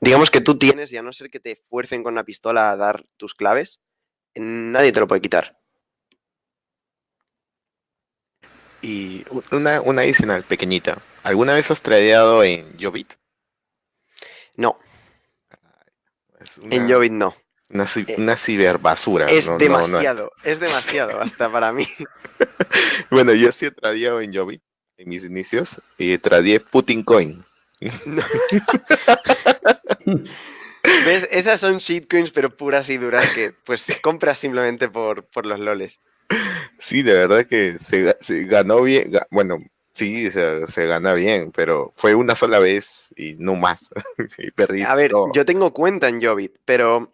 [0.00, 2.76] digamos que tú tienes, y a no ser que te fuercen con una pistola a
[2.76, 3.80] dar tus claves,
[4.34, 5.58] nadie te lo puede quitar.
[8.82, 10.98] Y una, una adicional pequeñita.
[11.22, 13.14] ¿Alguna vez has tradeado en Jobit?
[14.56, 14.78] No,
[16.70, 17.34] en Jovit no.
[17.70, 19.26] Una, Eh, una ciberbasura.
[19.26, 21.86] Es no- no- no- demasiado, es demasiado hasta para mí.
[23.10, 24.62] Bueno, yo sí he tradeado en Jobit
[24.98, 27.44] en mis inicios y tradeé Putin Coin.
[31.04, 31.28] ¿Ves?
[31.30, 36.00] Esas son shitcoins, pero puras y duras que pues compras simplemente por, por los loles.
[36.78, 39.12] Sí, de verdad que se, ga- se ganó bien.
[39.30, 39.58] Bueno,
[39.92, 43.88] sí, se, se gana bien, pero fue una sola vez y no más.
[44.38, 45.32] y perdí A ver, todo.
[45.34, 47.12] yo tengo cuenta en Jobit, pero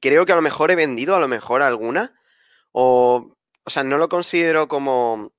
[0.00, 2.14] creo que a lo mejor he vendido a lo mejor alguna.
[2.72, 3.28] O,
[3.64, 5.32] o sea, no lo considero como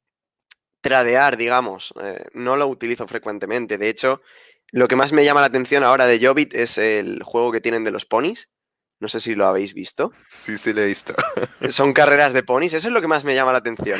[0.81, 1.93] tradear, digamos.
[2.01, 3.77] eh, no lo utilizo frecuentemente.
[3.77, 4.21] De hecho,
[4.71, 7.83] lo que más me llama la atención ahora de Jobit es el juego que tienen
[7.83, 8.49] de los ponis.
[8.99, 10.11] No sé si lo habéis visto.
[10.29, 11.13] Sí, sí, lo he visto.
[11.69, 12.73] Son carreras de ponis.
[12.73, 13.99] Eso es lo que más me llama la atención.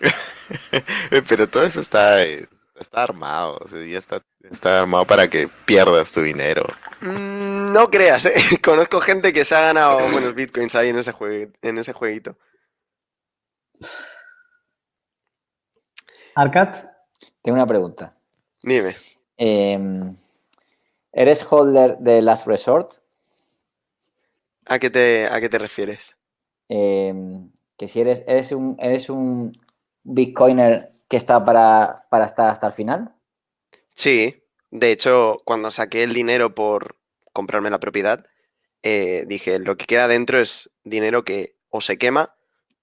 [1.28, 3.58] pero todo eso está, está armado.
[3.60, 6.64] o sea, ya está, está armado para que pierdas tu dinero.
[7.02, 8.32] Mm, No creas, ¿eh?
[8.64, 12.36] Conozco gente que se ha ganado buenos bitcoins ahí en ese, jue- en ese jueguito.
[16.34, 16.86] Arcat,
[17.42, 18.16] Tengo una pregunta.
[18.62, 18.96] Dime.
[19.36, 20.14] Em,
[21.12, 22.94] ¿Eres holder de Last Resort?
[24.66, 26.16] ¿A qué te, a qué te refieres?
[26.68, 29.52] Em, que si eres, eres un, eres un
[30.04, 33.14] Bitcoiner que está para, para estar hasta el final.
[33.94, 36.96] Sí, de hecho, cuando saqué el dinero por
[37.32, 38.24] comprarme la propiedad,
[38.82, 42.34] eh, dije, lo que queda dentro es dinero que o se quema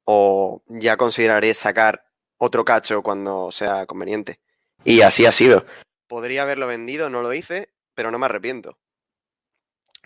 [0.05, 2.05] o ya consideraré sacar
[2.37, 4.39] otro cacho cuando sea conveniente.
[4.83, 5.65] Y así ha sido.
[6.09, 8.77] Podría haberlo vendido, no lo hice, pero no me arrepiento.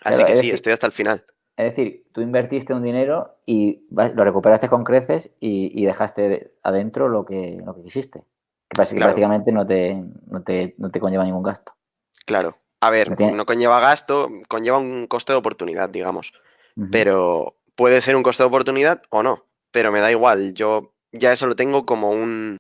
[0.03, 1.25] Así que sí, decir- estoy hasta el final.
[1.55, 7.09] Es decir, tú invertiste un dinero y lo recuperaste con creces y, y dejaste adentro
[7.09, 8.25] lo que, lo que quisiste.
[8.69, 8.75] Que
[9.05, 11.73] prácticamente no te, no, te, no te conlleva ningún gasto.
[12.25, 12.57] Claro.
[12.81, 16.33] A ver, tiene- no conlleva gasto, conlleva un coste de oportunidad, digamos.
[16.91, 19.45] Pero puede ser un coste de oportunidad o no.
[19.71, 20.53] Pero me da igual.
[20.55, 22.59] Yo ya eso lo tengo como un.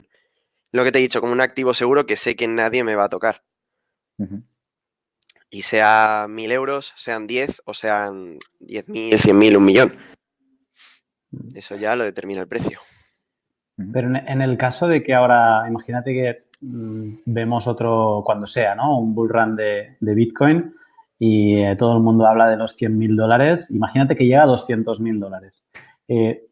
[0.73, 3.05] Lo que te he dicho, como un activo seguro que sé que nadie me va
[3.05, 3.43] a tocar.
[5.49, 9.95] Y sea mil euros, sean 10 o sean 10.000, 100.000, un millón.
[11.53, 12.79] Eso ya lo determina el precio.
[13.91, 18.73] Pero en, en el caso de que ahora, imagínate que mm, vemos otro, cuando sea,
[18.73, 18.97] ¿no?
[18.97, 20.73] Un bull run de, de Bitcoin
[21.19, 23.69] y eh, todo el mundo habla de los 100 mil dólares.
[23.69, 25.65] Imagínate que llega a 200 mil dólares.
[26.07, 26.47] Eh,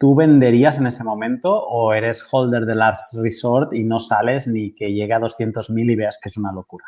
[0.00, 4.74] ¿Tú venderías en ese momento o eres holder de Last Resort y no sales ni
[4.74, 6.86] que llegue a 200 mil y veas que es una locura?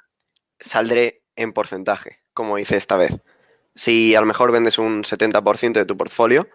[0.58, 3.20] Saldré en porcentaje, como hice esta vez.
[3.74, 6.48] Si a lo mejor vendes un 70% de tu portfolio,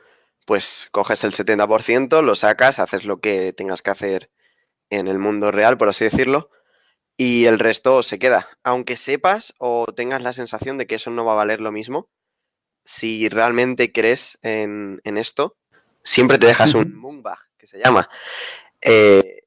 [0.48, 4.32] pues coges el 70%, lo sacas, haces lo que tengas que hacer
[4.90, 6.50] en el mundo real, por así decirlo,
[7.16, 8.50] y el resto se queda.
[8.64, 12.10] Aunque sepas o tengas la sensación de que eso no va a valer lo mismo,
[12.84, 15.56] si realmente crees en esto,
[16.08, 18.10] siempre te dejas un Moonbag, que se llama.
[18.82, 19.44] Eh,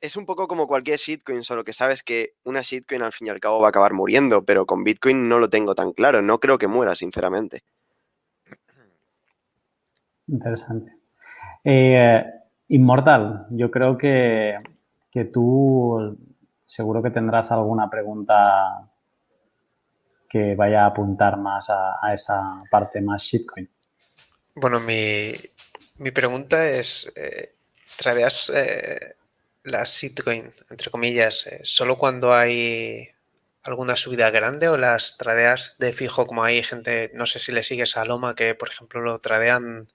[0.00, 3.30] es un poco como cualquier shitcoin, solo que sabes que una shitcoin al fin y
[3.30, 6.22] al cabo va a acabar muriendo, pero con Bitcoin no lo tengo tan claro.
[6.22, 7.64] No creo que muera, sinceramente.
[10.26, 10.96] Interesante.
[11.62, 12.24] Eh,
[12.68, 14.58] Inmortal, yo creo que,
[15.10, 16.18] que tú
[16.64, 18.90] seguro que tendrás alguna pregunta
[20.28, 23.68] que vaya a apuntar más a, a esa parte más shitcoin.
[24.56, 25.32] Bueno, mi,
[25.96, 27.54] mi pregunta es, eh,
[27.96, 29.16] ¿tradeas eh,
[29.62, 33.10] las shitcoin, entre comillas, eh, solo cuando hay
[33.62, 37.62] alguna subida grande o las tradeas de fijo como hay gente, no sé si le
[37.62, 39.88] sigues a Loma, que por ejemplo lo tradean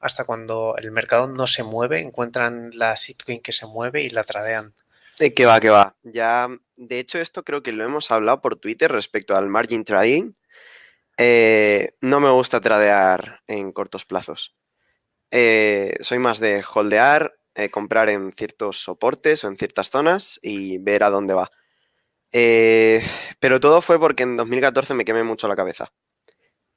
[0.00, 4.24] hasta cuando el mercado no se mueve, encuentran la shitcoin que se mueve y la
[4.24, 4.74] tradean.
[5.18, 5.96] Eh, que va, que va.
[6.02, 10.32] Ya, de hecho, esto creo que lo hemos hablado por Twitter respecto al margin trading.
[11.18, 14.54] No me gusta tradear en cortos plazos.
[15.30, 20.78] Eh, soy más de holdear, eh, comprar en ciertos soportes o en ciertas zonas y
[20.78, 21.50] ver a dónde va.
[22.32, 23.02] Eh,
[23.40, 25.92] pero todo fue porque en 2014 me quemé mucho la cabeza.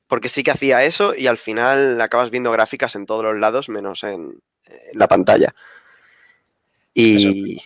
[0.07, 3.69] Porque sí que hacía eso y al final acabas viendo gráficas en todos los lados
[3.69, 5.53] menos en, en la pantalla.
[6.93, 7.61] Y...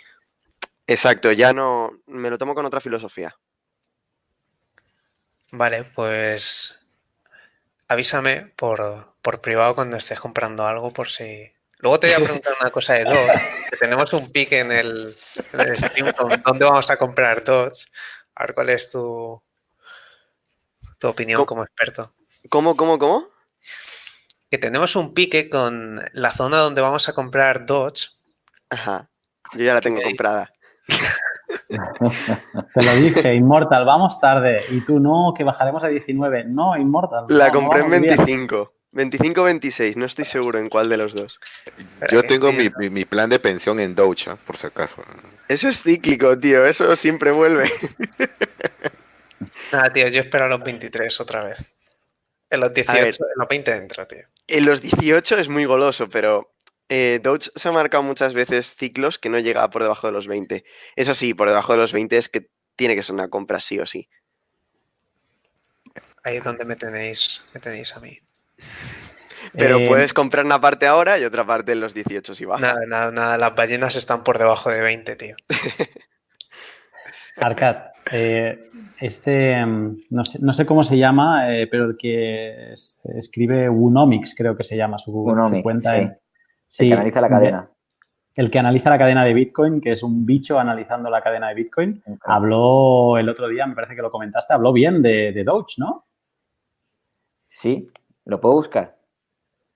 [0.86, 1.92] Exacto, ya no...
[2.08, 3.34] Me lo tomo con otra filosofía.
[5.52, 6.83] Vale, pues
[7.88, 11.52] avísame por, por privado cuando estés comprando algo por si...
[11.80, 15.18] Luego te voy a preguntar una cosa de Dodge, que tenemos un pique en el,
[15.52, 17.88] en el stream con dónde vamos a comprar Dodge.
[18.36, 19.42] A ver cuál es tu,
[20.98, 21.46] tu opinión ¿Cómo?
[21.46, 22.14] como experto.
[22.50, 23.28] ¿Cómo, cómo, cómo?
[24.50, 28.12] Que tenemos un pique con la zona donde vamos a comprar Dodge.
[28.70, 29.10] Ajá.
[29.54, 30.54] Yo ya la tengo comprada.
[32.74, 34.62] Te lo dije, Immortal, vamos tarde.
[34.70, 36.46] Y tú, no, que bajaremos a 19.
[36.46, 37.26] No, Immortal.
[37.30, 38.18] La compré en vamos bien.
[38.18, 38.74] 25.
[38.94, 41.40] 25-26, no estoy seguro en cuál de los dos.
[41.66, 44.38] Espera, Yo tengo mi, mi- mi plan de pensión en Doge, ¿ah?
[44.46, 45.02] por si acaso.
[45.48, 47.72] Eso es cíclico, tío, eso siempre vuelve.
[49.72, 51.74] Nada, tío, yo espero a los 23 otra vez.
[52.50, 53.08] En los 18, ver.
[53.08, 54.20] en los 20 entra, tío.
[54.48, 56.53] En los 18 es muy goloso, pero
[56.90, 60.28] eh, Doge se ha marcado muchas veces ciclos que no llega por debajo de los
[60.28, 60.64] 20.
[60.96, 63.80] Eso sí, por debajo de los 20 es que tiene que ser una compra sí
[63.80, 64.10] o sí.
[66.24, 68.18] Ahí es donde me tenéis, me tenéis a mí.
[69.58, 72.62] Pero Eh, puedes comprar una parte ahora y otra parte en los 18 si baja.
[72.62, 75.36] Nada, nada, nada, las ballenas están por debajo de 20, tío.
[77.38, 77.78] Arcad,
[78.12, 78.70] eh,
[79.00, 83.70] este, mm, no sé, no sé cómo se llama, eh, pero el que es- escribe
[83.70, 85.12] Wunomics, creo que se llama su,
[85.58, 86.00] su cuenta.
[86.00, 86.10] sí.
[86.74, 87.70] En- Se sí, canaliza la de- cadena.
[88.36, 91.54] el que analiza la cadena de Bitcoin, que es un bicho analizando la cadena de
[91.56, 95.76] Bitcoin, habló el otro día, me parece que lo comentaste, habló bien de, de Doge,
[95.78, 96.06] ¿no?
[97.46, 97.88] Sí,
[98.26, 98.98] lo puedo buscar.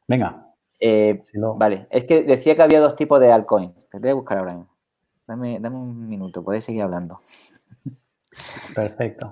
[0.07, 0.43] Venga.
[0.79, 3.87] Eh, si Vale, es que decía que había dos tipos de altcoins.
[3.89, 4.75] Te voy a buscar ahora mismo.
[5.27, 7.19] Dame, dame un minuto, podéis seguir hablando.
[8.73, 9.31] Perfecto.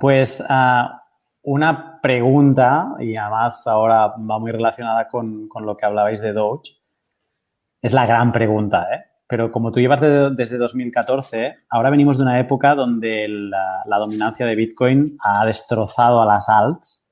[0.00, 1.03] Pues ah,
[1.44, 6.72] una pregunta, y además ahora va muy relacionada con, con lo que hablabais de Doge,
[7.82, 9.04] es la gran pregunta, ¿eh?
[9.26, 14.46] Pero como tú llevas de- desde 2014, ahora venimos de una época donde la, dominancia
[14.46, 17.08] de Bitcoin ha destrozado a las alts,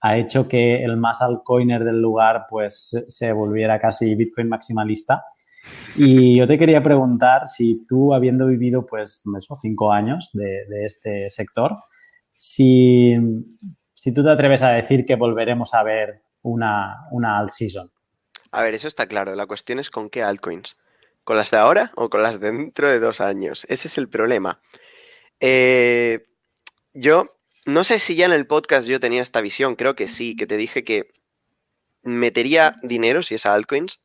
[0.00, 5.24] ha hecho que el más altcoiner del lugar pues se- volviera casi Bitcoin maximalista.
[5.96, 11.28] Y yo te quería preguntar si tú, habiendo vivido, pues, eso, cinco años de este
[11.30, 11.76] sector,
[12.36, 13.16] si,
[13.94, 17.90] si tú te atreves a decir que volveremos a ver una, una alt season.
[18.52, 19.34] A ver, eso está claro.
[19.34, 20.76] La cuestión es con qué altcoins.
[21.24, 23.66] ¿Con las de ahora o con las de dentro de dos años?
[23.68, 24.60] Ese es el problema.
[25.40, 26.26] Eh,
[26.94, 30.36] yo no sé si ya en el podcast yo tenía esta visión, creo que sí,
[30.36, 31.10] que te dije que
[32.02, 34.02] metería dinero, si es a altcoins,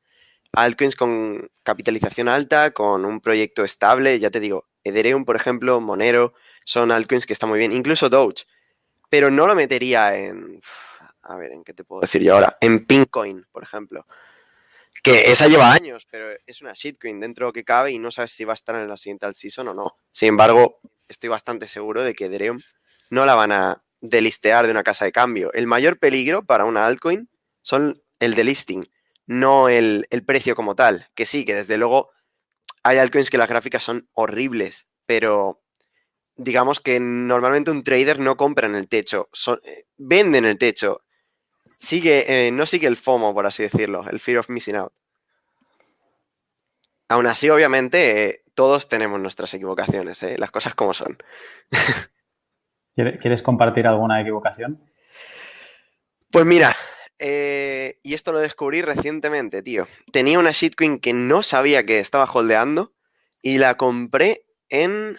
[0.54, 6.34] altcoins con capitalización alta, con un proyecto estable, ya te digo, Ethereum, por ejemplo, Monero,
[6.66, 8.46] son altcoins que están muy bien, incluso Doge,
[9.10, 10.62] pero no lo metería en,
[11.24, 12.58] a ver, ¿en qué te puedo decir yo ahora?
[12.62, 14.06] En Pinkcoin, por ejemplo.
[15.04, 18.12] Que esa lleva años, pero es una shitcoin dentro de lo que cabe y no
[18.12, 19.98] sabes si va a estar en la siguiente alt season o no.
[20.12, 22.62] Sin embargo, estoy bastante seguro de que Ethereum
[23.10, 25.52] no la van a delistear de una casa de cambio.
[25.54, 27.30] El mayor peligro para una altcoin
[27.64, 28.90] son el delisting,
[29.26, 31.10] no el, el precio como tal.
[31.16, 32.12] Que sí, que desde luego
[32.84, 35.61] hay altcoins que las gráficas son horribles, pero
[36.36, 40.58] digamos que normalmente un trader no compra en el techo, son- eh, vende en el
[40.58, 41.02] techo.
[41.66, 44.94] Sigue, eh, no sigue el FOMO, por así decirlo, el fear of missing out.
[47.10, 51.18] Aún así, obviamente, eh, todos tenemos nuestras equivocaciones, eh, las cosas como son.
[52.96, 54.82] ¿Quiere- ¿Quieres compartir alguna equivocación?
[56.30, 56.76] Pues mira,
[57.20, 59.88] y esto lo descubrí recientemente, tío.
[60.12, 62.94] Tenía una shitcoin que no sabía que estaba holdeando
[63.42, 65.18] y la compré en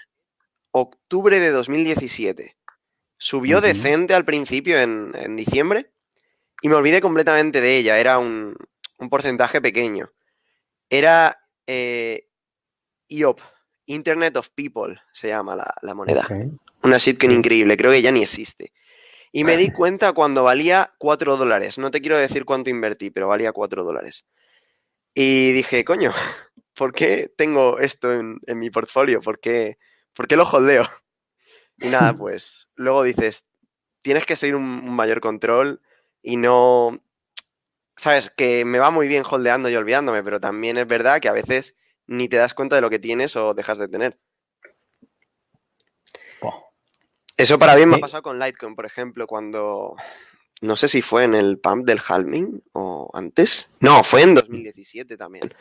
[0.73, 2.57] octubre de 2017.
[3.17, 5.93] Subió decente al principio, en, en diciembre,
[6.61, 7.99] y me olvidé completamente de ella.
[7.99, 8.57] Era un,
[8.99, 10.13] un porcentaje pequeño.
[10.91, 12.29] Era eh,
[13.09, 13.41] IOP,
[13.87, 16.27] Internet of People, se llama la, la moneda.
[16.29, 16.61] Ok.
[16.83, 17.39] Una shitcoin Sí.
[17.39, 18.73] increíble, creo que ya ni existe.
[19.31, 21.79] Y me di cuenta cuando valía 4 dólares.
[21.79, 24.25] No te quiero decir cuánto invertí, pero valía 4 dólares.
[25.15, 26.13] Y dije, coño,
[26.75, 29.21] ¿por qué tengo esto en, en mi portfolio?
[29.21, 29.79] ¿Por qué,
[30.15, 30.89] por qué lo holdeo?
[31.79, 33.45] Y nada, pues luego dices,
[34.03, 35.81] tienes que seguir un, un mayor control
[36.23, 36.99] y no,
[37.97, 41.33] sabes, que me va muy bien holdeando y olvidándome, pero también es verdad que a
[41.33, 44.19] veces ni te das cuenta de lo que tienes o dejas de tener.
[47.37, 49.97] Eso para bien me ha pasado con Litecoin, por ejemplo, cuando.
[50.61, 53.71] No sé si fue en el pump del halving o antes.
[53.81, 55.53] No, fue en 2017 también.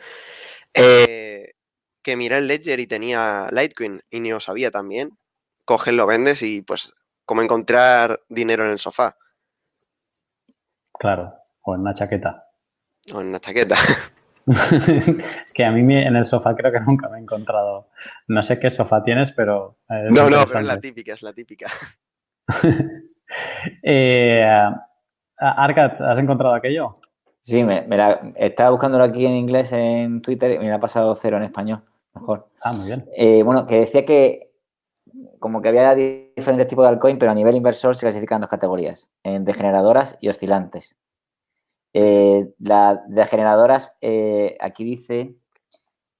[0.74, 1.54] Eh,
[2.02, 5.16] que miré el Ledger y tenía Litecoin y ni lo sabía también.
[5.64, 6.92] Coges, lo vendes y pues
[7.24, 9.16] como encontrar dinero en el sofá
[10.98, 12.48] Claro, o en una chaqueta.
[13.12, 13.76] o en una chaqueta.
[14.46, 17.88] es que a mí en el sofá creo que nunca me he encontrado.
[18.28, 19.78] No sé qué sofá tienes, pero.
[20.10, 21.68] No, no, pero es la típica, es la típica.
[23.82, 24.44] eh,
[25.38, 26.98] Arcat, ¿has encontrado aquello?
[27.40, 30.80] Sí, me, me la- estaba buscándolo aquí en inglés en Twitter y me la ha
[30.80, 31.82] pasado cero en español.
[32.14, 32.48] Mejor.
[32.62, 33.08] Ah, muy bien.
[33.16, 34.50] Eh, bueno, que decía que
[35.38, 38.48] como que había di- diferentes tipos de altcoin, pero a nivel inversor se clasifican dos
[38.50, 40.96] categorías, en degeneradoras y oscilantes.
[41.94, 45.36] Eh, las degeneradoras, eh, aquí dice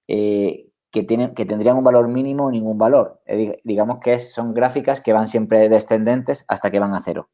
[0.09, 3.22] eh, que, tienen, que tendrían un valor mínimo o ningún valor.
[3.26, 7.30] Dig- digamos que es- son gráficas que van siempre descendentes hasta que van a cero.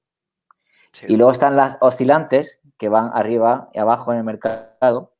[0.93, 1.07] Sí.
[1.09, 5.13] Y luego están las oscilantes que van arriba y abajo en el mercado.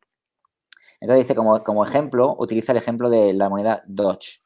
[1.01, 4.41] Entonces dice, como, como ejemplo, utiliza el ejemplo de la moneda Doge.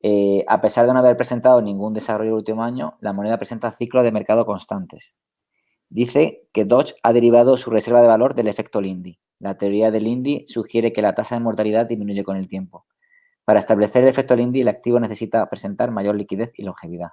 [0.00, 3.70] Eh, a pesar de no haber presentado ningún desarrollo el último año, la moneda presenta
[3.70, 5.16] ciclos de mercado constantes.
[5.88, 9.18] Dice que Doge ha derivado su reserva de valor del efecto Lindy.
[9.38, 12.86] La teoría de Lindy sugiere que la tasa de mortalidad disminuye con el tiempo.
[13.44, 17.10] Para establecer el efecto Lindy, el activo necesita presentar mayor liquidez y longevidad.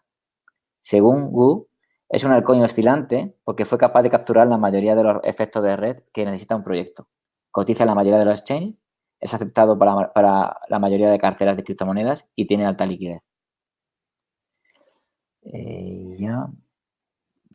[0.81, 1.67] Según Wu,
[2.07, 5.75] es un altcoin oscilante porque fue capaz de capturar la mayoría de los efectos de
[5.75, 7.07] red que necesita un proyecto.
[7.51, 8.75] Cotiza en la mayoría de los exchanges,
[9.19, 13.21] es aceptado para, para la mayoría de carteras de criptomonedas y tiene alta liquidez.
[15.43, 16.47] Eh, ya.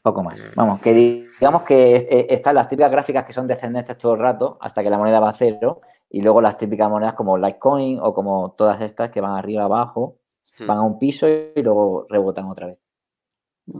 [0.02, 0.38] Poco más.
[0.54, 4.20] Vamos, que digamos que es- eh, están las típicas gráficas que son descendentes todo el
[4.20, 5.80] rato hasta que la moneda va a cero
[6.10, 10.18] y luego las típicas monedas como Litecoin o como todas estas que van arriba abajo,
[10.58, 10.66] Hmm.
[10.66, 12.78] van a un piso y luego rebotan otra vez.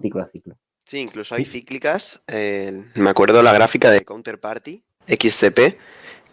[0.01, 0.57] Ciclo a ciclo.
[0.85, 2.23] Sí, incluso hay cíclicas.
[2.27, 5.79] eh, me acuerdo la gráfica de Counterparty, XCP,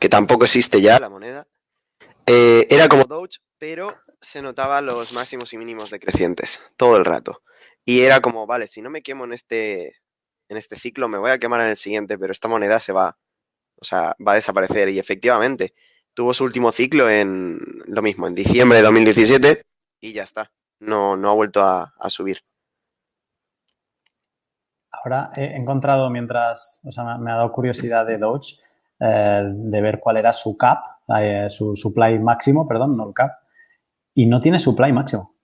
[0.02, 1.47] que tampoco existe ya la moneda.
[2.26, 7.43] Eh, era como Doge, pero se notaba los máximos y mínimos decrecientes todo el rato.
[7.86, 9.97] Y era como, vale, si no me quemo en este,
[10.49, 13.20] en este ciclo, me voy a quemar en el siguiente, pero esta moneda se va,
[13.76, 14.89] o sea, va a desaparecer.
[14.89, 15.76] Y efectivamente,
[16.16, 19.64] tuvo su último ciclo en lo mismo, en diciembre de 2017,
[19.99, 20.52] y ya está.
[20.80, 22.39] No, no ha vuelto a, a subir.
[24.91, 28.58] Ahora he encontrado mientras, o sea, me- ha dado curiosidad de Doge,
[29.02, 30.80] eh, de ver cuál era su cap,
[31.20, 33.32] eh, su supply máximo, perdón, no el cap,
[34.14, 35.36] y no tiene supply máximo.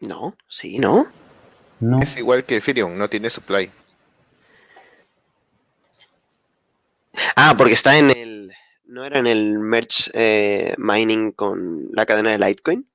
[0.00, 1.06] No, sí, ¿no?
[1.80, 2.00] No.
[2.00, 3.70] Es igual que Ethereum, no tiene supply.
[7.36, 8.52] Ah, porque está en el.
[8.84, 12.88] ¿No era en el merge eh, mining con la cadena de Litecoin?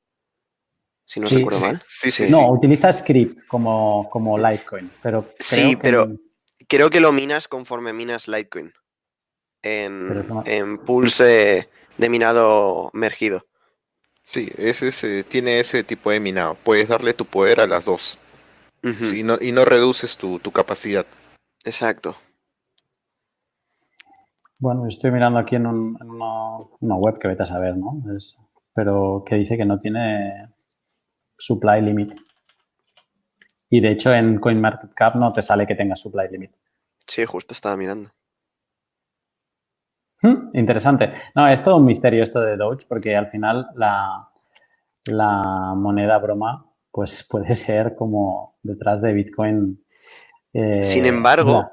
[1.05, 1.83] Si no Sí, recuerdo sí, mal.
[1.87, 6.21] sí, sí, No, utiliza script como, como Litecoin, pero Sí, creo que pero- en-
[6.75, 8.73] Creo que lo minas conforme minas Litecoin.
[9.61, 13.45] En, no- en pools eh, de minado mergido.
[14.23, 16.55] Sí, ese es, tiene ese tipo de minado.
[16.63, 18.17] Puedes darle tu poder a las dos
[18.81, 21.05] sí, no- y no reduces tu, tu capacidad.
[21.63, 22.15] Exacto.
[24.57, 28.01] Bueno, estoy mirando aquí en, un- en una, una web que vete a saber, ¿no?
[28.15, 28.35] Es-
[28.73, 30.49] pero que dice que no tiene
[31.37, 32.15] supply limit.
[33.69, 36.51] Y de hecho en CoinMarketCap no te sale que tenga supply limit.
[37.07, 38.13] Sí, justo estaba mirando.
[40.21, 41.13] Hmm, interesante.
[41.35, 44.29] No, es todo un misterio esto de Doge porque al final la,
[45.07, 49.85] la moneda broma pues puede ser como detrás de Bitcoin.
[50.53, 51.71] eh, Sin embargo,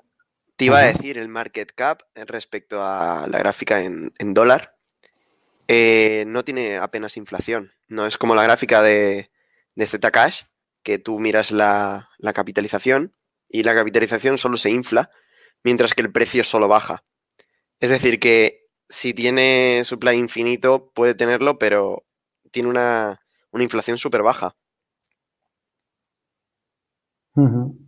[0.56, 4.76] Te iba a decir el market cap respecto a la gráfica en, en dólar.
[5.68, 7.72] eh, no tiene apenas inflación.
[7.88, 9.30] No es como la gráfica de,
[9.74, 10.44] de Zcash,
[10.82, 13.14] que tú miras la, la capitalización
[13.48, 15.10] y la capitalización solo se infla,
[15.62, 17.04] mientras que el precio solo baja.
[17.78, 22.04] Es decir, que si tiene supply infinito, puede tenerlo, pero
[22.50, 24.56] tiene una, una inflación súper baja.
[27.34, 27.78] Ujú.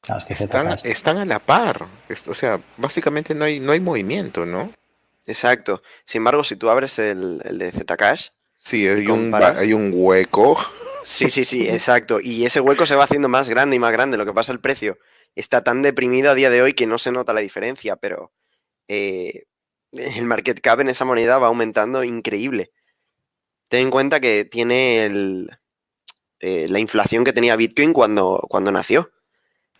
[0.00, 1.86] Claro, es que Están, están a la par.
[2.28, 4.72] O sea, básicamente no hay, no hay movimiento, ¿no?
[5.26, 5.82] Exacto.
[6.04, 10.58] Sin embargo, si tú abres el, el de Zcash, Sí, hay un, hay un hueco.
[11.02, 12.20] Sí, sí, sí, exacto.
[12.20, 14.16] Y ese hueco se va haciendo más grande y más grande.
[14.16, 14.98] Lo que pasa, el precio
[15.36, 18.32] está tan deprimido a día de hoy que no se nota la diferencia, pero
[18.88, 19.44] eh,
[19.92, 22.72] el market cap en esa moneda va aumentando increíble.
[23.68, 25.50] Ten en cuenta que tiene el,
[26.40, 29.10] eh, la inflación que tenía Bitcoin cuando, cuando nació.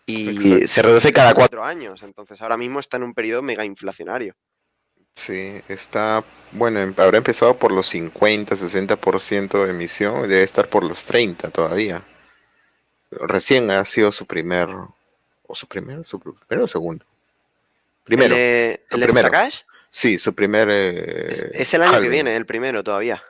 [0.07, 0.67] Y Exacto.
[0.69, 2.03] se reduce cada cuatro años.
[2.03, 4.37] Entonces ahora mismo está en un periodo mega inflacionario.
[5.17, 10.69] Sí, está, bueno, em- habrá empezado por los 50, 60% de emisión, y debe estar
[10.69, 12.03] por los 30 todavía.
[13.11, 14.69] Recién ha sido su primer,
[15.49, 17.05] o su primero, su primero o segundo.
[18.05, 19.29] Primero, ¿El de, el el primero.
[19.29, 19.61] Zcash?
[19.91, 20.69] sí, su primer...
[20.71, 23.23] eh, Es, es el año que viene, el primero todavía.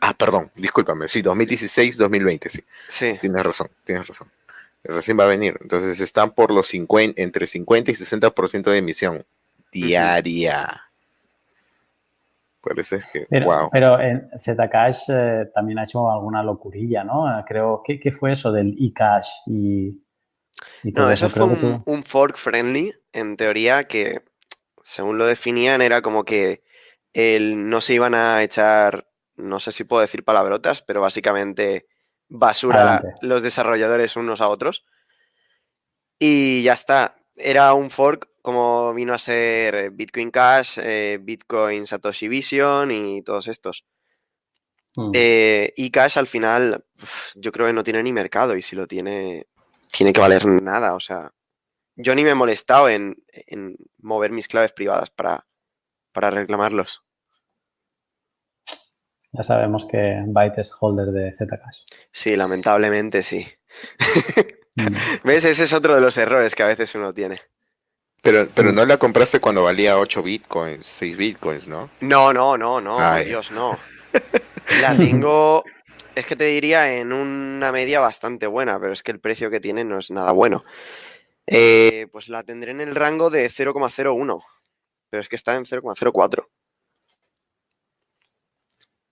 [0.00, 3.18] Ah, perdón, discúlpame, sí, 2016-2020, sí, Sí.
[3.20, 4.28] tienes razón, tienes razón.
[4.84, 9.24] Recién va a venir, entonces están por los 50, entre 50 y 60% de emisión
[9.72, 10.84] diaria.
[12.60, 13.68] Parece que, Pero, wow.
[13.70, 17.28] pero en Zcash eh, también ha hecho alguna locurilla, ¿no?
[17.38, 19.28] Eh, Creo, ¿qué, qué fue eso del eCash?
[19.46, 19.96] Y,
[20.82, 24.22] No, eso fue un, fork friendly, en teoría, que
[24.82, 26.62] según lo definían era como que
[27.12, 31.86] el, no se iban a echar, no sé si puedo decir palabrotas, pero básicamente
[32.28, 33.26] basura Adelante.
[33.26, 34.84] los desarrolladores unos a otros.
[36.18, 37.16] Y ya está.
[37.36, 43.46] Era un fork como vino a ser Bitcoin Cash, eh, Bitcoin Satoshi Vision y todos
[43.46, 43.84] estos.
[44.96, 45.10] Mm.
[45.14, 48.74] Eh, y Cash al final, uf, yo creo que no tiene ni mercado y si
[48.74, 49.46] lo tiene,
[49.90, 50.94] tiene que valer nada.
[50.94, 51.32] O sea,
[51.96, 55.46] yo ni me he molestado en, en mover mis claves privadas para,
[56.12, 57.02] para reclamarlos.
[59.32, 61.80] Ya sabemos que Byte es holder de Zcash.
[62.10, 63.46] Sí, lamentablemente sí.
[64.76, 64.86] Mm.
[65.24, 65.44] ¿Ves?
[65.44, 67.40] Ese es otro de los errores que a veces uno tiene.
[68.22, 68.74] Pero, pero Mm.
[68.74, 71.90] no la compraste cuando valía 8 bitcoins, 6 bitcoins, ¿no?
[72.00, 73.26] No, no, no, no, Ay.
[73.26, 73.78] Dios, no.
[74.82, 75.62] La tengo,
[76.18, 79.60] es que te diría, en una media bastante buena, pero es que el precio que
[79.60, 80.64] tiene no es nada bueno.
[81.46, 84.42] Eh, pues la tendré en el rango de 0,01,
[85.10, 86.46] pero es que está en 0,04.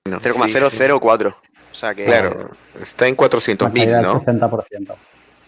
[0.07, 0.53] No, sí, sí.
[0.53, 1.37] 0,004.
[1.73, 2.05] O sea que.
[2.05, 2.51] Claro,
[2.81, 4.23] está en 400 Una mil, caída del ¿no?
[4.23, 4.95] 60%.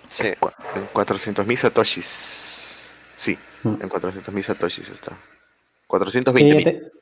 [0.09, 0.27] Sí.
[0.75, 2.91] En 400 mil satoshis.
[3.17, 3.83] Sí, Mm.
[3.83, 5.17] en 400 mil satoshis está.
[5.89, 6.93] 420 Eh, mil.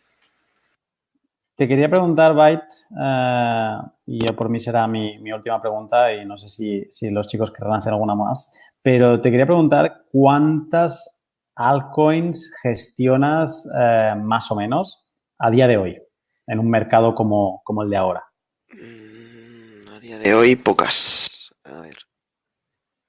[1.57, 3.77] Te, quería preguntar, Byte, eh,
[4.07, 7.51] y por mí será mi, mi última pregunta y no sé si, si los chicos
[7.51, 15.09] querrán hacer alguna más, pero te quería preguntar cuántas altcoins gestionas eh, más o menos
[15.39, 15.99] a día de hoy
[16.47, 18.25] en un mercado como, como el de ahora.
[18.73, 21.53] Mm, A día de hoy, pocas.
[21.65, 21.97] A ver.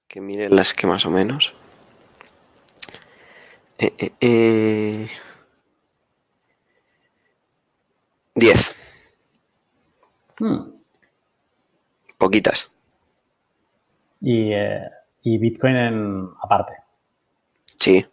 [0.07, 1.53] Que miren las que más o menos.
[3.77, 5.07] Eh, eh, eh.
[8.37, 8.75] 10.
[10.39, 10.57] Hmm.
[12.17, 12.71] Poquitas.
[14.21, 14.81] Y, eh,
[15.23, 16.73] y Bitcoin en, aparte.
[17.75, 18.05] Sí.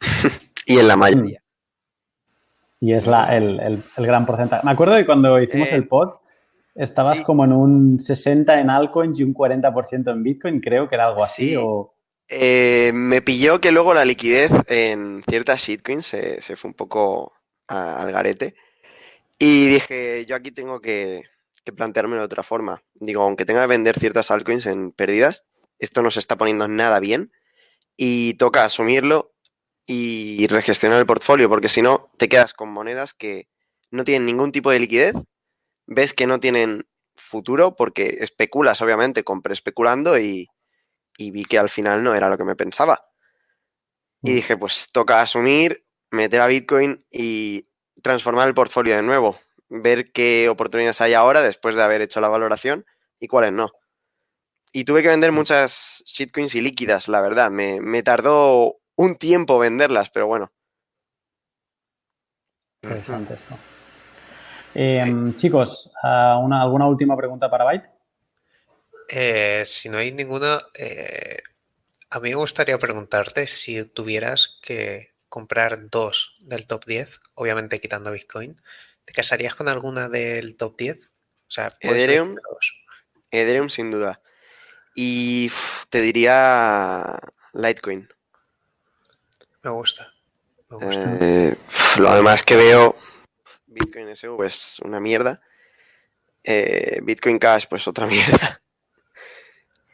[0.66, 1.42] y en la mayoría.
[2.80, 4.64] Y es la, el, el- el gran porcentaje.
[4.64, 6.14] Me acuerdo que cuando hicimos Eh, el pod,
[6.74, 7.24] estabas sí.
[7.24, 11.22] como en un 60 en altcoins y un 40% en Bitcoin, creo que era algo
[11.22, 11.50] así.
[11.50, 11.56] Sí.
[11.56, 11.94] O...
[12.28, 17.32] Eh, me pilló que luego la liquidez en ciertas shitcoins se, se fue un poco
[17.68, 18.54] a- al garete.
[19.42, 21.22] Y dije, yo aquí tengo que,
[21.64, 22.84] que plantearme de otra forma.
[22.92, 25.46] Digo, aunque tenga que vender ciertas altcoins en pérdidas,
[25.78, 27.32] esto no se está poniendo nada bien
[27.96, 29.34] y toca asumirlo
[29.86, 33.48] y regestionar el portfolio, porque si no, te quedas con monedas que
[33.90, 35.16] no tienen ningún tipo de liquidez,
[35.86, 36.86] ves que no tienen
[37.16, 40.48] futuro porque especulas, obviamente, compré especulando y,
[41.16, 43.06] y vi que al final no era lo que me pensaba.
[44.22, 44.34] Y Mm.
[44.34, 47.69] dije, pues toca asumir, meter a Bitcoin y
[48.02, 52.28] transformar el portfolio de nuevo, ver qué oportunidades hay ahora después de haber hecho la
[52.28, 52.84] valoración
[53.18, 53.70] y cuáles no.
[54.72, 57.50] Y tuve que vender muchas shitcoins y líquidas, la verdad.
[57.50, 60.52] Me, me tardó un tiempo venderlas, pero bueno.
[62.82, 63.56] Interesante esto.
[64.74, 67.90] Eh, chicos, ah, una, ¿alguna última pregunta para Byte?
[69.08, 71.38] Eh, si no hay ninguna, eh,
[72.10, 78.12] a mí me gustaría preguntarte si tuvieras que comprar dos del top 10, obviamente quitando
[78.12, 78.60] Bitcoin,
[79.06, 81.06] ¿te casarías con alguna del top 10?
[81.06, 82.36] O sea, Ethereum.
[83.30, 84.20] Ethereum sin duda.
[84.94, 87.18] Y uf, te diría
[87.54, 88.08] Litecoin.
[89.62, 90.12] Me gusta.
[90.68, 91.18] Me gusta.
[91.20, 91.56] Eh,
[91.98, 92.96] lo demás que veo,
[93.66, 95.40] Bitcoin SV es una mierda.
[96.42, 98.62] Eh, Bitcoin Cash, pues otra mierda.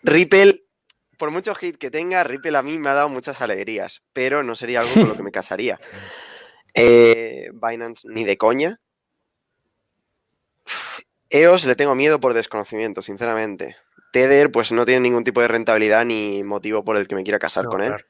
[0.02, 0.65] Ripple,
[1.16, 4.54] por mucho hit que tenga, Ripple a mí me ha dado muchas alegrías, pero no
[4.56, 5.78] sería algo con lo que me casaría.
[6.74, 8.80] Eh, Binance ni de coña.
[11.30, 13.76] EOS le tengo miedo por desconocimiento, sinceramente.
[14.12, 17.38] Tether, pues no tiene ningún tipo de rentabilidad ni motivo por el que me quiera
[17.38, 17.88] casar No, con él.
[17.88, 18.04] claro.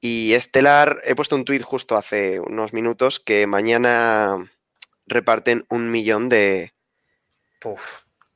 [0.00, 4.50] Y Stellar, he puesto un tuit justo hace unos minutos que mañana
[5.06, 6.74] reparten un millón de.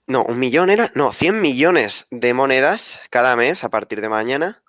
[0.06, 0.92] No, un millón era.
[0.94, 4.62] No, 100 millones de monedas cada mes a partir de mañana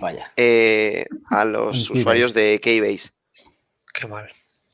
[0.00, 0.32] Vaya.
[0.36, 3.10] eh, a los usuarios de Keybase
[3.92, 4.30] Qué mal.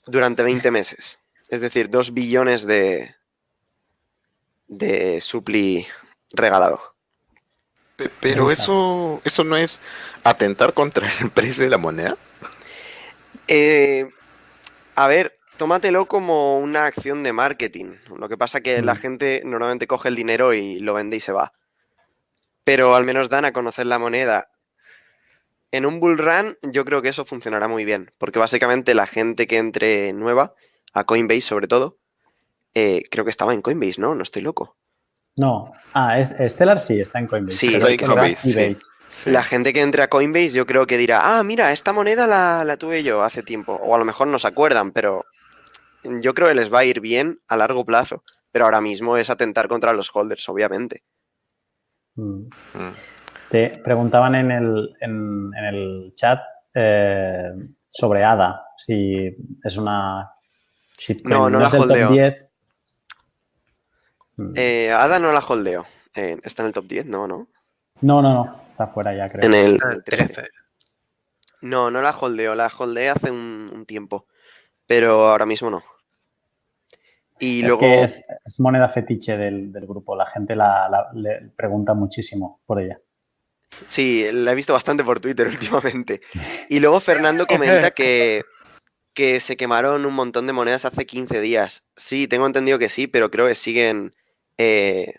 [0.07, 1.19] durante 20 meses.
[1.49, 3.15] Es decir, 2 billones de,
[4.69, 5.87] de supli
[6.33, 6.95] regalado.
[7.97, 9.81] Pe- Pero eso, eso no es
[10.25, 12.17] atentar contra el precio de la moneda.
[13.49, 14.09] Eh,
[14.95, 17.95] a ver, tómatelo como una acción de marketing.
[18.17, 18.99] Lo que pasa que la Mm.
[18.99, 21.53] gente normalmente coge el dinero y lo vende y se va.
[22.65, 24.49] Pero al menos dan a conocer la moneda.
[25.71, 29.47] En un bull run yo creo que eso funcionará muy bien, porque básicamente la gente
[29.47, 30.55] que entre nueva,
[30.93, 31.99] a Coinbase sobre todo,
[32.75, 34.15] eh, creo que estaba en Coinbase, ¿no?
[34.15, 34.77] No estoy loco.
[35.37, 35.73] No.
[35.95, 37.59] Ah, Stellar sí, está en Coinbase.
[37.59, 38.77] Sí, está es en Coinbase.
[39.09, 39.31] Sí.
[39.31, 42.65] La gente que entre a Coinbase yo creo que dirá, ah, mira, esta moneda la,
[42.65, 43.75] la tuve yo hace tiempo.
[43.75, 45.25] O a lo mejor no se acuerdan, pero
[46.21, 48.23] yo creo que les va a ir bien a largo plazo.
[48.51, 51.03] Pero ahora mismo es atentar contra los holders, obviamente.
[52.15, 52.45] Mm.
[52.75, 52.95] Mm.
[53.51, 56.41] Te preguntaban en el, en, en el chat
[56.73, 57.51] eh,
[57.89, 60.31] sobre ADA, si es una
[60.97, 61.35] shitcoin.
[61.35, 62.11] No, no la holdeo.
[62.11, 62.49] 10.
[64.37, 64.53] Mm.
[64.57, 65.87] Eh, Ada no la holdeo.
[66.15, 67.07] Eh, ¿Está en el top 10?
[67.07, 67.49] No, no.
[68.03, 68.63] No, no, no.
[68.69, 69.45] Está fuera ya, creo.
[69.45, 70.33] En el, Está en el 13.
[70.33, 70.51] 13.
[71.63, 72.55] No, no la holdeo.
[72.55, 74.27] La holdeé hace un, un tiempo.
[74.87, 75.83] Pero ahora mismo no.
[77.41, 77.81] Y es luego.
[77.81, 80.15] que es, es moneda fetiche del, del grupo.
[80.17, 82.99] La gente la, la- le pregunta muchísimo por ella.
[83.87, 86.21] Sí, la he visto bastante por Twitter últimamente.
[86.69, 88.43] Y luego Fernando comenta que,
[89.15, 91.87] que se quemaron un montón de monedas hace 15 días.
[91.97, 94.13] Sí, tengo entendido que sí, pero creo que siguen.
[94.59, 95.15] eh,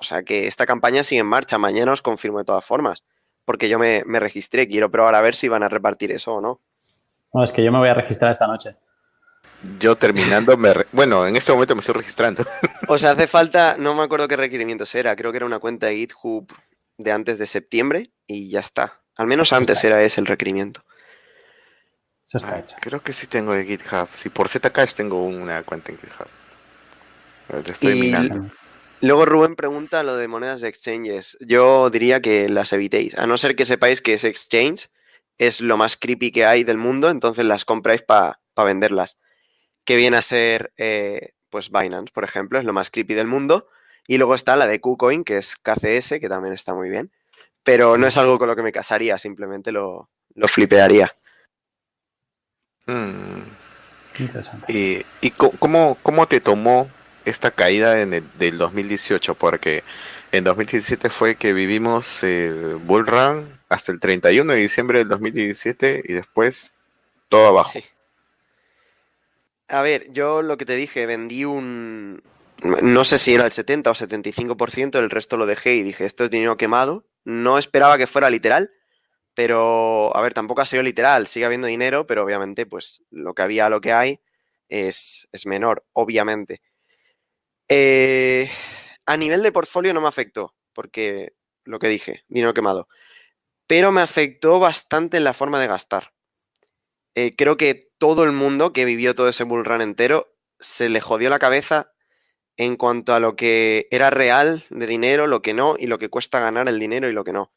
[0.00, 1.58] o sea, que esta campaña sigue en marcha.
[1.58, 3.02] Mañana os confirmo de todas formas.
[3.44, 4.68] Porque yo me, me registré.
[4.68, 6.60] Quiero probar a ver si van a repartir eso o no.
[7.34, 8.76] No, es que yo me voy a registrar esta noche.
[9.80, 12.44] Yo terminando, me re- bueno, en este momento me estoy registrando.
[12.90, 13.76] O sea, hace falta.
[13.78, 15.14] No me acuerdo qué requerimientos era.
[15.14, 16.46] Creo que era una cuenta de GitHub
[16.96, 19.02] de antes de septiembre y ya está.
[19.18, 20.82] Al menos antes era ese el requerimiento.
[22.26, 22.76] Eso está Ah, hecho.
[22.80, 24.08] Creo que sí tengo de GitHub.
[24.12, 26.28] Si por Zcash tengo una cuenta en GitHub.
[27.64, 28.50] Te estoy Y- mirando.
[29.00, 31.36] Luego Rubén pregunta lo de monedas de exchanges.
[31.40, 34.88] Yo diría que las evitéis, a no ser que sepáis que ese exchange
[35.36, 39.18] es lo más creepy que hay del mundo, entonces las compráis para venderlas.
[39.88, 43.68] Que viene a ser, eh, pues Binance, por ejemplo, es lo más creepy del mundo.
[44.06, 47.10] Y luego está la de KuCoin, que es KCS, que también está muy bien.
[47.62, 51.16] Pero no es algo con lo que me casaría, simplemente lo, lo flipearía.
[52.84, 53.40] Mm.
[54.18, 55.06] Interesante.
[55.22, 56.90] ¿Y, cómo, cómo te tomó
[57.24, 59.36] esta caída en el, del 2018?
[59.36, 59.84] Porque
[60.32, 66.02] en 2017 fue que vivimos el Bull Run hasta el 31 de diciembre del 2017
[66.04, 66.74] y después
[67.30, 67.70] todo abajo.
[67.72, 67.82] Sí.
[69.68, 72.22] A ver, yo lo que te dije, vendí un...
[72.62, 76.24] No sé si era el 70 o 75%, el resto lo dejé y dije, esto
[76.24, 77.06] es dinero quemado.
[77.24, 78.72] No esperaba que fuera literal,
[79.34, 83.42] pero, a ver, tampoco ha sido literal, sigue habiendo dinero, pero obviamente, pues, lo que
[83.42, 84.20] había, lo que hay,
[84.68, 86.62] es, es menor, obviamente.
[87.68, 88.50] Eh,
[89.06, 91.34] a nivel de portfolio no me afectó, porque,
[91.64, 92.88] lo que dije, dinero quemado.
[93.66, 96.12] Pero me afectó bastante en la forma de gastar
[97.18, 100.28] eh, creo que todo el mundo que vivió todo ese bull run entero
[100.60, 101.92] se le jodió la cabeza
[102.56, 106.10] en cuanto a lo que era real de dinero, lo que no, y lo que
[106.10, 107.52] cuesta ganar el dinero y lo que no.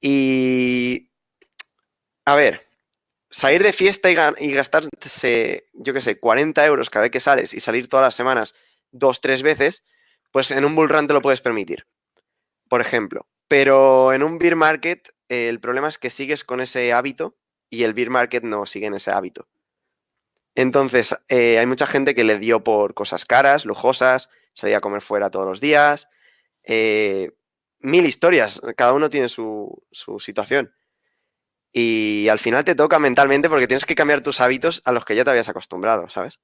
[0.00, 1.10] Y...
[2.24, 2.62] A ver,
[3.30, 7.20] salir de fiesta y, ga- y gastarse, yo qué sé, 40 euros cada vez que
[7.20, 8.54] sales y salir todas las semanas
[8.90, 9.84] dos, tres veces,
[10.30, 11.86] pues en un bull run te lo puedes permitir,
[12.68, 13.28] por ejemplo.
[13.48, 17.36] Pero en un beer market eh, el problema es que sigues con ese hábito
[17.70, 19.48] y el beer market no sigue en ese hábito.
[20.54, 25.02] Entonces, eh, hay mucha gente que le dio por cosas caras, lujosas, salía a comer
[25.02, 26.08] fuera todos los días,
[26.64, 27.30] eh,
[27.78, 29.84] mil historias, cada uno tiene su,
[30.18, 30.74] situación.
[31.72, 35.14] Y al final te toca mentalmente porque tienes que cambiar tus hábitos a los que
[35.14, 36.40] ya te habías acostumbrado, ¿sabes?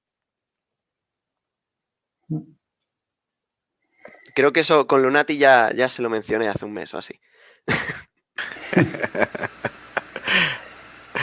[4.34, 7.20] Creo que eso con Lunati ya, ya se lo mencioné hace un mes o así.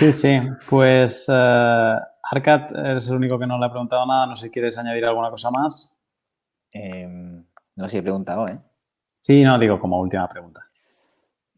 [0.02, 0.42] Sí, sí.
[0.68, 4.26] Pues eh, Arcat, eres el único que no le ha preguntado nada.
[4.26, 5.96] No sé si quieres añadir alguna cosa más.
[6.72, 7.46] Em,
[7.76, 8.58] no sé si he preguntado, ¿eh?
[9.22, 10.66] Sí, no, digo como última pregunta.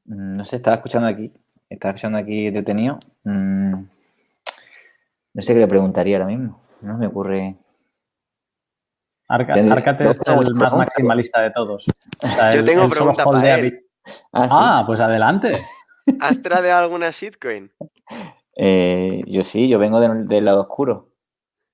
[0.08, 1.32] Mm, No sé, estaba escuchando aquí.
[1.70, 3.00] Estaba escuchando aquí detenido.
[3.24, 3.86] Mm,
[5.36, 6.60] no sé qué le preguntaría ahora mismo.
[6.82, 7.56] No me ocurre.
[9.30, 9.56] Arcat
[10.02, 11.86] es el más maximalista de todos.
[12.22, 13.86] O sea, Yo tengo solo pregunta para él.
[14.34, 14.56] Ah, sí.
[14.58, 15.58] Ah, pues adelante.
[16.20, 17.72] ¿Has traído alguna shitcoin?
[18.56, 21.10] Eh, yo sí, yo vengo del, del lado oscuro.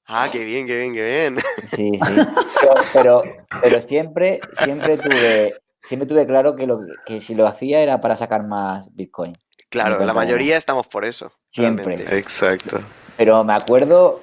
[0.07, 1.37] Ah, qué bien, qué bien, qué bien.
[1.67, 2.13] Sí, sí.
[2.61, 3.23] Pero, pero,
[3.61, 8.17] pero siempre, siempre tuve, siempre tuve claro que, lo, que si lo hacía era para
[8.17, 9.31] sacar más Bitcoin.
[9.69, 11.31] Claro, la mayoría estamos por eso.
[11.47, 11.85] Siempre.
[11.85, 12.17] realmente.
[12.17, 12.79] Exacto.
[13.15, 14.19] Pero me acuerdo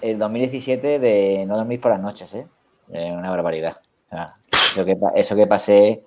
[0.00, 2.48] el 2017 de no dormir por las noches, ¿eh?
[2.92, 3.76] Eh, una barbaridad.
[4.06, 6.02] O sea, eso, que, eso que pasé.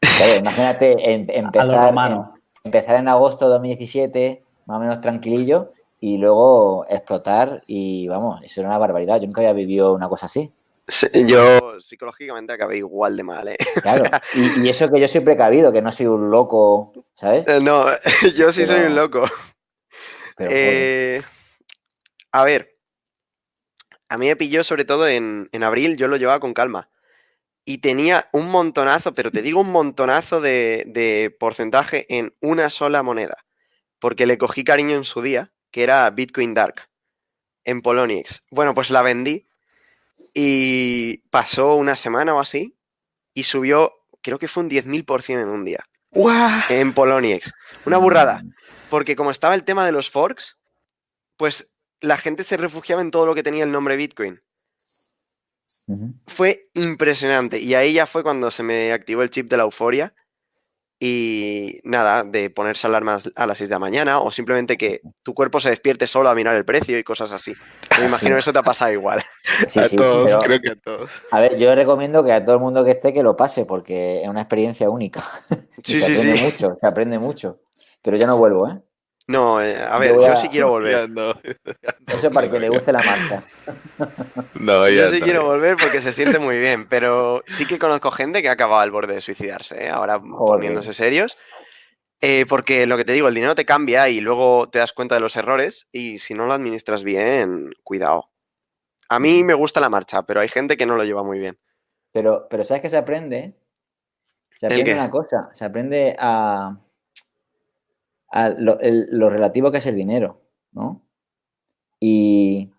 [0.00, 2.34] claro, imagínate em- A empezar, lo romano.
[2.62, 7.62] empezar en agosto de 2017, más o menos tranquilillo, y luego explotar.
[7.66, 9.20] Y vamos, eso era una barbaridad.
[9.20, 10.52] Yo nunca había vivido una cosa así.
[10.88, 13.56] Sí, Yo psicológicamente acabé igual de mal, ¿eh?
[13.82, 14.04] Claro.
[14.34, 17.46] Y, y eso que yo soy precavido, que no soy un loco, ¿sabes?
[17.46, 17.84] Eh, No,
[18.36, 19.22] yo sí soy un loco.
[20.36, 20.50] Pero.
[20.52, 21.22] Eh,
[22.32, 22.76] a ver,
[24.08, 26.90] a mí me pilló sobre todo en, en abril, yo lo llevaba con calma.
[27.64, 33.02] Y tenía un montonazo, pero te digo un montonazo de, de porcentaje en una sola
[33.02, 33.36] moneda.
[34.00, 36.88] Porque le cogí cariño en su día, que era Bitcoin Dark,
[37.64, 38.42] en Poloniex.
[38.50, 39.46] Bueno, pues la vendí
[40.34, 42.76] y pasó una semana o así
[43.34, 45.86] y subió, creo que fue un 10.000% en un día,
[46.68, 47.52] en Poloniex.
[47.86, 48.42] Una burrada.
[48.88, 50.58] Porque como estaba el tema de los forks,
[51.36, 54.42] pues la gente se refugiaba en todo lo que tenía el nombre Bitcoin.
[56.26, 57.58] Fue impresionante.
[57.58, 60.14] Y ahí ya fue cuando se me activó el chip de la euforia.
[61.02, 65.32] Y nada, de ponerse alarmas a las 6 de la mañana o simplemente que tu
[65.32, 67.54] cuerpo se despierte solo a mirar el precio y cosas así.
[67.98, 69.22] Me imagino que eso te ha pasado igual.
[69.66, 71.10] Sí, a sí, todos, pero- creo que a todos.
[71.30, 74.22] A ver, yo recomiendo que a todo el mundo que esté que lo pase porque
[74.22, 75.24] es una experiencia única.
[75.78, 76.44] Y Sí, se sí, aprende sí.
[76.44, 77.60] mucho, se aprende mucho.
[78.02, 78.78] Pero yo no vuelvo, ¿eh?
[79.30, 81.10] No, eh, a ver, yo a- sí quiero Ya volver.
[81.10, 81.30] no.
[82.08, 83.42] Eso es para que le guste la marcha.
[84.54, 85.46] No, ya Yo sí no, quiero ya.
[85.46, 88.90] volver porque se siente muy bien, pero sí que conozco gente que ha acabado al
[88.90, 89.88] borde de suicidarse, ¿eh?
[89.88, 91.38] ahora poniéndose serios.
[92.20, 95.14] Eh, porque lo que te digo, el dinero te cambia y luego te das cuenta
[95.14, 98.30] de los errores y si no lo administras bien, cuidado.
[99.08, 101.58] A mí me gusta la marcha, pero hay gente que no lo lleva muy bien.
[102.12, 103.54] Pero, pero ¿sabes qué se aprende?
[104.56, 106.76] Se ¿El aprende una cosa, se aprende a,
[108.30, 110.40] a lo, el- lo relativo que es el dinero,
[110.72, 111.02] ¿no?
[112.00, 112.70] Y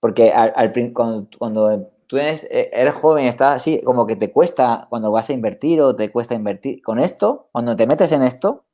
[0.00, 4.86] porque al, cuando, cuando tú eres, eh, eres joven, estás así, como que te cuesta
[4.90, 6.82] cuando vas a invertir o te cuesta invertir.
[6.82, 8.64] Con esto, cuando te metes en esto,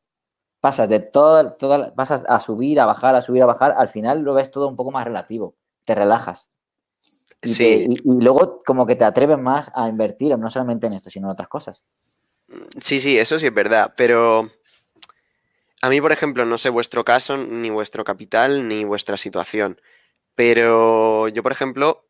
[0.61, 4.23] pasas de todo, toda, pasas a subir, a bajar, a subir, a bajar, al final
[4.23, 6.49] lo ves todo un poco más relativo, te relajas.
[7.43, 10.89] Y, te- Sí, y- y luego como que te atreves más a invertir, no solamente
[10.89, 11.85] en esto, sino en otras cosas.
[12.81, 14.51] sí, sí, eso sí es verdad, pero
[15.83, 19.81] a mí, por ejemplo, no sé vuestro caso, ni vuestro capital, ni vuestra situación,
[20.35, 22.07] pero yo, por ejemplo,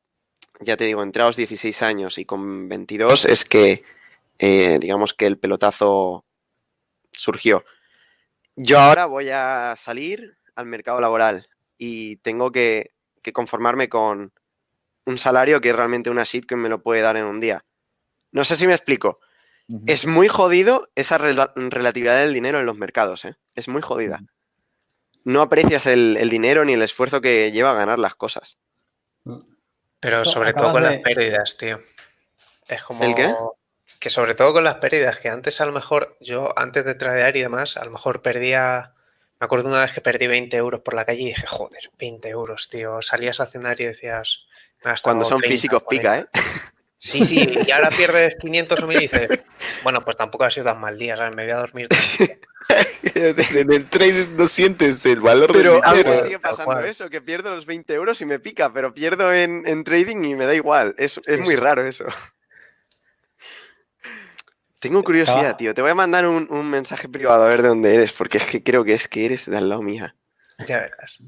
[0.60, 3.84] ya te digo, entré a los 16 años y con 22 es que,
[4.38, 6.24] eh, digamos que el pelotazo
[7.12, 7.64] surgió.
[8.56, 11.48] Yo ahora voy a salir al mercado laboral
[11.78, 12.92] y tengo que,
[13.32, 14.32] conformarme con
[15.06, 17.64] un salario que realmente una shitcoin me lo puede dar en un día.
[18.32, 19.20] No sé si me explico.
[19.86, 23.34] Es muy jodido esa rela- relatividad del dinero en los mercados, ¿eh?
[23.55, 24.20] Es muy jodida.
[25.24, 28.59] No aprecias el, el dinero ni el esfuerzo que lleva a ganar las cosas.
[30.01, 31.78] Pero Esto sobre todo con de- las pérdidas, tío.
[32.68, 33.05] Es como.
[33.05, 33.34] ¿El qué?
[33.98, 37.36] Que sobre todo con las pérdidas, que antes a lo mejor, yo antes de tradear
[37.36, 38.94] y demás, a lo mejor perdía.
[39.38, 42.28] Me acuerdo una vez que perdí 20 euros por la calle y dije, joder, 20
[42.28, 43.01] euros, tío.
[43.02, 44.47] Salías a cenar y decías.
[45.02, 46.30] Cuando son 30, físicos pica, 40".
[46.38, 46.40] ¿eh?
[47.02, 49.28] Sí, sí, y ahora pierdes 500 o 1000 y dices,
[49.82, 51.35] bueno, pues tampoco ha sido tan mal día, ¿sabes?
[51.35, 51.89] Me voy a dormir.
[51.89, 52.35] tranquilo".
[53.14, 56.16] En el trading no sientes el valor Pero del a mí dinero.
[56.16, 59.66] me sigue pasando eso, que pierdo los 20 euros y me pica, pero pierdo en,
[59.66, 60.94] en trading y me da igual.
[60.98, 61.56] Es, es Sí, muy sí.
[61.60, 62.05] raro eso.
[64.78, 65.74] Tengo curiosidad, tío.
[65.74, 68.44] Te voy a mandar un, un mensaje privado a ver de dónde eres, porque es
[68.47, 70.14] que creo que es que eres de al lado mía.
[70.66, 71.18] Ya verás.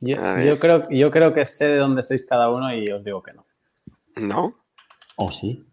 [0.00, 0.46] Yo, A ver.
[0.46, 3.32] yo creo, yo creo que sé de dónde sois cada uno y os digo que
[3.32, 3.46] no.
[4.16, 4.65] ¿No?
[5.16, 5.66] ¿O sí?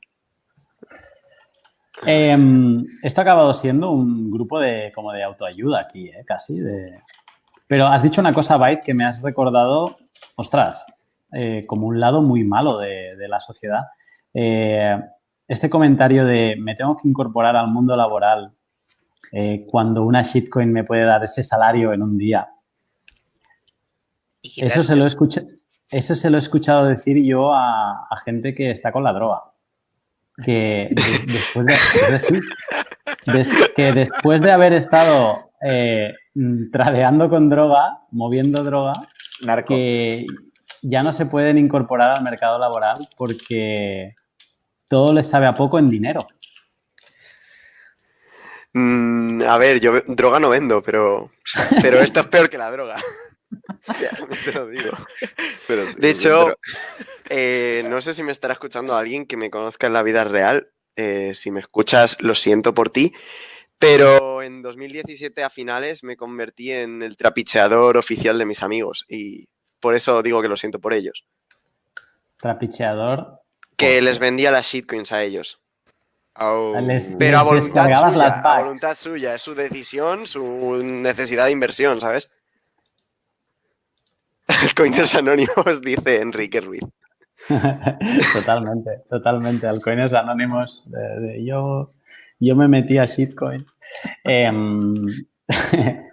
[2.06, 6.24] Em, esto ha acabado siendo un grupo de como de autoayuda aquí, ¿eh?
[6.26, 6.60] casi.
[6.60, 7.00] De...
[7.68, 9.98] Pero has dicho una cosa, Byte, que me has recordado,
[10.36, 10.86] ostras,
[11.32, 13.84] eh, como un lado muy malo de, de la sociedad.
[14.34, 15.00] Eh,
[15.48, 18.54] este comentario de me tengo que incorporar al mundo laboral
[19.32, 22.50] eh, cuando una shitcoin me puede dar ese salario en un día.
[24.42, 25.48] Eso se lo he escuchado.
[25.94, 29.44] Eso se lo he escuchado decir yo a, a gente que está con la droga.
[30.44, 31.74] Que de- después de,
[33.34, 36.14] des- que después de haber estado eh,
[36.72, 38.94] tradeando con droga, moviendo droga,
[39.46, 39.76] Narco.
[39.76, 40.26] que
[40.82, 44.16] ya no se pueden incorporar al mercado laboral porque
[44.88, 46.28] todo les sabe a poco en dinero.
[48.74, 51.30] Mm, a ver, yo droga no vendo, pero,
[51.82, 52.98] pero esto es peor que la droga.
[54.02, 54.10] Ya,
[54.46, 54.92] te lo digo.
[55.68, 56.58] Pero, De hecho, pero-
[57.30, 60.70] Eh, no sé si me estará escuchando alguien que me conozca en la vida real.
[60.96, 63.14] Eh, si me escuchas, lo siento por ti.
[63.80, 69.48] Pero en 2017 a finales me convertí en el trapicheador oficial de mis amigos y
[69.80, 71.26] por eso digo que lo siento por ellos.
[72.38, 73.42] Trapicheador.
[73.76, 75.60] Que les vendía las shitcoins a ellos.
[76.82, 81.46] Les- Pero a voluntad, descargabas suya, las a voluntad suya, es su decisión, su necesidad
[81.46, 82.30] de inversión, ¿sabes?
[84.76, 86.84] Coiners Anónimos, dice Enrique Ruiz.
[88.34, 89.68] totalmente, totalmente.
[89.68, 90.84] Alcoines anónimos.
[90.90, 91.90] de- yo,
[92.40, 93.66] yo me metí a shitcoin.
[94.24, 94.94] Em,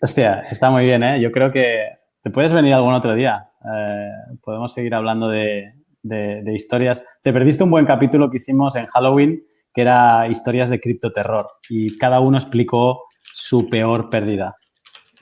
[0.00, 1.20] hostia, está muy bien, ¿eh?
[1.20, 1.88] Yo creo que
[2.22, 3.50] te puedes venir algún otro día.
[3.64, 4.10] Eh,
[4.42, 7.04] podemos seguir hablando de, de- de historias.
[7.22, 9.42] Te perdiste un buen capítulo que hicimos en Halloween,
[9.74, 11.48] que era historias de criptoterror.
[11.68, 14.54] Y cada uno explicó su peor pérdida.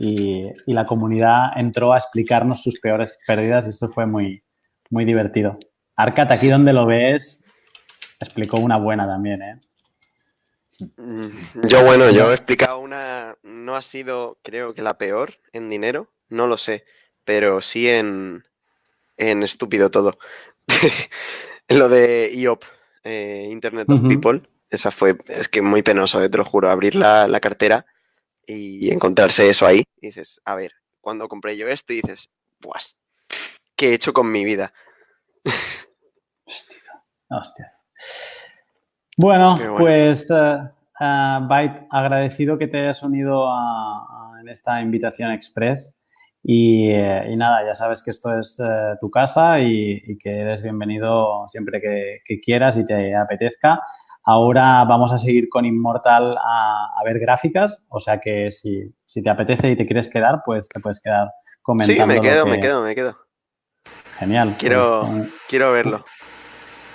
[0.03, 4.43] Y, y la comunidad entró a explicarnos sus peores pérdidas y eso fue muy,
[4.89, 5.59] muy divertido.
[5.95, 7.45] Arcat, aquí donde lo ves,
[8.19, 9.61] explicó una buena también, ¿eh?
[11.69, 13.37] Yo, bueno, yo he explicado una.
[13.43, 16.85] No ha sido, creo que la peor en dinero, no lo sé,
[17.25, 18.45] pero sí en,
[19.19, 20.19] en estúpido todo.
[21.69, 22.65] Lo de IOP,
[23.05, 24.01] eh, Internet of.
[24.09, 27.85] People, esa fue, es que muy penoso, eh, te lo juro, abrir la, la cartera
[28.57, 29.83] y encontrarse eso ahí.
[30.01, 32.29] Y dices, a ver, cuando compré yo esto, y dices,
[32.61, 32.97] pues,
[33.77, 34.73] ¿qué he hecho con mi vida?
[36.45, 36.83] Hostia.
[37.29, 37.73] hostia.
[39.17, 40.59] Bueno, pues eh,
[41.01, 45.95] eh, Byte, agradecido que te hayas unido a, a- en esta invitación express.
[46.43, 50.41] Y, eh, y nada, ya sabes que esto es eh, tu casa y, y que
[50.41, 53.81] eres bienvenido siempre que, que quieras y te apetezca.
[54.31, 59.23] Ahora vamos a seguir con Immortal a, a ver gráficas, o sea que si, si
[59.23, 61.33] te apetece y te quieres quedar, pues te puedes quedar
[61.63, 62.01] comentando.
[62.03, 63.19] Sí, me lo quedo, que- me quedo, me quedo.
[64.21, 64.55] Genial.
[64.57, 66.05] Quiero- pues, eh, Quiero verlo.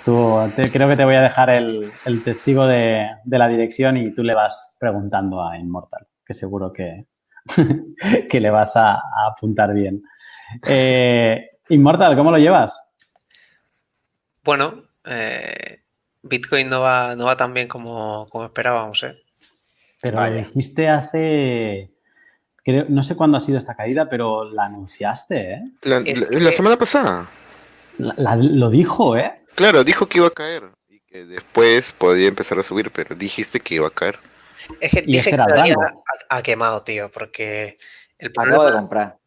[0.06, 3.98] Tú, te- creo que te voy a dejar el, el testigo de, de la dirección
[3.98, 7.06] y tú le vas preguntando a Immortal, que seguro que,
[8.30, 10.02] que le vas a, a apuntar bien.
[10.66, 12.80] Eh, Immortal, ¿cómo lo llevas?
[14.42, 15.82] Bueno, eh,
[16.28, 19.16] Bitcoin no va, no va tan bien como, como esperábamos, ¿eh?
[20.02, 20.36] Pero Vaya.
[20.44, 21.90] dijiste hace...
[22.64, 25.60] creo- no sé cuándo ha sido esta caída, pero la anunciaste, ¿eh?
[25.82, 27.28] La, Es la- que- la semana pasada.
[27.98, 29.42] La- la- lo dijo, ¿eh?
[29.54, 33.60] Claro, dijo que iba a caer y que después podía empezar a subir, pero dijiste
[33.60, 34.18] que iba a caer.
[34.80, 36.04] Es que Y dije que era el daría rango.
[36.28, 37.78] a, a quemado, tío, porque
[38.18, 38.80] el Acabo de problema...
[38.80, 39.18] comprar.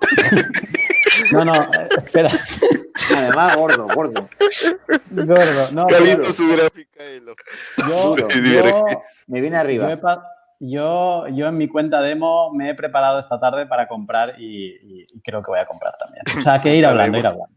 [1.30, 1.52] No, no,
[1.98, 2.30] espera.
[3.16, 4.28] Además, gordo, gordo.
[5.10, 5.86] Gordo, no.
[5.86, 7.34] ¿Qué ha pero visto su gráfica y lo-
[7.88, 8.84] yo, yo-
[9.26, 9.90] Me viene arriba.
[9.92, 9.98] he
[10.64, 15.06] yo, yo en mi cuenta demo me he preparado esta tarde para comprar y, y-
[15.12, 16.22] y creo que voy a comprar también.
[16.38, 17.54] O sea, que ir hablando, ir hablando.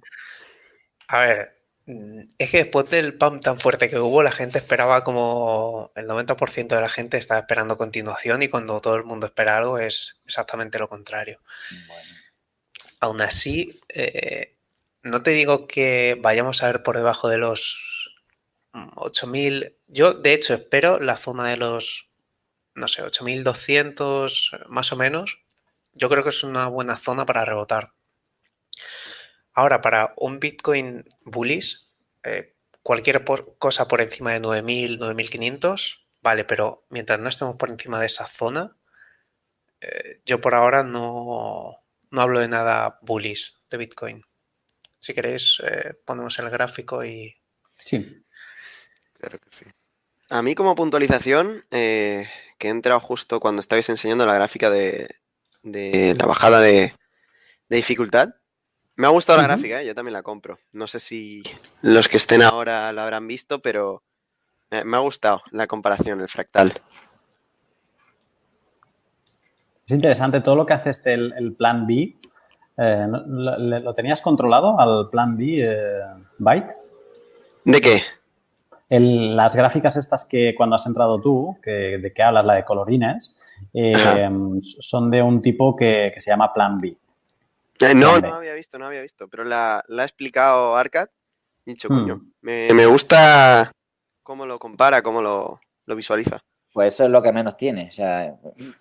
[1.10, 1.56] A ver,
[1.86, 6.08] mm, es que después del pump tan fuerte que hubo, la gente esperaba como el
[6.08, 10.20] 90% de la gente estaba esperando continuación y cuando todo el mundo espera algo es
[10.26, 11.40] exactamente lo contrario.
[13.02, 14.55] Aún así, eh,
[15.06, 18.12] no te digo que vayamos a ver por debajo de los
[18.74, 19.78] mm, 8.000.
[19.88, 22.10] Yo, de hecho, espero la zona de los,
[22.74, 25.44] no sé, 8.200 más o menos.
[25.94, 27.94] Yo creo que es una buena zona para rebotar.
[29.54, 31.88] Ahora, para un Bitcoin bullish,
[32.24, 33.24] eh, cualquier
[33.60, 38.26] cosa por encima de 9.000, 9.500, vale, pero mientras no estemos por encima de esa
[38.26, 38.76] zona,
[39.82, 41.78] eh, yo por ahora no,
[42.10, 44.26] no hablo de nada bullish de Bitcoin.
[45.06, 47.32] Si queréis, eh, ponemos el gráfico y...
[47.78, 48.24] Sí.
[49.20, 49.66] Claro que sí.
[50.32, 52.28] A mí como puntualización, eh,
[52.58, 55.18] que he entrado justo cuando estabais enseñando la gráfica de,
[55.62, 56.96] de la bajada de,
[57.70, 58.30] de dificultad,
[58.96, 59.86] me ha gustado la gráfica, ¿eh?
[59.86, 60.58] yo también la compro.
[60.72, 61.44] No sé si
[61.84, 64.02] los que estén ahora la habrán visto, pero
[64.72, 66.74] me ha gustado la comparación, el fractal.
[69.86, 72.16] Es interesante todo lo que hace este el, el plan B.
[72.78, 76.00] eh, ¿no- lo, tenías controlado al plan B, eh,
[76.38, 76.74] Byte?
[77.64, 78.02] ¿De qué?
[78.90, 82.64] El- las gráficas estas que cuando has entrado tú, que, de que hablas, la de
[82.64, 83.40] colorines,
[83.74, 84.30] eh,
[84.62, 86.96] son de un tipo que, que se llama plan B.
[87.80, 91.08] Eh, no, no había visto, no había visto, pero la, la ha explicado Arcad.
[91.66, 92.00] y he dicho, Hmm.
[92.00, 93.72] coño, me, me gusta
[94.24, 96.40] cómo lo compara, cómo lo, lo visualiza.
[96.72, 97.88] Pues eso es lo que menos tiene.
[97.90, 98.36] O sea,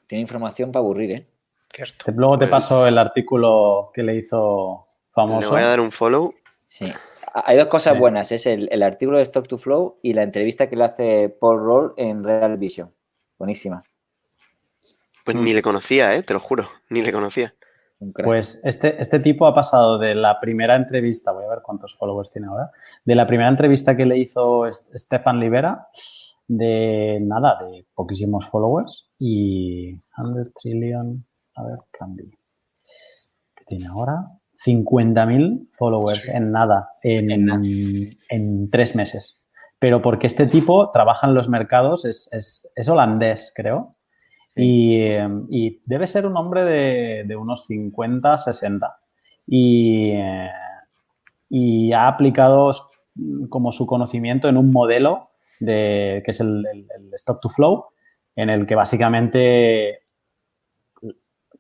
[0.07, 1.27] tiene información para aburrir, ¿eh?
[1.75, 2.05] Cierto.
[2.07, 5.51] Te- Luego te Pues- paso el artículo que le hizo Le famoso.
[5.51, 6.33] voy a dar un follow.
[6.69, 6.93] Sí.
[7.35, 7.99] Hay dos cosas Sí.
[7.99, 8.31] buenas.
[8.33, 11.59] Es el, el artículo de Stock to Flow y la entrevista que le hace Paul
[11.59, 12.93] Roll en Real Vision.
[13.39, 13.83] Buenísima.
[15.25, 15.43] Pues Mm.
[15.45, 16.23] ni le conocía, ¿eh?
[16.23, 17.55] te lo juro, ni le conocía.
[18.23, 22.31] Pues este, este tipo ha pasado de la primera entrevista, voy a ver cuántos followers
[22.31, 22.71] tiene ahora,
[23.05, 25.89] de la primera entrevista que le hizo Stefan Libera,
[26.47, 31.25] de nada, de poquísimos followers y 100 trillion,
[31.57, 32.31] a ver, Candy,
[33.57, 34.25] ¿qué tiene ahora?
[34.65, 36.31] 50.000 followers Sí.
[36.35, 37.61] en nada, en, En nada.
[38.31, 39.49] en tres meses.
[39.79, 43.91] Pero porque este tipo trabaja en los mercados, es, es- es holandés, creo.
[44.57, 48.97] Y, eh, y debe ser un hombre de, de unos 50, 60.
[49.47, 50.49] Y, eh,
[51.51, 52.71] y ha aplicado
[53.51, 57.87] como su conocimiento en un modelo de, que es el, el- el stock to flow,
[58.37, 60.04] en el que básicamente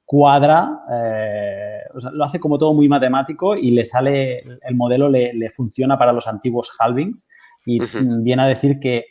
[0.05, 5.09] cuadra, eh, o sea, lo hace como todo muy matemático y le sale, el modelo
[5.09, 7.29] le, le funciona para los antiguos halvings
[7.67, 7.79] y
[8.23, 9.07] viene a decir que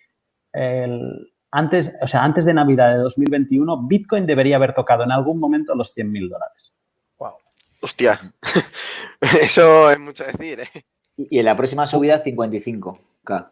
[0.51, 5.39] el- antes, o sea, antes de Navidad de 2021, Bitcoin debería haber tocado en algún
[5.39, 6.75] momento los 100.000 dólares.
[7.19, 7.33] Wow.
[7.81, 8.19] Hostia,
[9.41, 10.85] eso es mucho decir, ¿eh?
[11.15, 13.49] Y en la próxima subida, 55K.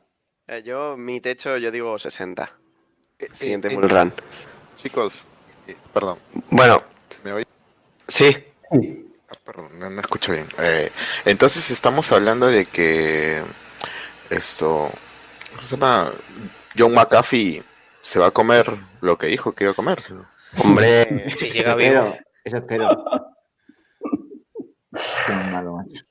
[0.47, 2.51] Eh, Yo, mi techo, yo digo 60.
[3.19, 4.11] Eh, Siguiente eh, bull run.
[4.77, 5.27] Chicos,
[5.67, 6.17] eh, perdón,
[6.49, 6.81] Bueno,
[7.23, 7.43] ¿me oí?
[8.07, 8.35] sí,
[8.71, 9.11] Sí.
[9.29, 10.45] Ah, Perdón, no, no escucho bien.
[10.59, 10.91] Eh,
[11.25, 13.41] entonces estamos hablando de que
[14.29, 14.89] esto,
[15.49, 16.11] ¿cómo se llama?
[16.77, 17.63] John McAfee
[18.01, 18.65] se va a comer
[19.01, 20.13] lo que dijo que iba a comerse.
[20.13, 20.25] ¿no?
[20.63, 21.29] hombre.
[21.37, 22.15] Si llega vivo.
[22.43, 22.89] Eso espero.
[24.91, 26.03] Qué malo, macho.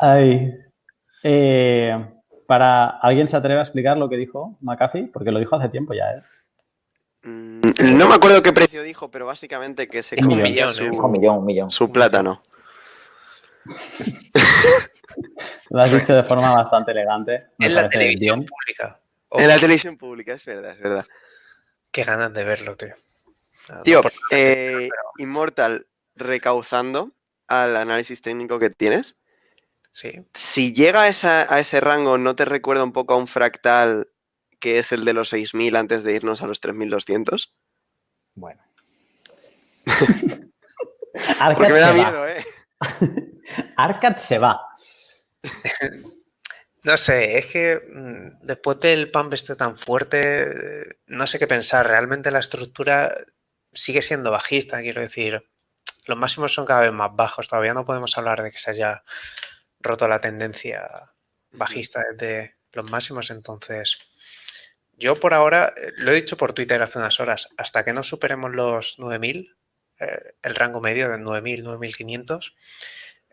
[0.00, 0.52] Ay.
[1.22, 2.06] Eh,
[2.46, 5.06] para, ¿Alguien se atreve a explicar lo que dijo McAfee?
[5.12, 6.22] Porque lo dijo hace tiempo ya, ¿eh?
[7.82, 10.90] No me acuerdo qué precio dijo, pero básicamente que se Un comía millón, su, ¿eh?
[10.90, 11.70] Un millón, un millón.
[11.70, 12.42] su plátano.
[15.70, 17.48] Lo has dicho de forma bastante elegante.
[17.58, 18.48] En la televisión bien.
[18.48, 19.00] pública.
[19.28, 21.06] Oh, En la televisión pública, es verdad, es verdad.
[21.90, 22.94] Qué ganas de verlo, tío.
[23.68, 24.88] No, no Tío, eh,
[25.18, 27.12] Immortal recauzando
[27.48, 29.16] al análisis técnico que tienes,
[29.90, 30.26] Sí.
[30.34, 34.08] si llega a, esa- a ese rango, ¿no te recuerda un poco a un fractal
[34.60, 37.52] que es el de los 6.000 antes de irnos a los 3.200?
[38.34, 38.60] Bueno.
[41.38, 42.32] Arcad Porque me da se va.
[42.32, 42.44] ¿eh?
[43.76, 44.60] Arcad se va.
[46.84, 51.46] No sé, es que mm, después del pump este tan fuerte, eh, no sé qué
[51.46, 51.88] pensar.
[51.88, 53.16] Realmente la estructura
[53.72, 55.48] sigue siendo bajista, quiero decir.
[56.06, 57.48] Los máximos son cada vez más bajos.
[57.48, 59.02] Todavía no podemos hablar de que se haya
[59.80, 60.86] roto la tendencia
[61.52, 63.30] bajista desde los máximos.
[63.30, 63.96] Entonces,
[64.98, 68.02] yo por ahora, eh, lo he dicho por Twitter hace unas horas, hasta que no
[68.02, 69.56] superemos los 9000,
[70.00, 72.54] eh, el rango medio de 9000, 9500,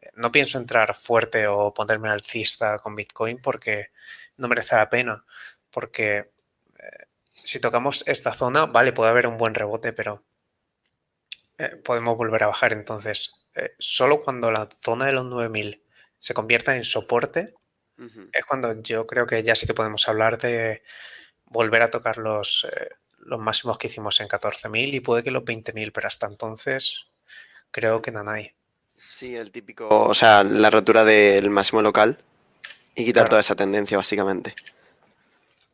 [0.02, 3.92] eh, no pienso entrar fuerte o ponerme alcista con Bitcoin porque
[4.38, 5.26] no merece la pena.
[5.70, 6.32] Porque
[6.80, 10.24] eh, si tocamos esta zona, vale, puede haber un buen rebote, pero
[11.58, 12.74] eh, podemos volver a bajar.
[12.74, 13.36] Entonces,
[13.80, 15.84] solo cuando la zona de los 9000
[16.20, 17.54] se convierta en soporte,
[18.34, 20.82] es cuando yo creo que ya sí que podemos hablar de
[21.52, 25.44] volver a tocar los, eh, los máximos que hicimos en 14.000 y puede que los
[25.44, 27.08] 20.000, pero hasta entonces
[27.72, 28.54] creo que nanay.
[28.96, 32.18] Sí, el típico, o sea, la rotura del máximo local
[32.96, 33.30] y quitar Claro.
[33.30, 34.56] toda esa tendencia, básicamente.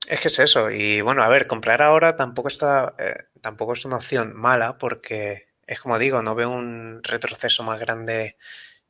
[0.07, 0.71] Es que es eso.
[0.71, 5.47] Y bueno, a ver, comprar ahora tampoco está, eh, tampoco es una opción mala porque
[5.65, 8.37] es como digo, no veo un retroceso más grande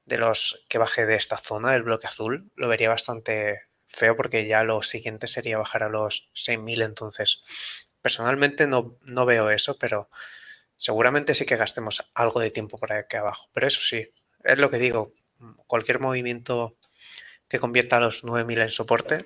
[0.05, 2.51] de los que baje de esta zona, del bloque azul.
[2.55, 6.81] Lo vería bastante feo porque ya lo siguiente sería bajar a los 6.000.
[6.81, 7.41] Entonces,
[8.01, 10.09] personalmente no, no veo eso, pero
[10.77, 13.49] seguramente sí que gastemos algo de tiempo por aquí abajo.
[13.53, 14.09] Pero eso sí,
[14.43, 15.13] es lo que digo.
[15.67, 16.77] Cualquier movimiento
[17.47, 19.25] que convierta a los 9.000 en soporte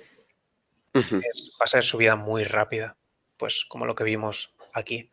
[1.22, 2.96] es- va a ser subida muy rápida,
[3.36, 5.10] pues como lo que vimos aquí.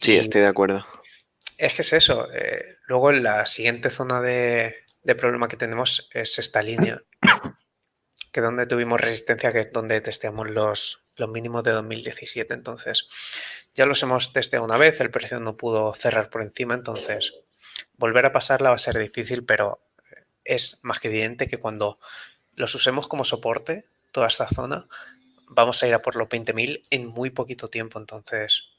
[0.00, 0.84] Sí, estoy de acuerdo.
[1.58, 2.28] Es que es eso.
[2.32, 7.02] eh, luego la siguiente zona de, de problema que tenemos es esta línea,
[8.32, 12.54] que donde tuvimos resistencia, que es donde testeamos los, los mínimos de 2017.
[12.54, 13.08] Entonces,
[13.74, 17.34] ya los hemos testeado una vez, el precio no pudo cerrar por encima, entonces
[17.94, 19.80] volver a pasarla va a ser difícil, pero
[20.44, 21.98] es más que evidente que cuando
[22.54, 24.88] los usemos como soporte, toda esta zona,
[25.48, 27.98] vamos a ir a por los 20.000 en muy poquito tiempo.
[27.98, 28.70] Entonces,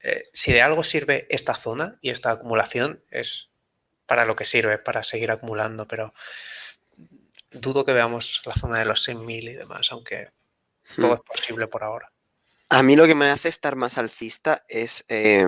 [0.00, 3.51] eh, si de algo sirve esta zona y esta acumulación, es
[4.12, 6.12] para lo que sirve, para seguir acumulando, pero
[7.50, 10.28] dudo que veamos la zona de los 6.000 y demás, aunque
[11.00, 11.14] todo Hmm.
[11.14, 12.12] es posible por ahora.
[12.68, 15.06] A mí lo que me hace estar más alcista es.
[15.08, 15.46] eh,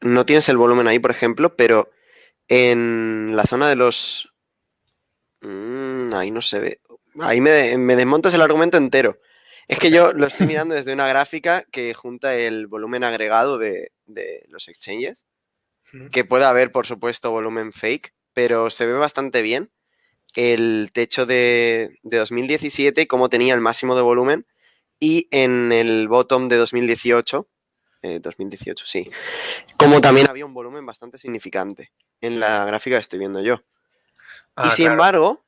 [0.00, 1.92] no tienes el volumen ahí, por ejemplo, pero
[2.48, 4.32] en la zona de los.
[5.40, 6.80] Mm, ahí no se ve.
[7.20, 9.18] Ahí me, me desmontas el argumento entero.
[9.68, 13.92] Es que yo lo estoy mirando desde una gráfica que junta el volumen agregado de,
[14.06, 15.26] de los exchanges.
[16.12, 19.70] Que puede haber, por supuesto, volumen fake, pero se ve bastante bien
[20.34, 24.46] el techo de, de 2017, cómo tenía el máximo de volumen,
[25.00, 27.48] y en el bottom de 2018,
[28.02, 29.10] eh, 2018, sí,
[29.76, 33.62] como también había un volumen bastante significante en la gráfica que estoy viendo yo.
[34.56, 34.92] Ah, y sin claro.
[34.92, 35.44] embargo,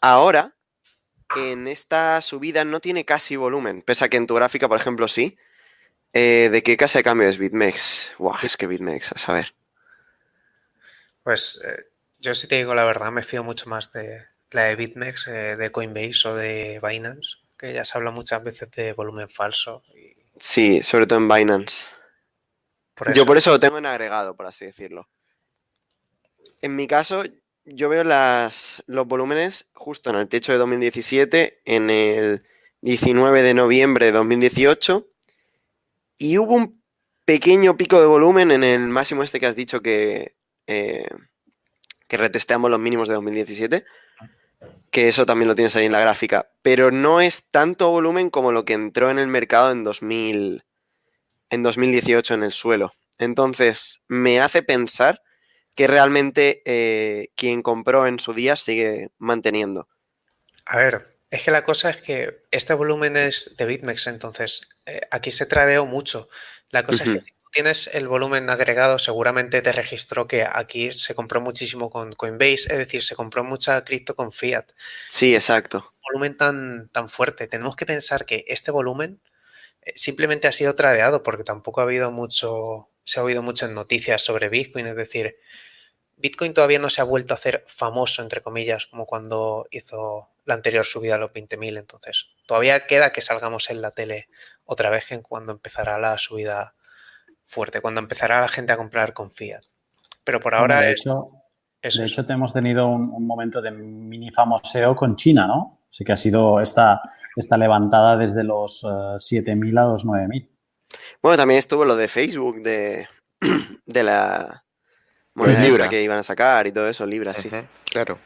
[0.00, 0.54] ahora,
[1.36, 5.08] en esta subida no tiene casi volumen, pese a que en tu gráfica, por ejemplo,
[5.08, 5.36] sí.
[6.12, 8.14] Eh, ¿De qué casa de cambio es BitMEX?
[8.18, 9.54] Buah, es que BitMEX, a saber.
[11.24, 11.86] Pues eh,
[12.18, 15.56] yo si te digo la verdad, me fío mucho más de la de BitMEX, eh,
[15.56, 19.82] de Coinbase o de Binance, que ya se habla muchas veces de volumen falso.
[19.96, 21.88] Y Sí, sobre todo en Binance.
[22.94, 25.08] por Yo por eso lo tengo en agregado, por así decirlo.
[26.60, 27.24] En mi caso,
[27.64, 32.46] yo veo las, los volúmenes justo en el techo de 2017, en el
[32.82, 35.08] 19 de noviembre de 2018,
[36.18, 36.82] y hubo un
[37.24, 41.06] pequeño pico de volumen en el máximo este que has dicho que, eh,
[42.08, 43.84] que retesteamos los mínimos de 2017,
[44.90, 48.52] que eso también lo tienes ahí en la gráfica, pero no es tanto volumen como
[48.52, 50.64] lo que entró en el mercado en 2000
[51.50, 52.92] en 2018 en el suelo.
[53.18, 55.22] Entonces, me hace pensar
[55.74, 59.88] que realmente eh, quien compró en su día sigue manteniendo.
[60.66, 65.00] A ver, es que la cosa es que este volumen es de BitMEX, entonces eh,
[65.10, 66.28] aquí se tradeó mucho.
[66.70, 71.40] La cosa es que tienes el volumen agregado, seguramente te registró que aquí se compró
[71.40, 74.66] muchísimo con Coinbase, es decir, se compró mucha cripto con fiat.
[75.08, 75.94] Sí, exacto.
[76.02, 77.46] volumen tan, tan fuerte.
[77.46, 79.20] Tenemos que pensar que este volumen
[79.82, 83.74] eh, simplemente ha sido tradeado porque tampoco ha habido mucho, se ha oído mucho en
[83.74, 84.88] noticias sobre Bitcoin.
[84.88, 85.36] Es decir,
[86.16, 90.54] Bitcoin todavía no se ha vuelto a hacer famoso, entre comillas, como cuando hizo la
[90.54, 91.78] anterior subida a los 20.000.
[91.78, 94.28] Entonces, todavía queda que salgamos en la tele
[94.64, 96.74] otra vez en cuando empezará la subida
[97.44, 99.62] fuerte, cuando empezará la gente a comprar con fiat.
[100.24, 101.30] Pero por ahora de es, hecho,
[101.82, 102.12] es de eso.
[102.14, 105.82] hecho, te hemos tenido un, un momento de mini famoseo con China, ¿no?
[105.90, 107.00] Sí que ha sido esta,
[107.36, 108.86] esta levantada desde los eh,
[109.18, 110.48] 7.000 a los 9.000.
[111.22, 113.06] Bueno, también estuvo lo de Facebook, de,
[113.86, 114.64] de la
[115.34, 115.88] moneda Pues Libra.
[115.88, 117.48] que iban a sacar y todo eso, Libra, sí.
[117.48, 118.18] Ujú, Claro.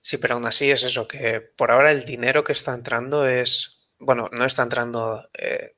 [0.00, 3.88] Sí, pero aún así es eso, que por ahora el dinero que está entrando es,
[3.98, 5.76] bueno, no está entrando, eh,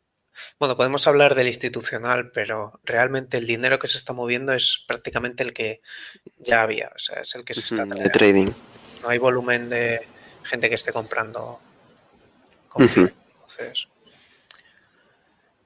[0.58, 5.42] bueno, podemos hablar del institucional, pero realmente el dinero que se está moviendo es prácticamente
[5.42, 5.80] el que
[6.38, 8.50] ya había, o sea, es el que se está De trading.
[9.02, 10.06] No hay volumen de
[10.44, 11.60] gente que esté comprando
[12.68, 12.92] con Ujú.
[12.92, 13.12] fiat.
[13.34, 13.88] Entonces,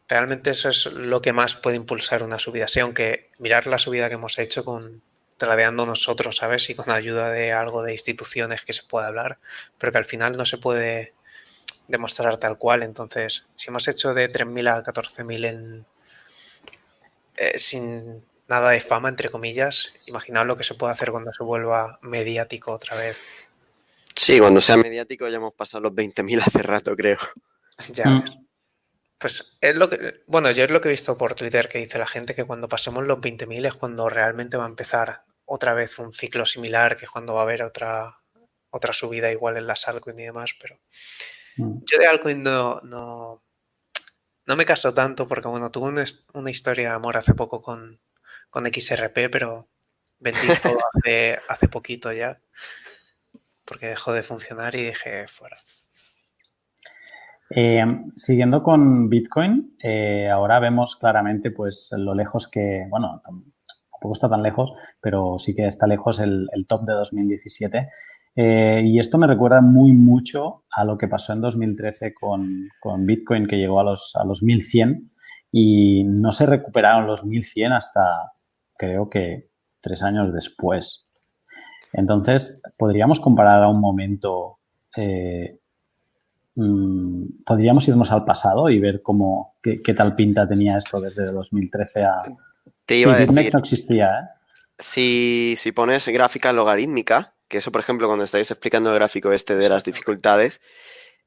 [0.09, 2.69] realmente eso es lo que más puede impulsar una subida.
[2.69, 5.03] Sí, aunque mirar la subida que hemos hecho con
[5.37, 6.69] tradeando nosotros, ¿sabes?
[6.69, 9.39] Y con ayuda de algo de instituciones que se pueda hablar,
[9.79, 11.15] pero que al final no se puede
[11.91, 12.83] demostrar tal cual.
[12.83, 15.87] Entonces, si hemos hecho de 3.000 a 14.000 en
[17.37, 21.43] eh, sin nada de fama, entre comillas, imaginaos lo que se puede hacer cuando se
[21.43, 23.17] vuelva mediático otra vez.
[24.15, 27.19] Sí, cuando sea mediático ya hemos pasado los 20.000 hace rato, creo.
[27.89, 28.25] Ya Mm.
[29.19, 31.99] Pues es lo que, bueno, yo es lo que he visto por Twitter que dice
[31.99, 35.99] la gente que cuando pasemos los 20.000 es cuando realmente va a empezar otra vez
[35.99, 38.19] un ciclo similar, que es cuando va a haber otra,
[38.71, 41.40] otra subida igual en las altcoin y demás, pero Mm.
[41.61, 43.43] Yo de altcoin no, no,
[44.47, 46.05] no me caso tanto porque, bueno, tuve una,
[46.35, 48.01] una historia de amor hace poco con,
[48.51, 49.69] con XRP, pero
[50.19, 52.41] vendí todo hace, hace poquito ya,
[53.65, 55.57] porque dejó de funcionar y dije fuera.
[57.53, 57.85] Eh,
[58.17, 63.53] siguiendo con Bitcoin, eh, ahora vemos claramente pues lo lejos que, bueno, tam-
[63.91, 67.89] tampoco está tan lejos, pero sí que está lejos el, el top de 2017.
[68.37, 73.05] Eh, y esto me recuerda muy mucho a lo que pasó en 2013 con, con
[73.05, 75.11] Bitcoin, que llegó a los, a los 1100
[75.53, 78.33] y no se recuperaron los 1100 hasta
[78.77, 79.51] creo que
[79.81, 81.07] tres años después.
[81.93, 84.61] Entonces, podríamos comparar a un momento
[84.97, 85.59] eh,
[86.55, 91.27] mm, podríamos irnos al pasado y ver cómo qué, qué tal pinta tenía esto desde
[91.27, 92.19] 2013 a.
[92.87, 94.41] Te Sí, iba a decir, no existía, ¿eh?
[94.79, 99.57] si, si pones gráfica logarítmica, que eso, por ejemplo, cuando estáis explicando el gráfico este
[99.57, 100.61] de las dificultades,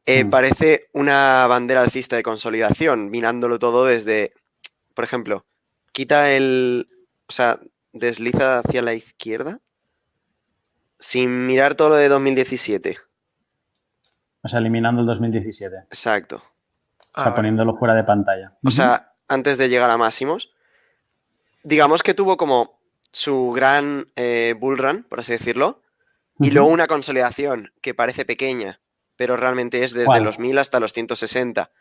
[0.05, 0.29] eh, Mm.
[0.31, 4.33] parece una bandera alcista de consolidación, mirándolo todo desde,
[4.95, 5.45] por ejemplo,
[5.91, 6.87] quita el,
[7.27, 7.59] o sea,
[7.91, 9.59] desliza hacia la izquierda,
[10.99, 12.97] sin mirar todo lo de 2017.
[14.41, 15.75] O sea, eliminando el 2017.
[15.87, 16.37] Exacto.
[17.15, 18.53] O sea, Ah, poniéndolo fuera de pantalla.
[18.63, 20.53] O sea, antes de llegar a máximos,
[21.63, 22.79] digamos que tuvo como
[23.11, 25.81] su gran eh, bull run, por así decirlo,
[26.39, 28.81] y luego una consolidación que parece pequeña,
[29.15, 31.72] pero realmente es desde los 1000 hasta los 160.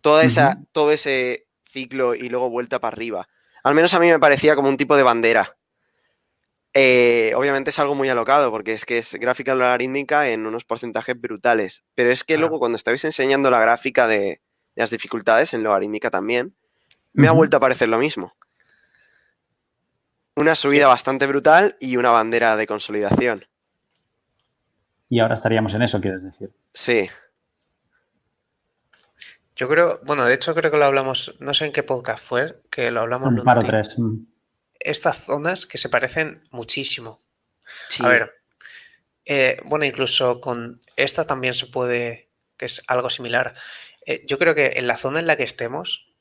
[0.00, 3.28] Toda esa, todo ese ciclo y luego vuelta para arriba.
[3.62, 5.56] Al menos a mí me parecía como un tipo de bandera.
[6.76, 11.18] Eh, obviamente es algo muy alocado porque es que es gráfica logarítmica en unos porcentajes
[11.20, 11.84] brutales.
[11.94, 14.40] Pero es que luego cuando estabais enseñando la gráfica de, de
[14.74, 16.56] las dificultades en logarítmica también,
[17.12, 18.34] me ha vuelto a parecer lo mismo.
[20.36, 23.46] Una subida bastante brutal y una bandera de consolidación.
[25.14, 26.50] Y ahora estaríamos en eso, quieres decir.
[26.72, 27.08] Sí,
[29.54, 32.60] Yo creo, bueno, de hecho creo que lo hablamos, no sé en qué podcast fue,
[32.68, 33.28] que lo hablamos.
[33.28, 33.94] Un paro Lunatic.
[33.94, 33.98] 3.
[34.00, 34.26] mm.
[34.80, 37.22] Estas zonas que se parecen muchísimo.
[37.88, 38.04] sí.
[38.04, 38.42] A ver,
[39.24, 43.54] eh, bueno, incluso con esta también se puede, que es algo similar.
[44.06, 46.12] Eh, yo creo que en la zona en la que estemos,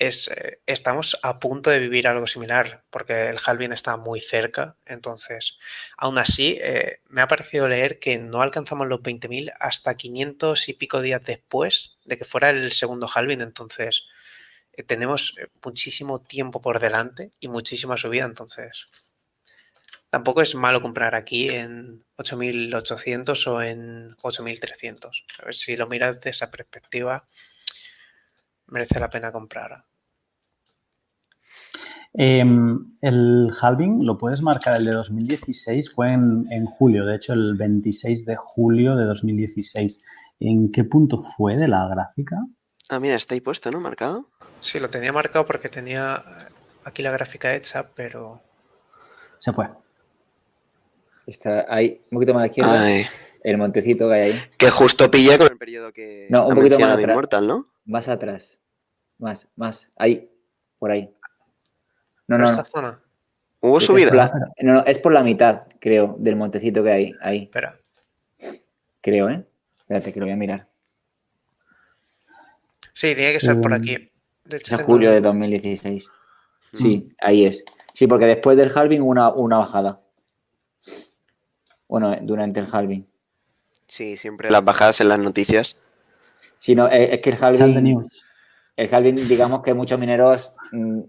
[0.00, 4.78] eh, estamos a punto de vivir algo similar, porque el halving está muy cerca.
[4.86, 5.58] Entonces,
[5.98, 10.72] aún así, eh, me ha parecido leer que no alcanzamos los 20.000 hasta 500 y
[10.72, 13.42] pico días después de que fuera el segundo halving.
[13.42, 14.08] Entonces,
[14.72, 18.24] eh, tenemos muchísimo tiempo por delante y muchísima subida.
[18.24, 18.88] Entonces,
[20.08, 25.24] tampoco es malo comprar aquí en 8.800 o en 8.300.
[25.40, 27.26] A ver si lo miras desde esa perspectiva,
[28.66, 29.89] merece la pena comprar.
[32.12, 37.32] Em, el halving, lo puedes marcar, el de 2016 fue en, en julio, de hecho
[37.34, 40.02] el 26 de julio de 2016.
[40.40, 42.36] ¿En qué punto fue de la gráfica?
[42.88, 43.78] Ah, mira, está ahí puesto, ¿no?
[43.80, 44.28] Marcado.
[44.58, 46.22] Sí, lo tenía marcado porque tenía
[46.84, 48.40] aquí la gráfica hecha, pero
[49.38, 49.68] Se fue.
[51.26, 53.06] Está ahí, un poquito más a la izquierda, Ay,
[53.44, 54.40] el montecito que hay ahí.
[54.58, 57.08] que justo pilla con el periodo que No, un poquito más atrás.
[57.10, 57.66] Immortal, ¿no?
[57.84, 58.58] Más atrás.
[59.18, 59.92] Más, más.
[59.96, 60.28] Ahí.
[60.78, 61.14] Por ahí.
[62.30, 62.64] No, no, esta no.
[62.64, 63.00] zona.
[63.60, 64.14] Hubo Es subida.
[64.14, 64.32] la-
[64.62, 67.42] no, no, es por la mitad, creo, del montecito que hay ahí.
[67.42, 67.76] Espera,
[69.02, 69.44] Creo, ¿eh?
[69.78, 70.68] Espérate, que lo voy a mirar.
[72.92, 74.10] sí, tiene que ser por aquí.
[74.44, 76.08] De hecho, Es julio de 2016.
[76.72, 77.64] Sí, ahí es.
[77.92, 80.00] Sí, porque después del halving hubo una, una bajada.
[81.88, 83.06] Bueno, durante el halving.
[83.88, 85.76] Sí, siempre las bajadas en las noticias.
[86.60, 88.06] Sí, no, es, es que el halving,
[88.76, 91.00] el halving, digamos que muchos mineros mm,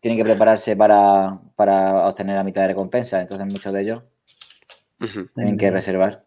[0.00, 3.20] tienen que prepararse para, para obtener la mitad de recompensa.
[3.20, 4.02] Entonces muchos de ellos
[5.34, 6.24] tienen que reservar.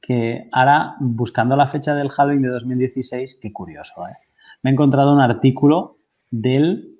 [0.00, 4.16] Que ahora, buscando la fecha del halving de 2016, qué curioso, ¿eh?
[4.62, 5.98] Me he encontrado un artículo
[6.30, 6.96] del...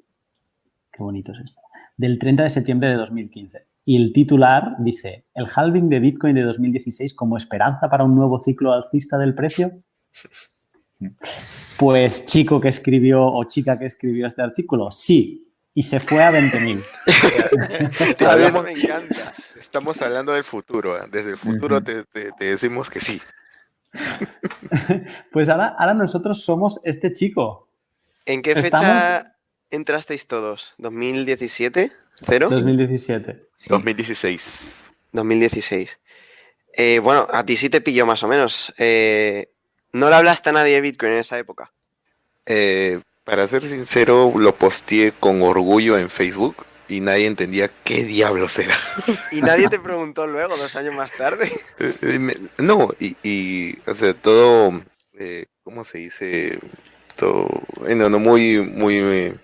[0.92, 1.62] Qué bonito es esto.
[1.96, 3.66] Del 30 de septiembre de 2015.
[3.84, 8.38] Y el titular dice, ¿el halving de Bitcoin de 2016 como esperanza para un nuevo
[8.38, 9.82] ciclo alcista del precio?
[11.76, 15.44] Pues chico que escribió o chica que escribió este artículo, sí.
[15.74, 16.82] Y se fue a 20.000.
[18.26, 19.32] A mí Hablamos- me encanta.
[19.58, 20.96] Estamos hablando del futuro.
[20.96, 21.02] ¿eh?
[21.10, 23.20] Desde el futuro te, te- te decimos que sí.
[25.32, 27.68] Pues ahora, ahora nosotros somos este chico.
[28.26, 29.36] ¿En qué Estamos- fecha
[29.70, 30.74] entrasteis todos?
[30.78, 31.92] ¿2017?
[32.22, 32.48] ¿Cero?
[32.50, 33.48] 2017.
[33.54, 33.68] Sí.
[33.70, 34.92] 2016.
[35.12, 36.00] 2016.
[36.74, 38.72] Eh, bueno, a ti sí te pilló más o menos.
[38.78, 39.52] Eh,
[39.92, 41.72] no le hablaste a nadie de Bitcoin en esa época.
[42.46, 48.58] Eh, para ser sincero, lo posteé con orgullo en Facebook y nadie entendía qué diablos
[48.58, 48.74] era.
[49.32, 51.50] Y nadie te preguntó luego, dos años más tarde.
[51.78, 54.82] Eh, eh, no, y, y, o sea, todo,
[55.18, 56.58] eh, ¿cómo se dice?
[57.16, 59.34] Todo, bueno, no muy, muy,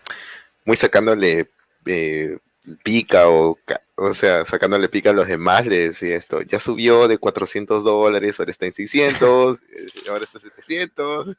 [0.64, 1.50] muy sacándole
[1.86, 2.38] eh,
[2.82, 3.58] pica o,
[3.96, 8.38] o sea, sacándole pica a los demás, le decía esto, ya subió de 400 dólares,
[8.38, 11.36] ahora está en 600, eh, ahora está en 700,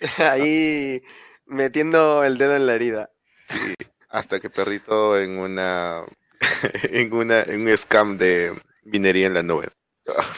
[0.18, 1.02] Ahí
[1.46, 3.10] metiendo el dedo en la herida.
[3.44, 3.74] sí,
[4.08, 6.02] hasta que perdí todo en una,
[6.84, 8.52] en una, en un scam de
[8.84, 9.68] minería en la nube.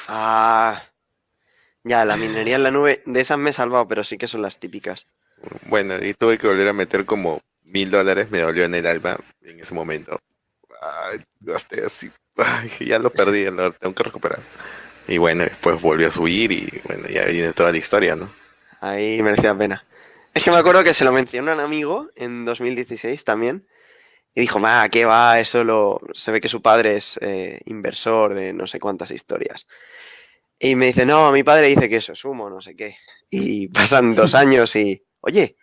[0.06, 0.82] Ah.
[1.82, 4.42] Ya, la minería en la nube, de esas me he salvado, pero sí que son
[4.42, 5.06] las típicas.
[5.66, 7.42] Bueno, y tuve que volver a meter como
[7.74, 10.18] mil dólares, me dolió en el alma en ese momento.
[10.80, 14.38] Ay, gasté así, ay, ya lo perdí, lo tengo que recuperar.
[15.08, 18.30] Y bueno, después volvió a subir y bueno, ya viene toda la historia, ¿no?
[18.80, 19.84] Ahí merece la pena.
[20.32, 23.66] Es que me acuerdo que se lo mencionó un amigo en 2016 también.
[24.34, 25.38] Y dijo, ma, ¿qué va?
[25.38, 26.00] Eso lo...
[26.12, 29.66] Se ve que su padre es eh, inversor de no sé cuántas historias.
[30.58, 32.96] Y me dice, no, mi padre dice que eso es humo, no sé qué.
[33.30, 35.56] Y pasan dos años y, oye,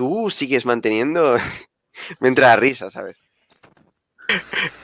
[0.00, 1.36] tú sigues manteniendo...
[2.20, 3.18] me entra la risa, ¿sabes?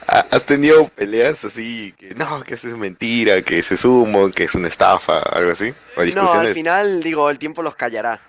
[0.08, 4.30] ¿Ha- ¿Has tenido peleas así que no, que eso es mentira, que ese es humo,
[4.30, 5.72] que es una estafa, algo así?
[5.96, 8.20] ¿O No, al final, digo, el tiempo los callará.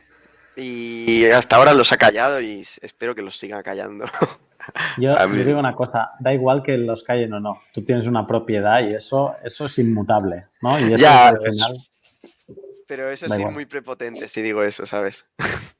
[0.55, 4.05] Y hasta ahora los ha callado y espero que los siga callando.
[4.97, 7.63] Yo, digo una cosa, da igual que los callen o no.
[7.73, 10.79] Tú tienes una propiedad y eso, eso es inmutable, ¿no?
[10.79, 11.85] Y eso Ya, al final,
[12.87, 13.53] Pero eso Da sí es igual.
[13.53, 15.25] muy prepotente si digo eso, ¿sabes?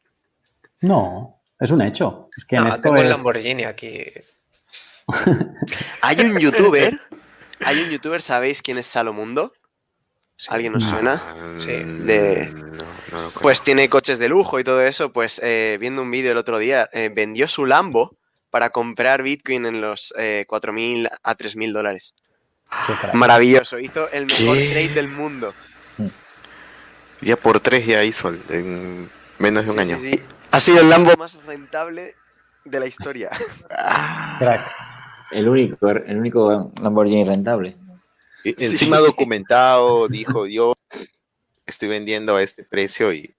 [0.82, 2.30] No, es un hecho.
[2.36, 4.04] Es que en No, esto tengo el es- Lamborghini aquí.
[6.02, 7.00] Hay un youtuber,
[7.64, 9.54] hay un youtuber, ¿sabéis quién es Salomundo?
[10.36, 10.50] Sí.
[10.52, 10.90] ¿Alguien os No.
[10.90, 11.24] suena?
[11.58, 11.72] Sí.
[11.72, 12.52] De-
[13.12, 13.30] No.
[13.42, 15.12] Pues tiene coches de lujo y todo eso.
[15.14, 18.18] Pues eh, viendo un vídeo el otro día, eh, vendió su Lambo
[18.50, 22.14] para comprar Bitcoin en los eh, 4.000 a 3.000 dólares.
[23.14, 24.70] Maravilloso, hizo el mejor ¿Qué?
[24.72, 25.54] trade del mundo.
[27.22, 29.10] Ya por tres ya hizo en
[29.40, 29.98] menos de un Sí, año.
[29.98, 30.22] sí, sí.
[30.52, 32.16] Ha sido el Lambo más rentable
[32.66, 33.30] de la historia.
[34.40, 34.72] Crack.
[35.32, 37.78] El único, el único Lamborghini rentable.
[38.44, 38.66] Y Sí.
[38.66, 40.74] Encima documentado, dijo yo
[41.66, 43.36] estoy vendiendo a este precio y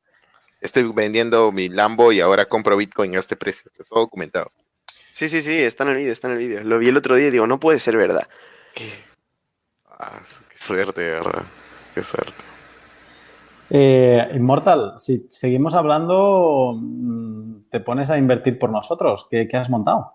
[0.60, 3.70] estoy vendiendo mi Lambo y ahora compro Bitcoin a este precio.
[3.88, 4.52] Todo documentado.
[5.12, 6.62] Sí, sí, sí, está en el vídeo, está en el vídeo.
[6.62, 8.28] Lo vi el otro día y digo, no puede ser verdad.
[9.86, 10.20] Ah,
[10.50, 11.42] qué suerte, de verdad.
[11.94, 12.32] Qué suerte.
[13.70, 19.26] Eh, Immortal, si seguimos hablando, mm, te pones a invertir por nosotros.
[19.30, 20.14] ¿Qué, has montado?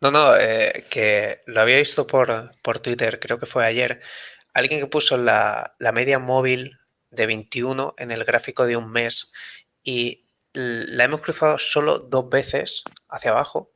[0.00, 4.00] No, no, eh, que lo había visto por, por Twitter, creo que fue ayer.
[4.52, 6.78] Alguien que puso la, la media móvil
[7.10, 9.32] de 21 en el gráfico de un mes
[9.82, 13.72] y la hemos cruzado solo dos veces hacia abajo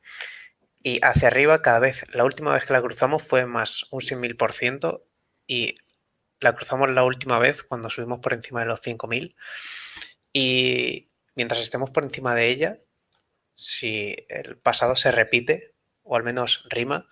[0.81, 2.05] y hacia arriba cada vez.
[2.13, 5.01] La última vez que la cruzamos fue más un 100.000%
[5.45, 5.75] y
[6.41, 9.35] la cruzamos la última vez cuando subimos por encima de los 5.000
[10.33, 12.79] y mientras estemos por encima de ella,
[13.53, 17.09] si el pasado se repite, o al menos rima,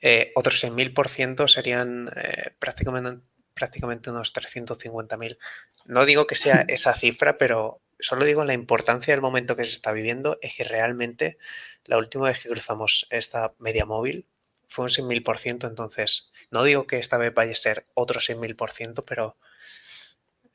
[0.00, 3.24] eh, otros 6.000% serían eh, prácticamente,
[3.54, 5.38] prácticamente unos 350.000.
[5.86, 9.72] No digo que sea esa cifra, pero solo digo la importancia del momento que se
[9.72, 11.38] está viviendo es que realmente
[11.84, 14.26] la última vez que cruzamos esta media móvil
[14.68, 19.36] fue un 6.000%, entonces no digo que esta vez vaya a ser otro 6.000%, pero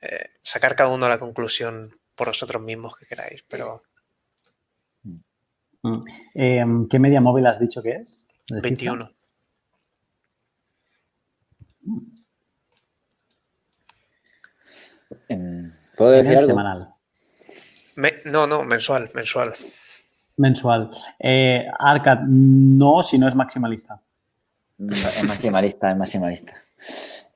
[0.01, 3.83] eh, sacar cada uno la conclusión por vosotros mismos que queráis, pero
[5.83, 6.01] Mm.
[6.33, 8.27] Eh, ¿Qué media móvil has dicho que es?
[8.49, 8.61] ¿De cifra?
[8.61, 9.11] 21.
[15.29, 16.47] Em, ¿Puedo decir el algo?
[16.49, 16.93] semanal.
[17.95, 19.53] Me- no, no, mensual, mensual.
[20.37, 20.91] Mensual.
[21.19, 24.01] Eh, Arcad, no si no es maximalista.
[24.79, 26.53] Es maximalista, es maximalista.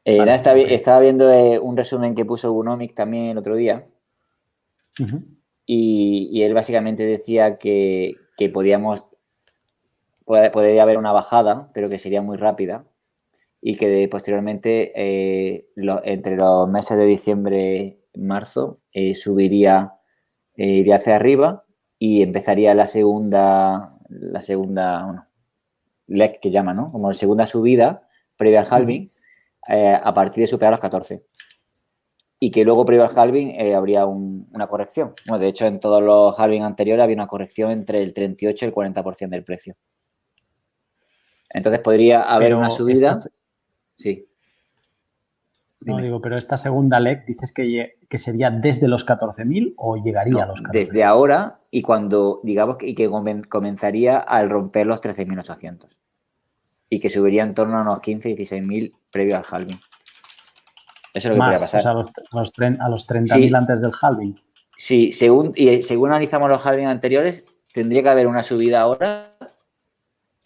[0.05, 3.85] Eh, Vale, nada, estaba, viendo eh, un resumen que puso Unomic también el otro día.
[5.65, 9.05] Y, y él básicamente decía que, que podíamos,
[10.25, 12.85] podría haber una bajada, pero que sería muy rápida.
[13.61, 18.79] Y que de- posteriormente eh, lo- entre los meses de diciembre y marzo
[19.15, 19.93] subiría,
[20.55, 21.63] iría hacia arriba
[21.99, 25.25] y empezaría la segunda, la segunda, bueno,
[26.11, 26.91] leg que llama, ¿no?
[26.91, 28.07] Como la segunda subida
[28.37, 29.11] previa al halving
[29.67, 31.23] eh, a partir de superar los 14
[32.39, 35.13] y que luego previo al halving eh, habría un- una corrección.
[35.27, 38.67] Bueno, de hecho, en todos los halving anteriores había una corrección entre el 38 y
[38.67, 39.75] el 40% del precio.
[41.49, 43.11] Entonces podría haber Pero una subida.
[43.13, 43.29] esta-
[43.95, 44.27] Sí.
[45.81, 50.43] No, digo, pero esta segunda leg dices que, que sería desde los 14.000 o llegaría
[50.43, 50.71] a los 14.000.
[50.73, 55.87] Desde ahora y cuando, digamos, y que comen- comenzaría al romper los 13.800.
[56.89, 59.79] Y que subiría en torno a unos 15, 16.000 previo al halving.
[61.13, 61.79] Eso es lo que podría Más, pasar.
[61.79, 63.55] o sea, a los, los, tren- a los 30.000 Sí.
[63.55, 64.41] antes del halving.
[64.75, 69.31] Sí, según, y según analizamos los halving anteriores, tendría que haber una subida ahora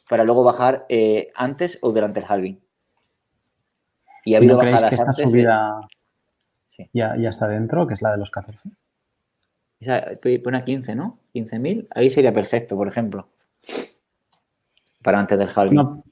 [0.08, 2.60] para luego bajar eh, antes o durante el halving.
[4.24, 5.42] Y ha habido ¿No bajadas que esta antes de-
[6.76, 6.90] Sí.
[6.94, 8.70] ya, ya está dentro, que es la de los 14?
[9.80, 10.06] Esa-
[10.44, 11.20] Pone a 15, ¿no?
[11.34, 11.88] 15.000.
[11.92, 13.30] Ahí sería perfecto, por ejemplo.
[15.04, 15.76] Para antes del halving.
[15.76, 16.04] No,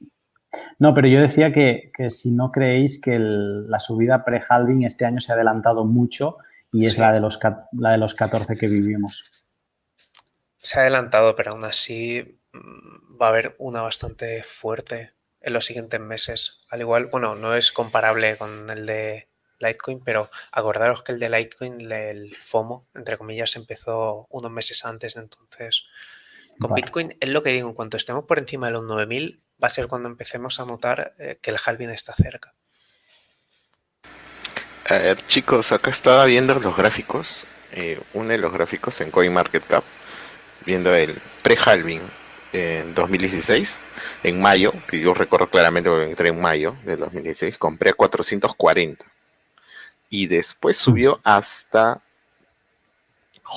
[0.80, 5.06] no, pero yo decía que, que si no creéis que el- la subida pre-halving este
[5.06, 6.38] año se ha adelantado mucho
[6.72, 7.02] y es Sí.
[7.02, 7.40] la, de los,
[7.74, 9.32] la de los 14 que vivimos.
[10.60, 15.12] Se ha adelantado, pero aún así mm, va a haber una bastante fuerte
[15.42, 16.62] en los siguientes meses.
[16.70, 19.28] Al igual, bueno, no es comparable con el de
[19.64, 25.16] Litecoin, pero acordaros que el de Litecoin, el FOMO, entre comillas, empezó unos meses antes.
[25.16, 25.86] Entonces,
[26.60, 26.82] con Vale.
[26.82, 29.72] Bitcoin es lo que digo, en cuanto estemos por encima de los 9000, va a
[29.72, 32.54] ser cuando empecemos a notar eh, que el halving está cerca.
[34.90, 37.48] A ver, chicos, acá estaba viendo los gráficos.
[37.72, 39.84] eh, uno de los gráficos en CoinMarketCap,
[40.66, 42.02] viendo el pre-halving
[42.52, 43.82] en 2016,
[44.24, 49.06] en mayo, que yo recuerdo claramente porque entré en mayo del 2016, compré a 440.
[50.16, 52.00] Y después subió hasta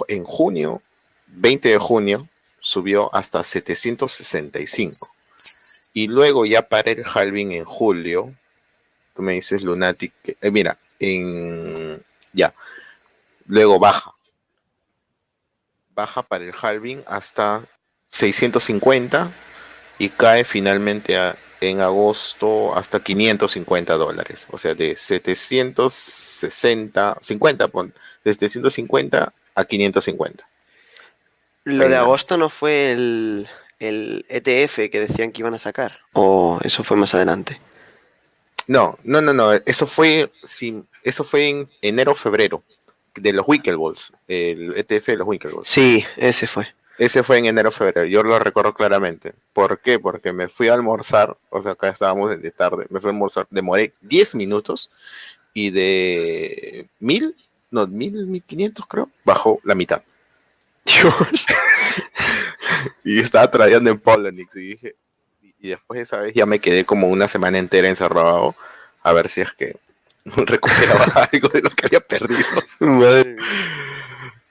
[0.08, 0.80] en junio,
[1.26, 2.30] 20 de junio,
[2.60, 5.14] subió hasta 765.
[5.92, 8.34] Y luego ya para el halving en julio,
[9.14, 12.02] tú me dices Lunatic, eh, mira, en
[12.32, 12.54] ya,
[13.46, 14.14] luego baja.
[15.94, 17.64] baja para el halving hasta
[18.06, 19.30] 650
[19.98, 24.46] y cae finalmente a- en agosto hasta 550 dólares.
[24.50, 30.48] O sea, de 760, 50, pon, de 750 a 550.
[31.64, 33.48] Lo de agosto no fue el,
[33.80, 35.98] el ETF que decían que iban a sacar.
[36.12, 37.60] O eso fue más adelante.
[38.68, 39.52] No, no, no, no.
[39.52, 42.62] Eso fue, sí, eso fue en enero febrero
[43.14, 45.68] de los Winkleballs, el ETF de los Winkleballs.
[45.68, 46.68] Sí, ese fue.
[46.98, 48.06] Ese fue en enero febrero.
[48.06, 49.34] Yo lo recuerdo claramente.
[49.52, 49.98] ¿Por qué?
[49.98, 52.86] Porque me fui a almorzar, o sea, acá estábamos de tarde.
[52.88, 54.90] Me fui a almorzar, demoré 10 minutos
[55.52, 57.36] y de mil,
[57.70, 60.02] no, mil, mil quinientos creo, bajó la mitad.
[60.84, 61.46] Dios.
[63.04, 64.94] y estaba trayendo en Polonix y dije,
[65.60, 68.54] y después de esa vez ya me quedé como una semana entera encerrado
[69.02, 69.76] a ver si es que
[70.24, 72.46] recuperaba algo de lo que había perdido.
[72.80, 73.44] Madre mía.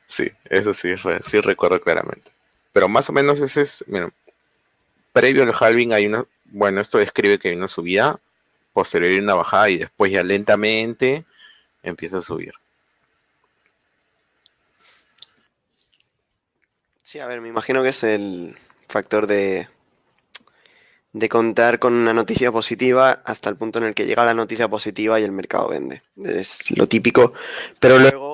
[0.07, 2.31] Sí, eso sí, fue, sí recuerdo claramente.
[2.75, 4.11] Pero más o menos ese es, mira,
[5.13, 8.19] previo al halving hay una, bueno, esto describe que hay una subida,
[8.73, 11.23] posterior hay una bajada y después ya lentamente
[11.83, 12.53] empieza a subir.
[17.01, 18.57] Sí, a ver, me imagino que es el
[18.89, 19.69] factor de,
[21.13, 24.67] de contar con una noticia positiva hasta el punto en el que llega la noticia
[24.67, 26.01] positiva y el mercado vende.
[26.21, 27.31] Es lo típico,
[27.79, 28.24] pero luego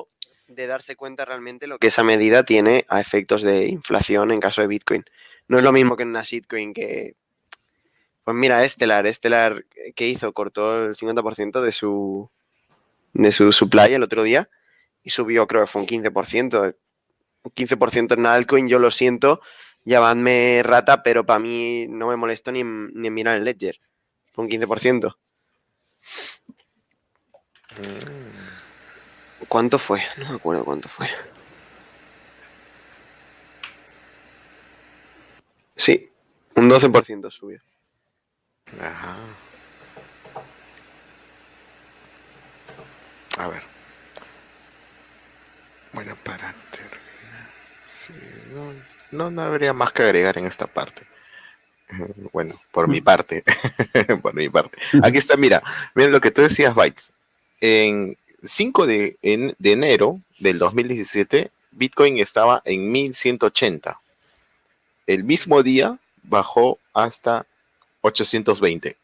[0.54, 4.60] de darse cuenta realmente lo que esa medida tiene a efectos de inflación en caso
[4.60, 5.04] de Bitcoin.
[5.48, 7.14] No es lo mismo que en una shitcoin que,
[8.24, 9.64] pues mira, Estelar, Estelar
[9.94, 12.30] que hizo, cortó el 50% de su,
[13.12, 14.48] de su supply el otro día
[15.02, 16.76] y subió, creo que fue un 15%.
[17.44, 19.40] Un 15% en altcoin, yo lo siento,
[19.84, 23.80] llamadme rata, pero para mí no me molesto ni en, ni mirar el ledger.
[24.36, 25.16] Un 15%.
[29.48, 30.02] ¿Cuánto fue?
[30.18, 31.08] No me acuerdo cuánto fue.
[35.76, 36.10] Sí,
[36.54, 37.60] un 12% subió.
[38.80, 39.16] Ajá.
[43.38, 43.62] A ver.
[45.92, 47.48] Bueno, para terminar.
[47.86, 48.14] sí,
[48.52, 48.72] no,
[49.10, 51.02] no, no habría más que agregar en esta parte.
[51.88, 53.42] Eh, Bueno, por mi parte.
[54.22, 54.78] por mi parte.
[55.02, 55.62] Aquí está, mira,
[55.94, 57.12] mira lo que tú decías, Bytes.
[57.60, 63.98] En 5 de, en- de enero del 2017, Bitcoin estaba en 1180.
[65.06, 67.46] El mismo día bajó hasta
[68.02, 68.96] 820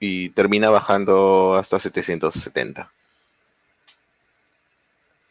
[0.00, 2.90] y termina bajando hasta 770.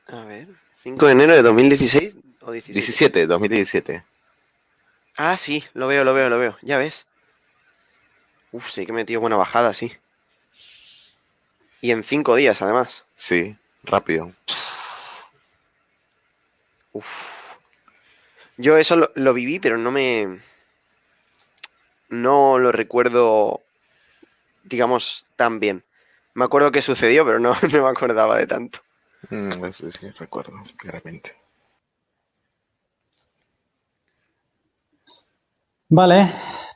[0.08, 0.48] A ver,
[0.84, 2.74] 5 de enero de 2016 o 17.
[2.74, 4.04] 17, 2017.
[5.18, 6.58] Ah, sí, lo veo, lo veo, lo veo.
[6.62, 7.08] Ya ves.
[8.52, 9.92] Uf, sí que he metido buena bajada, sí.
[11.82, 13.06] Y en 5 días, además.
[13.14, 14.34] Sí, rápido.
[16.92, 17.56] Uf.
[18.58, 20.40] Yo eso lo, lo viví, pero no me.
[22.10, 23.62] No lo recuerdo,
[24.64, 25.84] digamos, tan bien.
[26.34, 28.80] Me acuerdo que sucedió, pero no, no me acordaba de tanto.
[29.30, 31.36] Mm, ese sí, recuerdo, claramente.
[35.90, 36.30] Vale,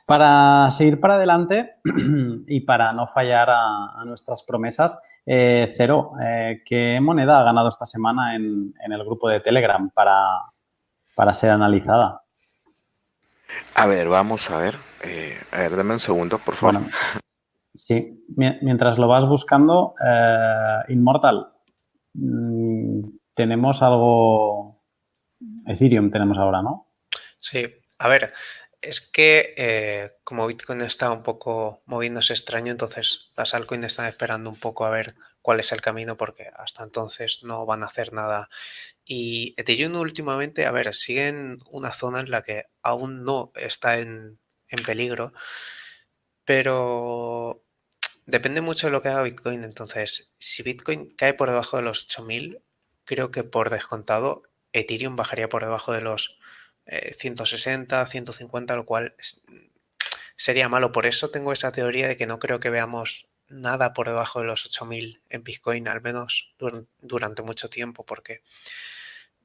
[0.06, 1.76] para seguir para adelante
[2.46, 7.68] y para no fallar a, a nuestras promesas, eh, Cero, eh, ¿qué moneda ha ganado
[7.68, 10.18] esta semana en, en el grupo de Telegram para,
[11.14, 12.22] para ser analizada?
[13.74, 14.76] A ver, vamos a ver.
[15.04, 16.74] Eh, a ver, dame un segundo, por favor.
[16.80, 16.90] Bueno,
[17.74, 21.48] sí, mi- mientras lo vas buscando, eh, Inmortal,
[22.14, 23.00] mm,
[23.34, 24.82] tenemos algo,
[25.66, 26.88] Ethereum tenemos ahora, ¿no?
[27.38, 27.64] Sí,
[27.98, 28.32] a ver,
[28.82, 34.50] es que eh, como Bitcoin está un poco moviéndose extraño, entonces las altcoins están esperando
[34.50, 38.12] un poco a ver cuál es el camino porque hasta entonces no van a hacer
[38.12, 38.48] nada.
[39.04, 43.98] Y Ethereum últimamente, a ver, sigue en una zona en la que aún no está
[43.98, 44.38] en,
[44.68, 45.32] en peligro,
[46.44, 47.64] pero
[48.26, 49.64] depende mucho de lo que haga Bitcoin.
[49.64, 52.62] Entonces, si Bitcoin cae por debajo de los 8000,
[53.04, 54.42] creo que por descontado
[54.72, 56.38] Ethereum bajaría por debajo de los
[56.86, 59.14] eh, 160, 150, lo cual
[60.36, 60.92] sería malo.
[60.92, 64.46] Por eso tengo esa teoría de que no creo que veamos nada por debajo de
[64.46, 68.42] los 8000 en Bitcoin, al menos dur- durante mucho tiempo, porque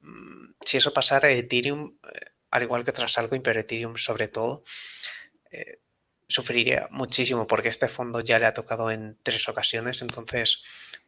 [0.02, 4.62] mm, si eso pasara, Ethereum, eh, al igual que otras altcoins, pero Ethereum sobre todo,
[5.50, 5.80] eh,
[6.28, 10.62] sufriría muchísimo porque este fondo ya le ha tocado en tres ocasiones, entonces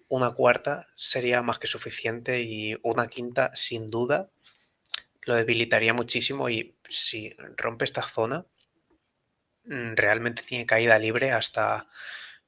[0.08, 4.30] una cuarta sería más que suficiente y una quinta sin duda
[5.22, 8.46] lo debilitaría muchísimo y si rompe esta zona
[9.64, 11.88] mm, realmente tiene caída libre hasta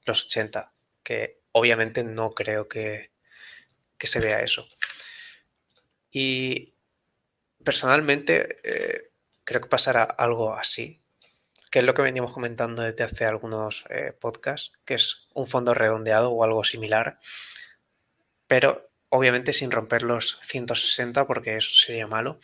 [0.04, 0.72] los 80,
[1.02, 3.12] que obviamente no creo que,
[3.98, 4.66] que se vea eso.
[6.10, 6.74] Y
[7.64, 9.12] personalmente eh,
[9.44, 11.02] creo que pasará algo así,
[11.70, 15.72] que es lo que veníamos comentando desde hace algunos eh, podcasts, que es un fondo
[15.72, 17.18] redondeado o algo similar,
[18.46, 22.40] pero obviamente sin romper los 160 porque eso sería malo.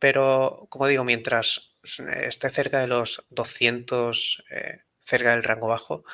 [0.00, 1.76] Pero como digo, mientras
[2.24, 6.04] esté cerca de los 200, eh, cerca del rango bajo,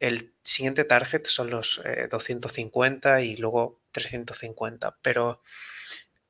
[0.00, 4.98] el siguiente target son los 250 y luego 350.
[5.02, 5.42] Pero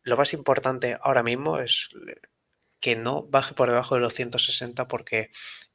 [0.03, 1.89] lo más importante ahora mismo es
[2.81, 5.31] que no baje por debajo de los 160 porque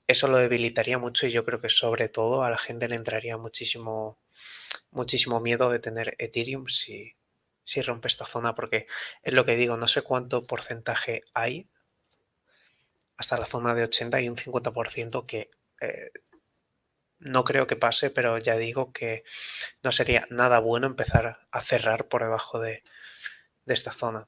[0.08, 3.38] eso lo debilitaría mucho y yo creo que sobre todo a la gente le entraría
[3.38, 4.20] muchísimo,
[4.92, 7.16] muchísimo miedo de tener Ethereum si,
[7.64, 8.88] si rompe esta zona porque
[9.22, 11.70] es lo que digo, no sé cuánto porcentaje hay
[13.18, 16.12] hasta la zona de 80 y un 50% que eh,
[17.20, 19.24] no creo que pase, pero ya digo que
[19.82, 22.84] no sería nada bueno empezar a cerrar por debajo de,
[23.66, 24.28] de esta zona.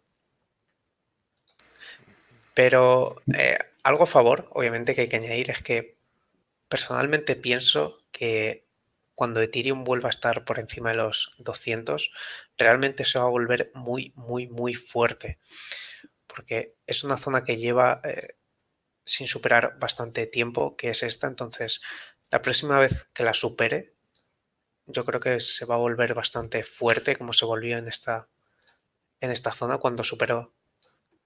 [2.54, 5.98] Pero eh, algo a favor, obviamente, que hay que añadir es que
[6.70, 8.66] personalmente pienso que
[9.14, 12.12] cuando Ethereum vuelva a estar por encima de los 200,
[12.58, 15.40] realmente se va a volver muy, muy, muy fuerte.
[16.28, 18.38] Porque es una zona que lleva eh,
[19.06, 21.28] sin superar bastante tiempo, que es esta.
[21.28, 21.82] Entonces,
[22.32, 23.96] la próxima vez que la supere,
[24.88, 28.28] yo creo que se va a volver bastante fuerte, como se volvió en esta
[29.22, 30.54] en esta zona cuando superó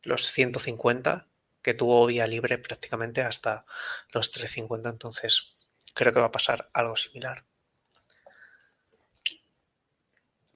[0.01, 1.27] los 150
[1.61, 3.65] que tuvo vía libre prácticamente hasta
[4.11, 5.56] los 350 entonces
[5.93, 7.45] creo que va a pasar algo similar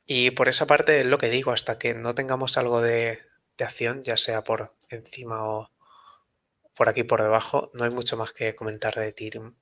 [0.05, 3.21] y por esa parte es lo que digo hasta que no tengamos algo de,
[3.57, 5.69] de acción ya sea por encima o
[6.75, 9.55] por aquí por debajo no hay mucho más que comentar de Ethereum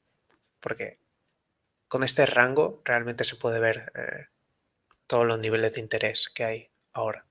[0.60, 1.00] porque
[1.88, 4.28] con este rango realmente se puede ver eh,
[5.08, 7.26] todos los niveles de interés que hay ahora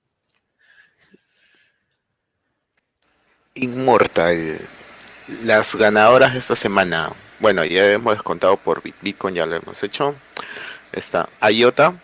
[3.54, 4.58] Inmortal.
[5.44, 7.10] Las ganadoras de esta semana.
[7.40, 10.14] Bueno, ya hemos descontado por Bitcoin, ya lo hemos hecho.
[10.92, 11.94] Está IOTA,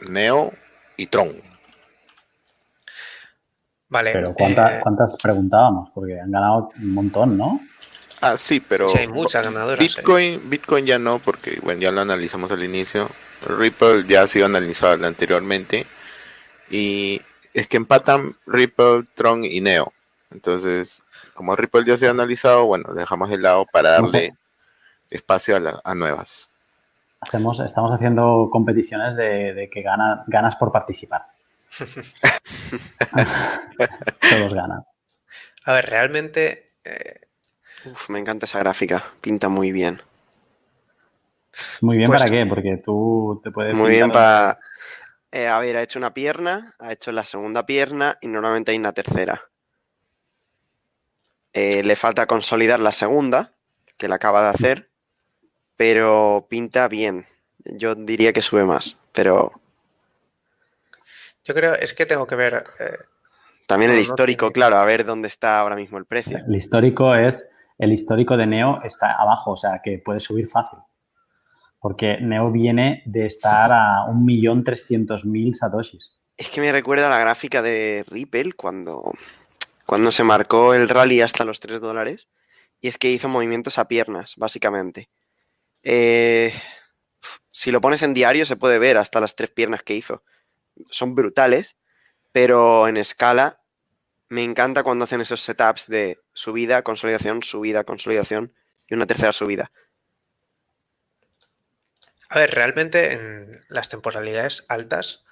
[0.00, 0.52] Neo
[0.96, 1.34] y Tron.
[3.88, 4.12] Vale.
[4.12, 5.90] Pero ¿cuántas, eh, ¿cuántas preguntábamos?
[5.94, 7.60] Porque han ganado un montón, ¿no?
[8.20, 8.88] Ah, sí, pero.
[8.88, 9.88] Sí, hay muchas ganadoras, ¿eh?
[9.96, 13.08] Bitcoin, Bitcoin ya no, porque bueno, ya lo analizamos al inicio.
[13.46, 15.86] Ripple ya ha sido analizado anteriormente.
[16.70, 17.22] Y
[17.54, 19.92] es que empatan Ripple, Tron y Neo.
[20.30, 21.02] Entonces,
[21.32, 24.34] como Ripple ya se ha analizado, bueno, dejamos el lado para darle
[25.08, 26.50] espacio a, la- a nuevas.
[27.20, 31.26] Hacemos, estamos haciendo competiciones de, de que gana, ganas por participar.
[34.30, 34.84] Todos ganan.
[35.64, 37.20] a ver realmente eh,
[37.84, 39.04] Uf, me encanta esa gráfica.
[39.20, 40.00] Pinta muy bien.
[41.80, 42.46] Muy bien, Pues- ¿para qué?
[42.46, 43.74] Porque tú te puedes...
[43.74, 44.58] Muy bien para...
[45.32, 48.92] a ver, ha hecho una pierna, ha hecho la segunda pierna y normalmente hay una
[48.92, 49.42] tercera.
[51.52, 53.52] Eh, le falta consolidar la segunda,
[53.96, 54.87] que la acaba de hacer,
[55.78, 57.24] pero pinta bien.
[57.64, 59.52] Yo diría que sube más, pero
[61.44, 62.98] yo creo es que tengo que ver eh,
[63.66, 66.38] también el no histórico, tiene- claro, a ver dónde está ahora mismo el precio.
[66.46, 67.54] El histórico es...
[67.78, 70.80] El histórico de Neo está abajo, o sea, que puede subir fácil.
[71.78, 76.12] Porque Neo viene de estar a 1.300.000 satoshis.
[76.36, 79.12] Es que me recuerda a la gráfica de Ripple cuando,
[79.86, 82.26] cuando se marcó el rally hasta los 3 dólares.
[82.80, 85.08] Y es que hizo movimientos a piernas, básicamente.
[85.82, 86.52] Eh,
[87.50, 90.22] si lo pones en diario se puede ver hasta las tres piernas que hizo.
[90.90, 91.76] Son brutales,
[92.32, 93.60] pero en escala
[94.28, 98.52] me encanta cuando hacen esos setups de subida, consolidación, subida, consolidación
[98.86, 99.72] y una tercera subida.
[102.28, 105.24] A ver, realmente en las temporalidades altas,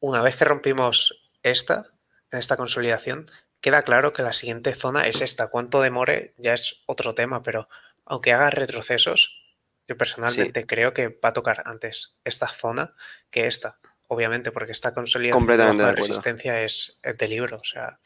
[0.00, 1.92] una vez que rompimos esta,
[2.32, 3.26] esta consolidación,
[3.60, 5.48] queda claro que la siguiente zona es esta.
[5.48, 7.68] Cuánto demore ya es otro tema, pero
[8.04, 9.45] aunque haga retrocesos,
[9.88, 12.94] yo personalmente creo que va a tocar antes esta zona
[13.30, 13.78] que esta.
[14.08, 15.92] Obviamente, porque esta consolidación de acuerdo.
[15.92, 17.56] resistencia es, es de libro.
[17.56, 17.98] O sea,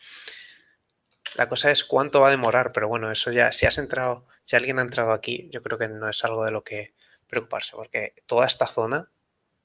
[1.37, 4.57] la cosa es cuánto va a demorar, pero bueno, eso ya, si has entrado, si
[4.57, 6.95] alguien ha entrado aquí, yo creo que no es algo de lo que
[7.27, 9.11] preocuparse, porque toda esta zona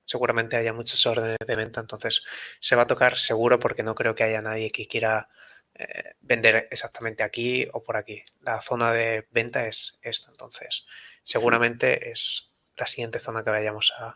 [0.03, 2.21] seguramente haya muchos órdenes de venta, entonces
[2.59, 5.29] se va a tocar seguro porque no creo que haya nadie que quiera
[5.75, 8.23] eh, vender exactamente aquí o por aquí.
[8.41, 10.85] La zona de venta es esta, entonces
[11.23, 14.15] seguramente es la siguiente zona que vayamos a,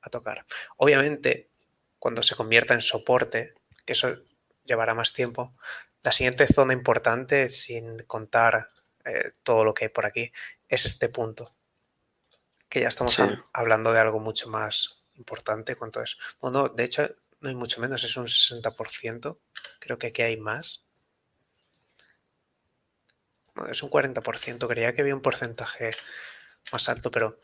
[0.00, 0.44] a tocar.
[0.76, 1.50] Obviamente,
[1.98, 3.54] cuando se convierta en soporte,
[3.84, 4.16] que eso
[4.64, 5.54] llevará más tiempo,
[6.02, 8.68] la siguiente zona importante, sin contar
[9.04, 10.32] eh, todo lo que hay por aquí,
[10.68, 11.54] es este punto.
[12.68, 13.22] Que ya estamos Sí.
[13.52, 15.76] hablando de algo mucho más importante.
[15.76, 16.16] ¿Cuánto es?
[16.40, 17.08] Bueno, de hecho,
[17.46, 19.38] no hay mucho menos, es un 60%.
[19.78, 20.84] Creo que aquí hay más.
[23.54, 25.92] Bueno, es un 40%, creía que había un porcentaje
[26.72, 27.38] más alto, pero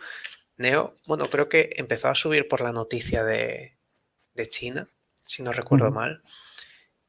[0.56, 3.78] Neo, bueno, creo que empezó a subir por la noticia de,
[4.34, 4.88] de China,
[5.24, 6.22] si no recuerdo mal.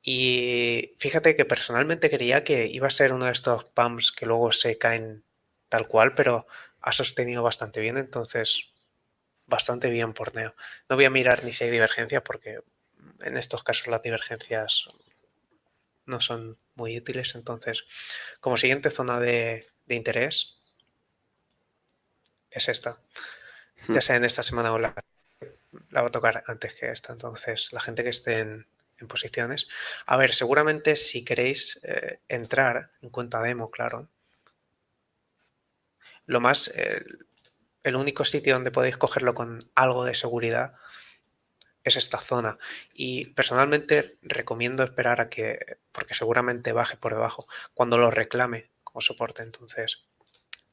[0.03, 4.51] Y fíjate que personalmente creía que iba a ser uno de estos pumps que luego
[4.51, 5.23] se caen
[5.67, 6.45] tal cual, pero
[6.79, 8.73] ha sostenido bastante bien, entonces
[9.47, 10.55] bastante bien por Neo.
[10.87, 12.59] No voy a mirar ni si hay divergencias porque
[13.23, 14.87] en estos casos las divergencias
[16.05, 17.85] no son muy útiles, entonces
[18.39, 20.57] como siguiente zona de, de interés
[22.51, 22.99] es esta.
[23.87, 24.93] Ya sea en esta semana o la,
[25.89, 28.67] la va a tocar antes que esta, entonces la gente que esté en,
[28.99, 29.67] en posiciones.
[30.05, 34.07] A ver, seguramente si queréis eh, entrar en cuenta demo, claro.
[36.25, 37.03] Lo más, eh,
[37.83, 40.75] el único sitio donde podéis cogerlo con algo de seguridad
[41.83, 42.57] es esta zona.
[42.93, 49.01] Y personalmente recomiendo esperar a que, porque seguramente baje por debajo, cuando lo reclame como
[49.01, 49.43] soporte.
[49.43, 50.05] Entonces,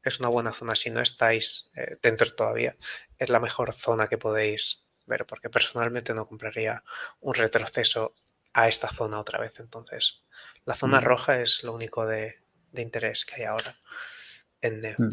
[0.03, 0.75] es una buena zona.
[0.75, 2.77] Si no estáis eh, dentro todavía,
[3.19, 6.83] es la mejor zona que podéis ver, porque personalmente no compraría
[7.21, 8.15] un retroceso
[8.53, 9.61] a esta zona otra vez.
[9.61, 10.23] Entonces,
[10.65, 11.05] la zona Mm.
[11.05, 12.39] roja es lo único de,
[12.73, 13.75] de interés que hay ahora
[14.61, 14.97] en Neo.
[14.99, 15.11] Mm.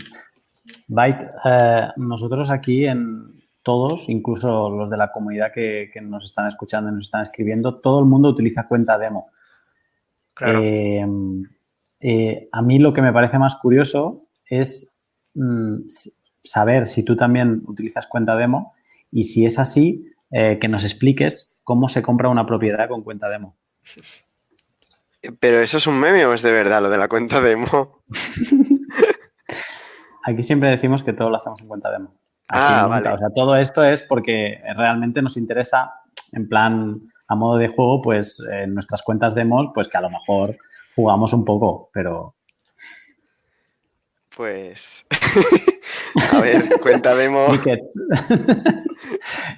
[0.88, 3.36] Byte, eh, nosotros aquí en
[3.68, 7.81] todos, incluso los de la comunidad que, que nos están escuchando y nos están escribiendo,
[7.81, 9.30] todo el mundo utiliza cuenta demo.
[10.34, 10.61] Claro.
[10.64, 11.06] Eh,
[11.99, 14.98] eh, a mí lo que me parece más curioso es
[15.34, 15.80] mm,
[16.41, 18.73] saber si tú también utilizas cuenta demo
[19.11, 23.27] y si es así, eh, que nos expliques cómo se compra una propiedad con cuenta
[23.27, 23.57] demo.
[25.41, 28.02] Pero eso es un meme o es de verdad lo de la cuenta demo.
[30.23, 32.14] Aquí siempre decimos que todo lo hacemos en cuenta demo.
[32.49, 32.88] Aquí Ah, nunca.
[33.02, 33.10] vale.
[33.15, 35.91] O sea, todo esto es porque realmente nos interesa,
[36.32, 40.10] en plan, a modo de juego, pues en nuestras cuentas demos, pues que a lo
[40.10, 40.57] mejor
[40.95, 42.36] jugamos un poco, pero
[44.36, 45.06] Pues.
[46.34, 47.48] A ver, cuenta demo.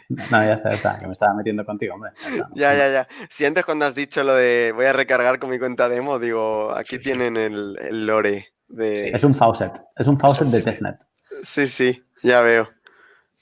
[0.09, 2.11] No, ya está, ya está, que me estaba metiendo contigo, hombre.
[2.23, 2.49] Ya, está.
[2.55, 3.07] Ya, ya, ya.
[3.29, 6.75] Si antes cuando has dicho lo de voy a recargar con mi cuenta demo, digo,
[6.75, 9.09] aquí tienen el, el lore de...
[9.09, 10.65] Es un faucet, es un faucet de Sí.
[10.65, 10.95] testnet.
[11.43, 12.69] Sí, sí, ya veo.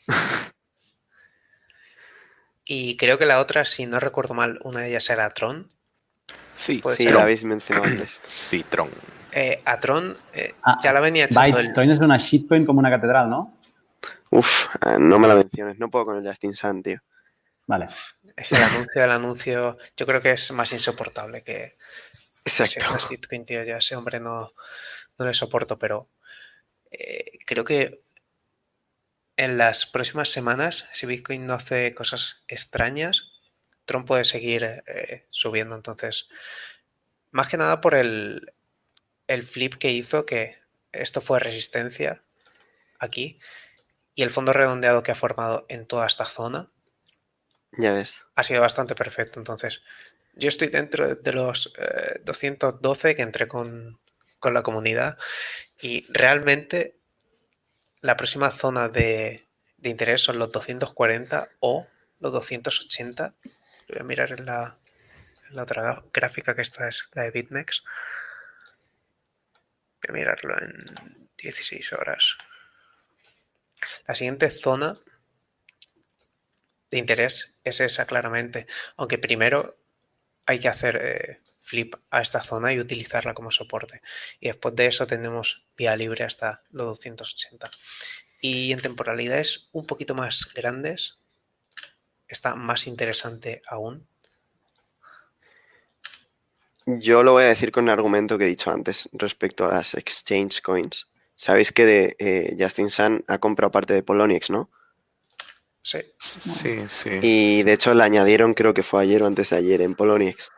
[2.69, 5.69] Y creo que la otra, si no recuerdo mal, una de ellas era Tron.
[6.53, 7.13] Sí, Sí, ser.
[7.13, 8.19] la habéis mencionado antes.
[8.25, 8.89] Citron.
[9.31, 12.79] Eh, a Tron eh, Ah, ya la venía echando el, Toin es una shitcoin como
[12.79, 13.57] una catedral, ¿no?
[14.31, 16.99] Uf, eh, no me la menciones, no puedo con el Justin Sun, tío.
[17.67, 17.87] Vale.
[18.35, 21.77] Es que el anuncio del anuncio, yo creo que es más insoportable que
[22.43, 23.07] Exacto.
[23.09, 23.63] Bitcoin, tío.
[23.63, 24.51] Yo a ese hombre no,
[25.17, 26.09] no le soporto, pero
[26.91, 28.01] eh, creo que
[29.37, 33.31] en las próximas semanas, si Bitcoin no hace cosas extrañas,
[33.85, 35.75] Tron puede seguir eh, subiendo.
[35.75, 36.27] Entonces,
[37.31, 38.53] más que nada por el,
[39.27, 40.57] el flip que hizo, que
[40.91, 42.23] esto fue resistencia
[42.99, 43.39] aquí,
[44.15, 46.71] y el fondo redondeado que ha formado en toda esta zona
[47.77, 48.25] Ya ves.
[48.35, 49.39] ha sido bastante perfecto.
[49.39, 49.81] Entonces,
[50.33, 53.99] yo estoy dentro de los eh, 212 que entré con,
[54.39, 55.17] con la comunidad
[55.81, 56.96] y realmente
[58.07, 59.49] la próxima zona de,
[59.83, 61.87] interés son los 240 o
[62.19, 63.35] los 280.
[63.43, 64.77] Lo Voy a mirar en la,
[65.57, 67.83] otra gráfica que esta es la de BitMEX.
[70.01, 72.37] Voy a mirarlo en 16 horas.
[74.07, 74.97] La siguiente zona
[76.89, 79.77] de interés es esa claramente, aunque primero
[80.45, 84.01] hay que hacer eh, flip a esta zona y utilizarla como soporte.
[84.39, 87.69] Y después de eso tenemos vía libre hasta los 280.
[88.41, 91.19] Y en temporalidades un poquito más grandes
[92.27, 94.07] está más interesante aún.
[96.85, 99.93] Yo lo voy a decir con un argumento que he dicho antes respecto a las
[99.93, 101.07] exchange coins.
[101.35, 104.71] Sabéis que de, eh, Justin Sun ha comprado parte de Poloniex, ¿no?
[105.81, 107.19] Sí, Sí, sí.
[107.21, 110.49] Y de hecho le añadieron, creo que fue ayer o antes de ayer, en Poloniex.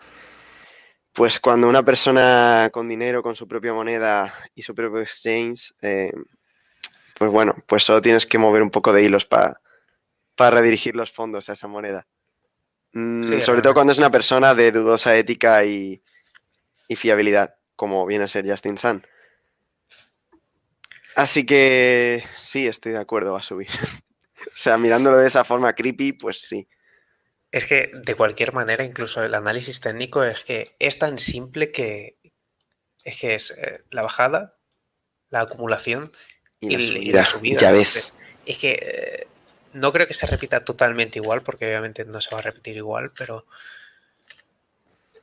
[1.14, 6.12] Pues cuando una persona con dinero, con su propia moneda y su propio exchange, eh,
[7.18, 9.60] pues bueno, pues solo tienes que mover un poco de hilos para
[10.38, 12.08] redirigir los fondos a esa moneda.
[12.94, 16.02] Mm, Sí, sobre todo cuando es una persona de dudosa ética y,
[16.88, 19.04] y fiabilidad, como viene a ser Justin Sun.
[21.16, 23.68] Así que sí, estoy de acuerdo, va a subir.
[24.48, 26.68] o sea, mirándolo de esa forma creepy, pues sí.
[27.52, 32.18] Es que de cualquier manera, incluso el análisis técnico es que es tan simple que
[33.04, 34.56] es que es eh, la bajada,
[35.30, 36.12] la acumulación
[36.60, 37.60] Y la y, subida, y la subida.
[37.60, 38.14] ya Entonces, ves.
[38.46, 39.28] Es que eh,
[39.74, 43.12] no creo que se repita totalmente igual, porque obviamente no se va a repetir igual,
[43.18, 43.46] pero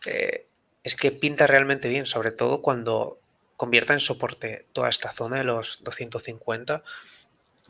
[0.07, 0.47] eh,
[0.83, 3.21] es que pinta realmente bien, sobre todo cuando
[3.57, 6.83] convierta en soporte toda esta zona de los 250,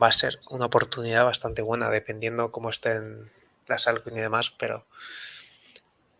[0.01, 3.31] va a ser una oportunidad bastante buena, dependiendo cómo estén
[3.67, 4.85] las altcoins y demás, pero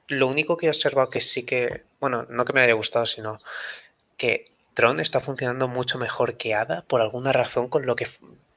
[0.07, 3.39] lo único que he observado que sí que, bueno, no que me haya gustado, sino
[4.15, 8.07] que Tron está funcionando mucho mejor que ADA por alguna razón con lo que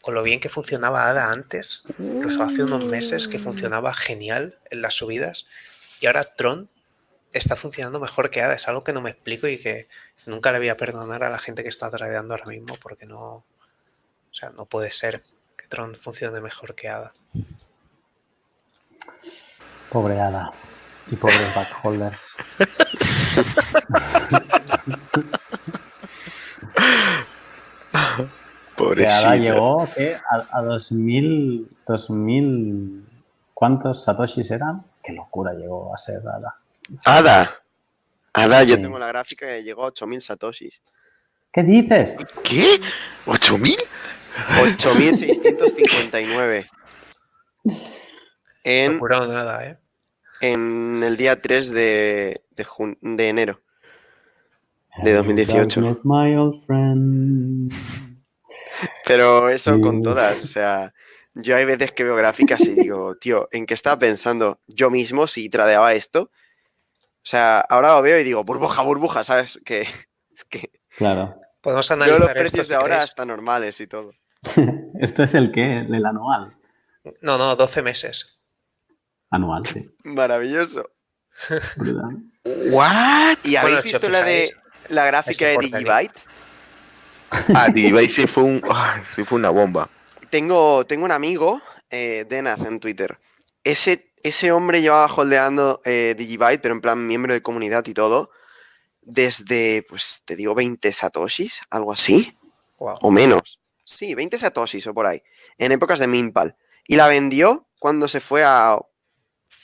[0.03, 4.81] con lo bien que funcionaba ADA antes, incluso hace unos meses que funcionaba genial en
[4.81, 5.47] las subidas
[6.01, 6.71] y ahora Tron
[7.35, 9.89] está funcionando mejor que ADA, es algo que no me explico y que
[10.25, 13.21] nunca le voy a perdonar a la gente que está tradeando ahora mismo porque no,
[13.21, 13.45] o
[14.33, 15.23] sea, no puede ser
[15.57, 17.13] que Tron funcione mejor que ADA.
[19.91, 20.53] Pobre Ada.
[21.11, 22.37] Y pobres backholders.
[28.77, 29.19] Pobrecita.
[29.19, 30.15] Ada llegó ¿qué?
[30.31, 33.07] a, a 2000, 2000...
[33.53, 34.85] ¿Cuántos satoshis eran?
[35.03, 36.57] Qué locura llegó a ser Ada.
[37.05, 37.61] Ada.
[38.33, 40.81] Ada, yo tengo la gráfica que llegó a 8000 satoshis.
[41.53, 42.17] ¿Qué dices?
[42.45, 42.81] ¿Qué?
[43.27, 43.77] ¿8000?
[44.63, 46.67] 8659.
[48.65, 49.79] En, nada, ¿eh?
[50.41, 53.61] en el día 3 de, de, jun- de enero.
[55.03, 55.81] De 2018.
[55.81, 57.73] Darkness, my old friend.
[59.07, 59.81] Pero eso Sí.
[59.81, 60.43] con todas.
[60.45, 60.93] O sea,
[61.35, 65.27] yo hay veces que veo gráficas y digo, tío, ¿en qué estaba pensando yo mismo
[65.27, 66.31] si tradeaba esto?
[67.23, 69.61] O sea, ahora lo veo y digo, burbuja, burbuja, ¿sabes?
[69.65, 69.83] Que
[70.35, 71.37] es que Claro.
[71.61, 74.13] Podemos analizar los esto, precios de ahora hasta normales y todo.
[75.01, 75.81] Esto es el qué?
[75.81, 76.57] El anual.
[77.21, 78.40] No, no, 12 meses.
[79.31, 79.89] Anual, sí.
[80.05, 80.91] Maravilloso.
[82.71, 83.39] ¿What?
[83.45, 84.51] ¿Y habéis visto la de
[84.89, 85.59] la gráfica de.
[85.59, 86.13] Digibyte?
[87.55, 88.63] Ah, Digibyte sí fue, un,
[89.07, 89.89] sí fue una bomba.
[90.31, 93.19] Tengo, tengo un amigo, eh, Denaz, en Twitter.
[93.63, 98.31] Ese, ese hombre llevaba holdeando eh, Digibyte, pero en plan miembro de comunidad y todo,
[99.03, 102.37] desde, pues te digo, 20 satoshis, algo así,
[102.79, 102.99] Wow.
[103.03, 103.61] o menos.
[103.85, 105.23] Sí, 20 satoshis o por ahí,
[105.59, 106.57] en épocas de Minpal.
[106.87, 108.79] Y la vendió cuando se fue a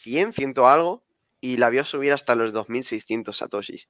[0.06, 1.02] 100, 100 algo,
[1.40, 3.88] y la vio subir hasta los 2600 satoshis.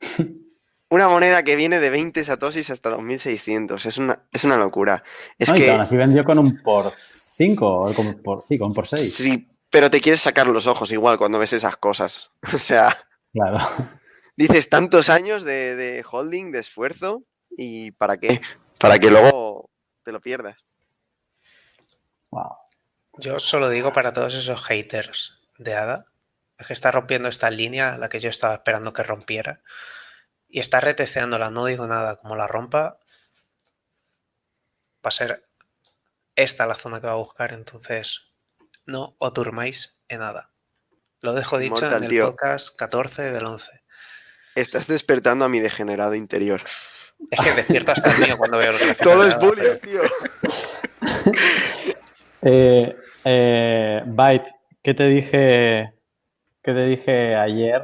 [0.90, 3.86] Una moneda que viene de 20 satoshis hasta 2600.
[3.86, 5.02] Es una, es una locura.
[5.38, 5.70] Es que.
[5.70, 9.14] así vendió con un por 5 o con por, sí, con un por 6.
[9.14, 12.30] Sí, pero te quieres sacar los ojos igual cuando ves esas cosas.
[12.54, 12.94] O sea,
[13.32, 13.58] Claro.
[14.36, 17.24] dices tantos años de, de holding, de esfuerzo,
[17.56, 18.40] y ¿para qué?
[18.78, 19.70] Para que luego
[20.04, 20.66] te lo pierdas.
[22.30, 22.56] Wow.
[23.18, 26.06] Yo solo digo para todos esos haters de ADA,
[26.58, 29.62] es que está rompiendo esta línea, la que yo estaba esperando que rompiera,
[30.48, 32.98] y está reteseándola, no digo nada, como la rompa,
[35.04, 35.46] va a ser
[36.36, 38.32] esta la zona que va a buscar, entonces
[38.86, 40.50] no os durmáis en nada.
[41.20, 42.30] Lo dejo dicho Mortal, en el tío.
[42.30, 43.82] podcast 14 del 11.
[44.54, 46.62] Estás despertando a mi degenerado interior.
[47.30, 50.02] Es que despierta hasta el mío cuando veo el Todo es bullying, tío.
[52.46, 52.94] Eh,
[53.24, 54.50] eh, Byte,
[54.82, 55.94] ¿qué te dije?
[56.62, 57.82] ¿Qué te dije ayer?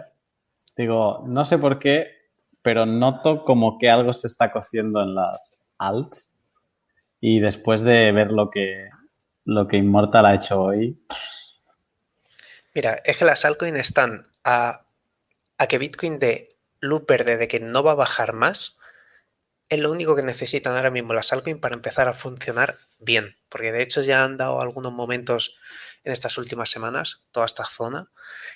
[0.77, 2.09] Digo, no sé por qué,
[2.63, 6.35] pero noto como que algo se está cociendo en las alts.
[7.21, 8.89] Y después de ver lo que,
[9.45, 10.99] lo que Immortal ha hecho hoy,
[12.75, 14.87] Mira, es que las altcoins están a,
[15.59, 18.79] a que Bitcoin de luz verde de que no va a bajar más.
[19.69, 23.37] Es lo único que necesitan ahora mismo las altcoins para empezar a funcionar bien.
[23.49, 25.57] Porque de hecho ya han dado algunos momentos
[26.05, 28.11] en estas últimas semanas, toda esta zona,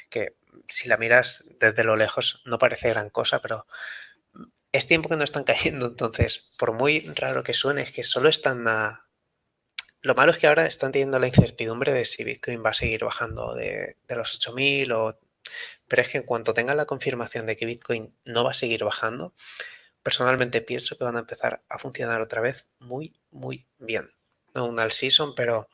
[0.09, 0.37] que
[0.69, 3.66] si la miras desde lo lejos no parece gran cosa, pero
[4.73, 5.87] es tiempo que no están cayendo.
[5.87, 9.05] Entonces, por muy raro que suene, es que solo están a,
[10.05, 13.05] lo malo es que ahora están teniendo la incertidumbre de si Bitcoin va a seguir
[13.05, 15.19] bajando de, de los 8000 o...
[15.89, 18.85] Pero es que en cuanto tengan la confirmación de que Bitcoin no va a seguir
[18.85, 19.35] bajando,
[20.03, 24.11] personalmente pienso que van a empezar a funcionar otra vez muy, muy bien.
[24.55, 25.68] No un all season, pero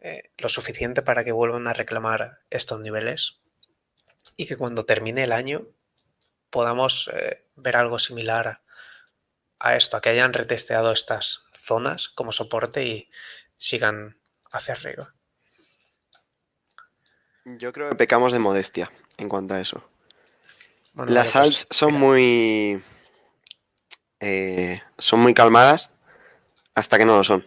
[0.00, 3.38] eh, lo suficiente para que vuelvan a reclamar estos niveles
[4.36, 5.66] y que cuando termine el año
[6.50, 8.62] podamos eh, ver algo similar
[9.58, 13.10] a esto, a que hayan retesteado estas zonas como soporte y
[13.56, 14.20] sigan
[14.52, 15.14] hacia arriba.
[17.44, 19.88] Yo creo que pecamos de modestia en cuanto a eso.
[20.94, 22.82] Bueno, Las pues, alts son mira, muy.
[24.20, 25.90] eh, son muy calmadas
[26.74, 27.46] hasta que no lo son.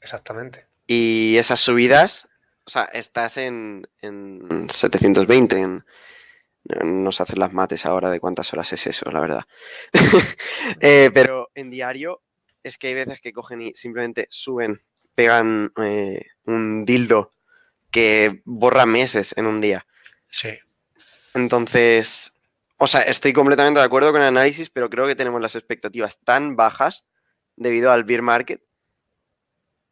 [0.00, 0.66] Exactamente.
[0.86, 2.28] Y esas subidas,
[2.64, 5.58] o sea, estás en, en 720.
[5.58, 5.84] en-
[6.84, 9.42] no sé hacer las mates ahora de cuántas horas es eso, la verdad.
[10.80, 12.22] Eh, pero en diario
[12.62, 14.82] es que hay veces que cogen y simplemente suben,
[15.14, 17.30] pegan eh, un dildo
[17.90, 19.86] que borra meses en un día.
[20.28, 20.50] Sí.
[21.34, 22.34] Entonces,
[22.76, 26.18] o sea, estoy completamente de acuerdo con el análisis, pero creo que tenemos las expectativas
[26.24, 27.06] tan bajas
[27.56, 28.62] debido al beer market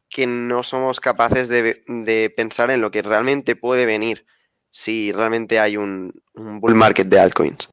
[0.09, 4.27] que no somos capaces de, de pensar en lo que realmente puede venir
[4.71, 7.71] si realmente hay un, bull market de altcoins.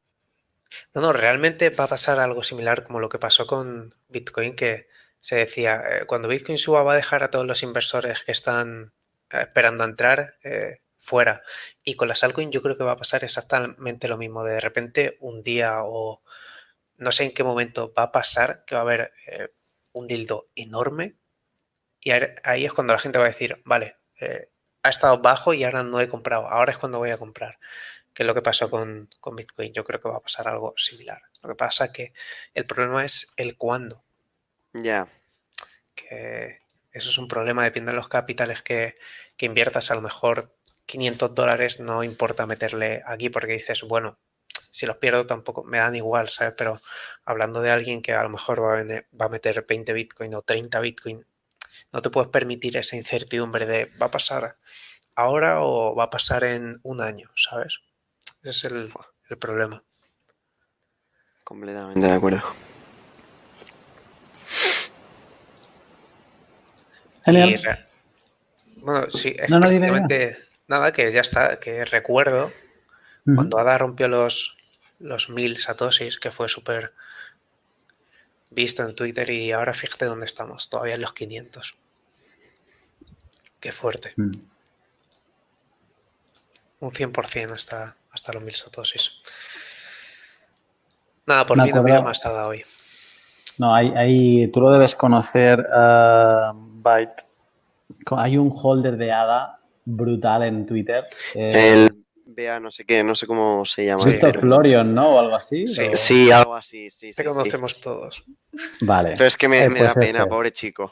[0.94, 4.88] No, no, realmente va a pasar algo similar como lo que pasó con Bitcoin, que
[5.20, 8.94] se decía, eh, cuando Bitcoin suba va a dejar a todos los inversores que están
[9.32, 11.44] eh, esperando a entrar eh, fuera.
[11.84, 14.44] Y con las altcoins yo creo que va a pasar exactamente lo mismo.
[14.44, 16.22] De repente un día o
[16.98, 19.12] no sé en qué momento va a pasar que va a haber
[19.92, 21.16] un dildo enorme
[22.06, 24.50] y ahí- es cuando la gente va a decir, vale, eh,
[24.84, 27.60] ha estado bajo y ahora no he comprado, ahora es cuando voy a comprar.
[28.14, 29.74] Que es lo que pasó con, con Bitcoin.
[29.74, 31.22] Yo creo que va a pasar algo similar.
[31.44, 32.14] Lo que pasa que
[32.54, 34.06] el problema es el cuándo
[34.74, 35.08] Ya,
[35.96, 36.60] que
[36.92, 38.98] eso es un problema, depende de los capitales que,
[39.38, 40.56] que inviertas, a lo mejor
[40.86, 44.20] 500 dólares no importa meterle aquí porque dices, bueno,
[44.72, 46.54] si los pierdo tampoco me dan igual, ¿sabes?
[46.58, 46.82] Pero
[47.26, 50.42] hablando de alguien que a lo mejor va a, va a meter 20 Bitcoin o
[50.42, 51.26] 30 Bitcoin,
[51.96, 54.58] no te puedes permitir esa incertidumbre de va a pasar
[55.16, 57.80] ahora o va a pasar en un año, ¿sabes?
[58.44, 58.92] Ese es el,
[59.30, 59.82] el problema.
[61.46, 62.44] completamente de acuerdo.
[67.28, 67.56] Y
[68.76, 72.52] bueno, sí, es No, no, prácticamente nada, que ya está, que recuerdo
[73.24, 74.58] cuando Ada rompió los,
[75.00, 76.94] los mil satoshis, que fue súper
[78.52, 81.78] visto en Twitter, y ahora fíjate dónde estamos, todavía en los 500.
[83.66, 84.14] Qué fuerte.
[84.16, 84.30] Mm.
[86.82, 89.14] Un 100% hasta, hasta los mil satoshis.
[91.26, 92.62] Nada, por mí no acuerdo- más hoy.
[93.58, 97.24] No, hay, hay- tú lo debes conocer, eh, Byte.
[98.16, 101.08] Hay un holder de ADA brutal en Twitter.
[101.34, 104.04] eh, El vea no sé qué, no sé cómo se llama.
[104.22, 105.16] Pero- Florion, ¿no?
[105.16, 105.68] O algo así.
[105.68, 105.86] Sí.
[105.92, 107.16] o- Sí, algo así, sí, sí.
[107.16, 107.30] Te sí.
[107.30, 108.24] conocemos todos.
[108.82, 109.14] Vale.
[109.18, 110.30] Pero es que me, Eh, me pues da pena, este.
[110.30, 110.92] pobre chico.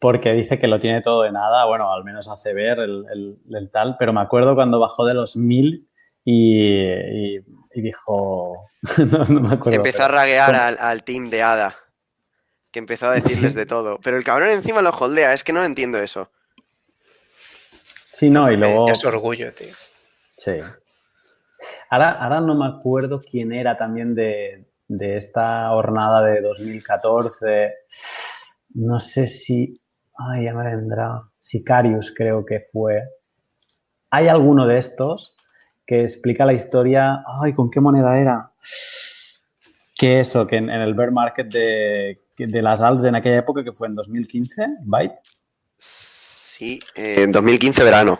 [0.00, 3.36] Porque dice que lo tiene todo de nada, bueno, al menos hace ver el, el-
[3.54, 5.88] el tal, pero me acuerdo cuando bajó de los mil
[6.24, 6.62] y,
[7.36, 7.36] y-
[7.74, 8.64] y dijo,
[9.12, 9.76] no, no me acuerdo.
[9.78, 11.76] Empezó a pero- raguear al, al team de Ada.
[12.72, 13.98] Que empezó a decirles de todo.
[14.02, 16.30] Pero el cabrón encima lo holdea, es que no entiendo eso.
[18.12, 18.88] Sí, no, y luego...
[18.90, 19.74] es orgullo, tío.
[20.36, 20.52] Sí.
[21.90, 27.74] Ahora, ahora no me acuerdo quién era también de, de esta jornada de 2014.
[28.74, 29.80] No sé si.
[30.28, 31.22] Ay, ya me vendrá.
[31.38, 33.02] Sicarius, creo que fue.
[34.10, 35.36] Hay alguno de estos
[35.86, 37.22] que explica la historia.
[37.40, 38.52] Ay, ¿con qué moneda era?
[39.94, 43.64] Que eso, que en, en el bear market de, de las alts en aquella época,
[43.64, 45.14] que fue en 2015, Byte.
[45.78, 48.18] Sí, eh, en 2015 verano.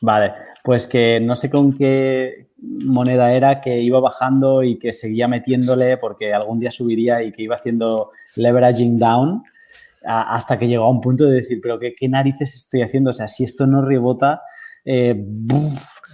[0.00, 5.28] Vale, pues que no sé con qué moneda era que iba bajando y que seguía
[5.28, 9.42] metiéndole porque algún día subiría y que iba haciendo leveraging down
[10.04, 13.10] hasta que llegó a un punto de decir, pero ¿qué, qué narices estoy haciendo?
[13.10, 14.42] O sea, si esto no rebota,
[14.84, 15.24] eh.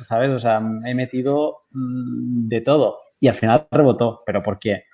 [0.02, 0.31] ¿sabes?
[0.31, 4.85] O sea, he metido mm, de todo y al final rebotó, pero ¿por qué?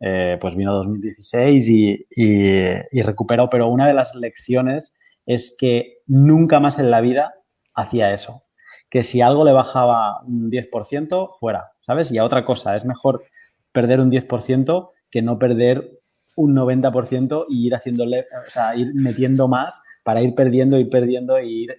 [0.00, 2.42] Eh, pues vino 2016 y, y,
[2.90, 7.34] y recuperó, pero una de las lecciones es que nunca más en la vida
[7.74, 8.44] hacía eso.
[8.90, 12.12] Que si algo le bajaba un 10%, fuera, ¿sabes?
[12.12, 13.24] Y a otra cosa, es mejor
[13.72, 15.98] perder un 10% que no perder
[16.36, 21.40] un 90% y ir haciéndole, o sea, ir metiendo más para ir perdiendo y perdiendo
[21.40, 21.76] y ir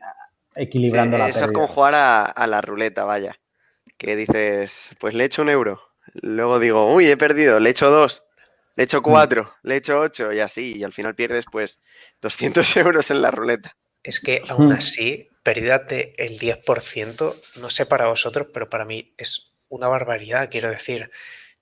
[0.55, 3.35] equilibrando Sí, la eso es como jugar a, a la ruleta, vaya.
[3.97, 5.81] Que dices, pues le echo un euro.
[6.13, 8.25] Luego digo, uy, he perdido, le echo dos,
[8.75, 8.85] le Mm.
[8.85, 10.77] echo cuatro, le echo ocho y así.
[10.77, 11.79] Y al final pierdes pues
[12.21, 13.75] 200 euros en la ruleta.
[14.03, 14.75] Es que aún Hmm.
[14.75, 20.49] así, pérdida del 10%, no sé para vosotros, pero para mí es una barbaridad.
[20.49, 21.11] Quiero decir,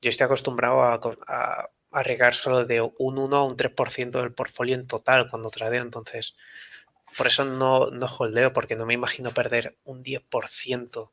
[0.01, 4.19] yo estoy acostumbrado a, co- a, a regar solo de un 1 a un 3%
[4.19, 5.81] del portfolio en total cuando tradeo.
[5.81, 6.35] Entonces,
[7.17, 11.11] por eso no, no holdeo, porque no me imagino perder un 10%.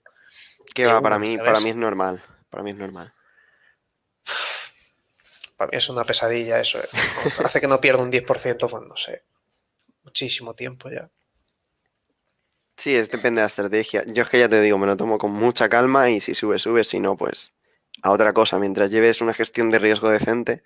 [0.75, 1.47] Que va, uno, para mí, ¿sabes?
[1.47, 2.23] para mí es normal.
[2.51, 3.15] Para mí es normal.
[5.57, 6.81] Para mí es una pesadilla eso.
[6.81, 6.89] ¿eh?
[7.45, 9.23] Hace que no pierda un 10%, pues no sé,
[10.03, 11.09] muchísimo tiempo ya.
[12.77, 14.03] Sí, es, depende de la estrategia.
[14.07, 16.59] Yo es que ya te digo, me lo tomo con mucha calma y si sube,
[16.59, 17.53] sube, si no, pues
[18.03, 18.59] a otra cosa.
[18.59, 20.63] Mientras lleves una gestión de riesgo decente,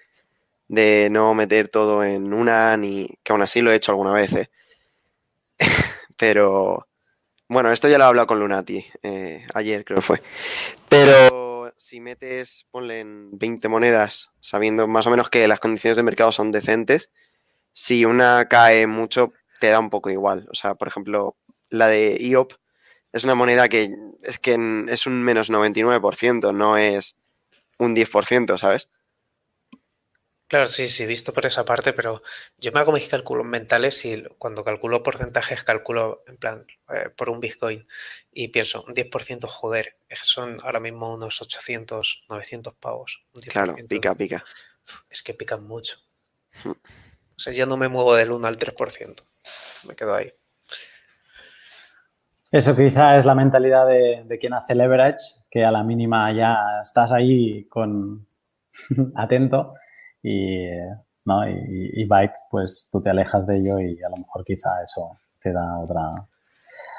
[0.69, 4.33] de no meter todo en una, ni que aún así lo he hecho alguna vez,
[4.33, 4.51] ¿eh?
[6.17, 6.89] Pero
[7.49, 10.23] bueno, esto ya lo he hablado con Lunati, eh, ayer creo que fue.
[10.89, 16.03] Pero si metes, ponle en 20 monedas, sabiendo más o menos que las condiciones de
[16.03, 17.11] mercado son decentes,
[17.73, 20.49] si una cae mucho, te da un poco igual.
[20.51, 21.37] O sea, por ejemplo,
[21.69, 22.55] la de IOP
[23.13, 24.59] es una moneda que es que
[24.89, 27.17] es un menos 99%, no es
[27.79, 28.89] un 10%, ¿sabes?
[30.49, 32.23] Claro, sí, sí, visto por esa parte, pero
[32.57, 37.31] yo me hago mis cálculos mentales y cuando calculo porcentajes calculo en plan eh, por
[37.31, 37.85] un Bitcoin
[38.31, 43.25] y pienso, un 10%, joder, es que son ahora mismo unos 800, 900 pavos.
[43.35, 43.89] un Claro, 10%.
[43.89, 44.45] pica, pica.
[45.11, 45.97] Es que pican mucho.
[46.63, 46.71] Hmm.
[46.71, 49.25] O sea, yo no me muevo del 1 al 3%.
[49.89, 50.33] Me quedo ahí.
[52.53, 55.19] Eso quizá es la mentalidad de, de quien hace leverage,
[55.57, 58.27] que a la mínima ya estás ahí con
[59.17, 59.75] atento
[60.23, 60.67] y,
[61.25, 61.49] ¿no?
[61.49, 61.55] y,
[62.03, 65.53] y Byte, pues tú te alejas de ello y a lo mejor quizá eso te
[65.53, 66.27] da otra...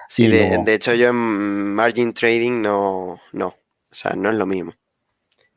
[0.08, 3.56] Sí, de, luego- de hecho yo en margin trading no, no, o
[3.96, 4.74] sea, no es lo mismo.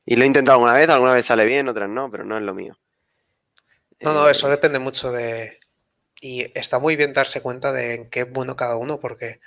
[0.07, 2.43] Y lo he intentado alguna vez, alguna vez sale bien, otras no, pero no es
[2.43, 2.77] lo mío.
[4.03, 5.59] No, no, Eh, eso depende mucho de...
[6.21, 9.41] Y está muy bien darse cuenta de en qué es bueno cada uno, porque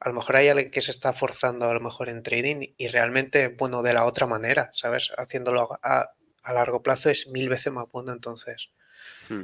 [0.00, 2.88] a lo mejor hay alguien que se está forzando a lo mejor en trading y
[2.88, 5.12] realmente bueno de la otra manera, ¿sabes?
[5.16, 6.10] Haciéndolo a,
[6.42, 8.70] a largo plazo es mil veces más bueno, entonces
[9.28, 9.40] hmm.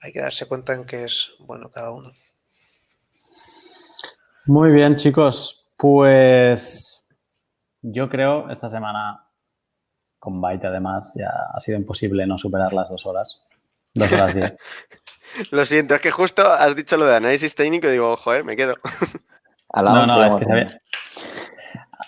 [0.00, 2.10] hay que darse cuenta en qué es bueno cada uno.
[4.44, 5.74] Muy bien, chicos.
[5.78, 7.08] Pues
[7.82, 9.24] yo creo esta semana
[10.18, 13.46] con Byte además ya ha sido imposible no superar las dos horas.
[13.94, 14.52] Dos horas diez.
[15.50, 18.56] Lo siento, es que justo has dicho lo de análisis técnico y digo, joder, me
[18.56, 18.74] quedo.
[19.72, 20.80] A la No, 11 no, es que sabía.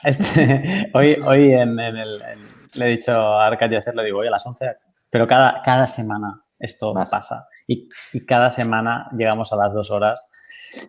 [0.03, 4.03] Este, hoy hoy en, en el, en- le he dicho a Arcad y a hacerlo,
[4.05, 4.77] digo, hoy a las 11,
[5.11, 7.11] pero cada, cada semana esto Más.
[7.11, 7.47] pasa.
[7.67, 10.23] Y, y cada semana llegamos a las dos horas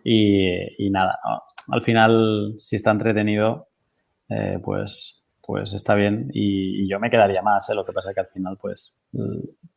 [0.04, 0.48] y,
[0.86, 1.42] y nada, ¿no?
[1.74, 3.68] al final, si está entretenido,
[4.28, 6.30] eh, pues, pues está bien.
[6.32, 7.74] Y, y yo me quedaría más, ¿eh?
[7.74, 9.00] lo que pasa es que al final, pues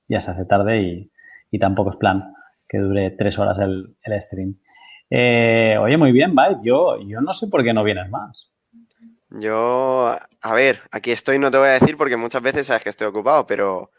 [0.08, 1.12] ya se hace tarde y,
[1.50, 2.34] y tampoco es plan
[2.68, 4.56] que dure tres horas el, el stream.
[5.10, 6.60] Eh, oye, muy bien, Byte.
[6.64, 8.52] Yo, yo no sé por qué no vienes más.
[9.30, 12.90] Yo, a ver, aquí estoy, no te voy a decir porque muchas veces sabes que
[12.90, 13.92] estoy ocupado, pero,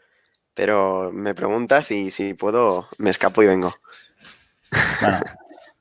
[0.53, 3.71] pero me preguntas y si puedo, me escapo y vengo.
[5.01, 5.19] Bueno,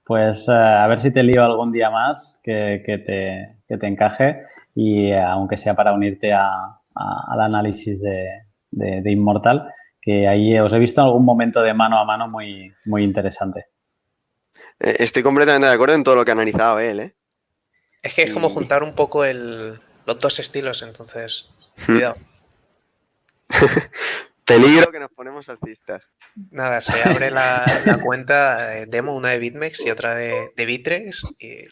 [0.04, 3.86] pues eh, a ver si te lío algún día más que, que te, que te
[3.86, 4.42] encaje
[4.74, 8.28] y eh, aunque sea para unirte a- a- al análisis de,
[8.70, 9.68] de, de Immortal,
[10.06, 13.66] que ahí os he visto en algún momento de mano a mano muy, muy interesante.
[14.78, 17.16] Eh, Estoy completamente de acuerdo en todo lo que ha analizado él, ¿eh?
[18.02, 21.50] Es que es como juntar un poco el, los dos estilos, entonces,
[21.86, 22.14] cuidado.
[24.44, 26.12] Peligro que nos ponemos alcistas.
[26.52, 30.66] Nada, se abre la, la cuenta eh, demo, una de BitMEX y otra de, de
[30.66, 31.26] Bitrex.
[31.40, 31.64] Y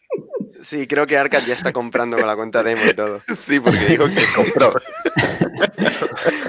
[0.61, 3.21] Sí, creo que Arcad ya está comprando con la cuenta demo y todo.
[3.37, 4.73] Sí, porque dijo que compró.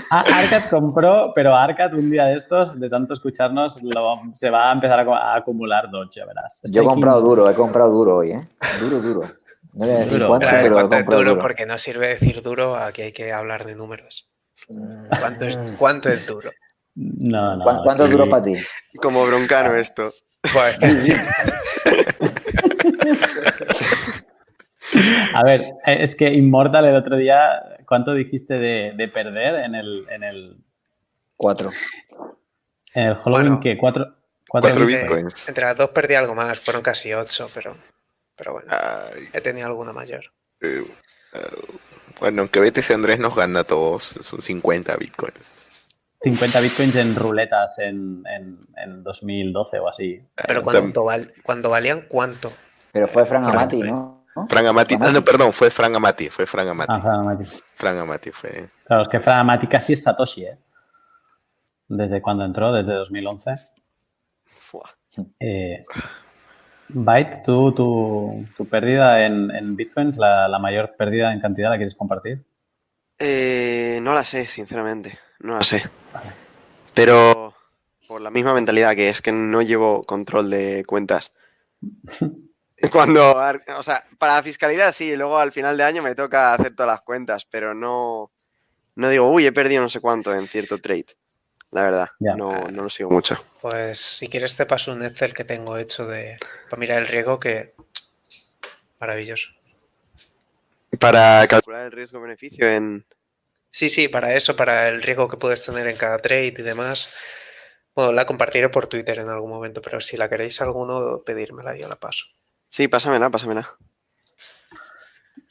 [0.09, 4.69] Ah, Arcad compró, pero Arcad un día de estos, de tanto escucharnos, lo- se va
[4.69, 6.61] a empezar a, a acumular Dodge, ya verás.
[6.63, 8.47] Yo he comprado duro, he comprado duro hoy, ¿eh?
[8.79, 9.21] Duro, duro.
[9.73, 10.27] No voy a decir Duro.
[10.29, 11.29] cuánto, pero he ¿cuánto duro?
[11.31, 11.41] duro.
[11.41, 14.29] Porque no sirve decir duro, aquí hay que hablar de números.
[15.19, 15.75] ¿Cuánto es, Mm.
[15.77, 16.49] cuánto es duro?
[16.95, 17.63] No, no.
[17.63, 18.55] ¿Cuán- ¿Cuánto es duro para ti?
[19.01, 20.13] Como broncano esto.
[20.53, 20.77] Pues.
[25.33, 29.75] A ver, eh, es que Immortal el otro día, ¿cuánto dijiste de, de perder en
[29.75, 30.57] el, en el,
[31.35, 31.69] Cuatro.
[32.93, 33.47] en el Halloween?
[33.47, 33.59] Bueno.
[33.59, 34.15] que ¿Cuatro,
[34.47, 35.49] Cuatro cuatro bit- Eh, bitcoins.
[35.49, 37.75] entre las dos perdí algo más, fueron casi ocho, pero,
[38.37, 40.23] pero bueno, Ay, he tenido alguna mayor.
[40.61, 40.83] eh,
[41.33, 41.39] eh,
[42.19, 45.55] bueno, aunque BTC Andrés nos gana a todos, son 50 bitcoins.
[46.21, 50.21] 50 bitcoins en ruletas en, en, en 2012 o así.
[50.47, 52.53] Pero cuando, val- cuando valían, ¿cuánto?
[52.93, 53.81] Pero fue Fran Amati.
[53.81, 54.14] ¿no?
[54.35, 54.47] ¿No?
[54.47, 56.91] Fran Amati, ah, no, perdón, fue Fran Amati, fue Fran Amati.
[56.93, 57.45] Ah, Fran Amati.
[57.75, 58.69] Fran Amati fue.
[58.85, 60.57] Claro, es que Fran Amati casi es Satoshi, ¿eh?
[61.87, 63.55] Desde cuando entró, desde 2011.
[64.59, 64.89] Fua.
[65.39, 65.83] Eh,
[66.89, 71.77] Byte, ¿tú, tu, tu pérdida en, en bitcoins, la, la mayor pérdida en cantidad, la
[71.77, 72.43] quieres compartir?
[73.17, 75.17] Eh, no la sé, sinceramente.
[75.39, 75.83] No la sé.
[76.93, 77.53] Pero
[78.07, 81.33] por la misma mentalidad que es que no llevo control de cuentas.
[82.91, 83.35] Cuando,
[83.77, 86.91] o sea, para la fiscalidad sí, luego al final de año me toca hacer todas
[86.93, 88.31] las cuentas, pero no,
[88.95, 91.05] no digo, uy, he perdido no sé cuánto en cierto trade.
[91.71, 92.35] La verdad, Ya.
[92.35, 93.35] no, no lo sigo mucho.
[93.61, 96.37] Pues si quieres te paso un Excel que tengo hecho de
[96.69, 97.75] para mirar el riesgo que
[98.99, 99.49] maravilloso.
[100.99, 103.05] Para calcular el riesgo-beneficio en...
[103.71, 107.13] Sí, sí, para eso, para el riesgo que puedes tener en cada trade y demás.
[107.93, 111.89] Bueno, la compartiré por Twitter en algún momento, pero si la queréis alguno, pedírmela, yo
[111.89, 112.25] la paso.
[112.69, 113.67] Sí, pásamela, pásamela.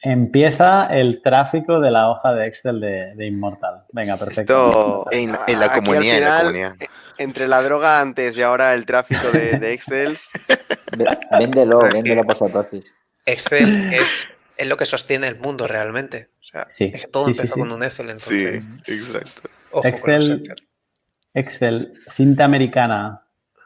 [0.01, 3.85] Empieza el tráfico de la hoja de Excel de, de Immortal.
[3.91, 5.05] Venga, Esto, perfecto.
[5.11, 6.75] En, en la comunidad, en la final, comunidad.
[7.17, 9.57] Entre la droga antes y ahora el tráfico de.
[9.57, 9.79] Ve-
[11.39, 12.93] Véndelo, véndelo por Satoshis.
[13.25, 14.27] Excel es,
[14.57, 16.29] es lo que sostiene el mundo realmente.
[16.39, 17.59] O sea, Sí, es que todo sí, empezó sí.
[17.61, 18.63] con un Excel, Sí, entonces.
[18.87, 19.49] exacto.
[19.71, 20.55] Ojo Excel- Excel.
[21.33, 23.23] Excel, cinta americana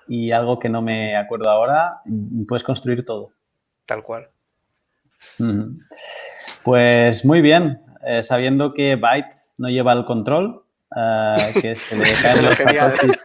[0.07, 2.01] y algo que no me acuerdo ahora,
[2.47, 3.31] puedes construir todo.
[3.89, 4.29] Tal cual.
[6.63, 10.63] Pues muy bien, eh, sabiendo que Byte no lleva el control,
[10.95, 13.19] eh, que se le, caen los satoshis,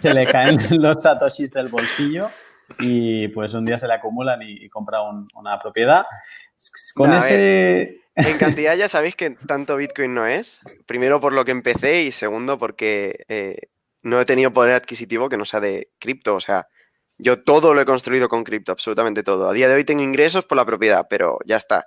[0.00, 2.30] se le caen los satoshis del bolsillo
[2.78, 6.04] y pues un día se le acumulan y, y compra un- una propiedad.
[6.94, 8.00] Con ese...
[8.14, 10.60] En cantidad ya sabéis que tanto Bitcoin no es.
[10.86, 13.56] Primero por lo que empecé y segundo porque eh,
[14.02, 16.36] no he tenido poder adquisitivo que no sea de cripto.
[16.36, 16.68] O sea,
[17.18, 19.48] yo todo lo he construido con cripto, absolutamente todo.
[19.48, 21.86] A día de hoy tengo ingresos por la propiedad, pero ya está.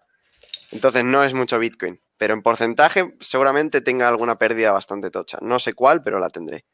[0.72, 2.00] Entonces no es mucho Bitcoin.
[2.18, 5.38] Pero en porcentaje seguramente tenga alguna pérdida bastante tocha.
[5.42, 6.66] No sé cuál, pero la tendré.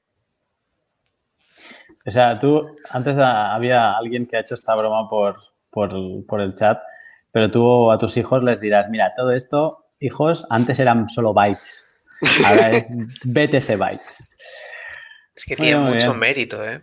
[2.05, 5.37] O sea, tú, antes había alguien que ha hecho esta broma por,
[5.69, 6.79] por, el- por el chat,
[7.31, 11.85] pero tú a tus hijos les dirás, mira, todo esto, hijos, antes eran solo bytes,
[12.45, 12.85] ahora es
[13.23, 14.23] BTC bytes.
[15.35, 16.19] Es que tiene mucho bien.
[16.19, 16.81] mérito, ¿eh?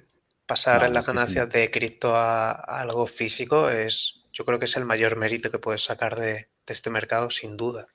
[0.51, 1.13] Pasar Vale, las sí.
[1.13, 5.49] ganancias de cripto a, a algo físico es, yo creo que es el mayor mérito
[5.49, 6.33] que puedes sacar de,
[6.67, 7.87] de este mercado, sin duda.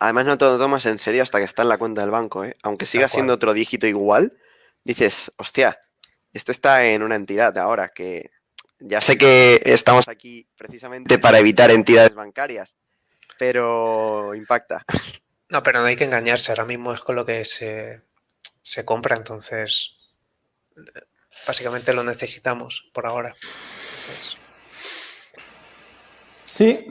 [0.00, 2.42] Además no te lo tomas en serio hasta que está en la cuenta del banco.
[2.42, 2.54] ¿eh?
[2.62, 4.34] Aunque siga siendo otro dígito igual,
[4.82, 5.78] dices, hostia,
[6.32, 8.30] esto está en una entidad ahora que
[8.78, 12.76] ya sé que estamos aquí precisamente para evitar entidades bancarias,
[13.38, 14.86] pero impacta.
[15.50, 18.00] No, pero no hay que engañarse, ahora mismo es con lo que se,
[18.62, 19.98] se compra, entonces
[21.46, 23.34] básicamente lo necesitamos por ahora.
[26.44, 26.86] Sí,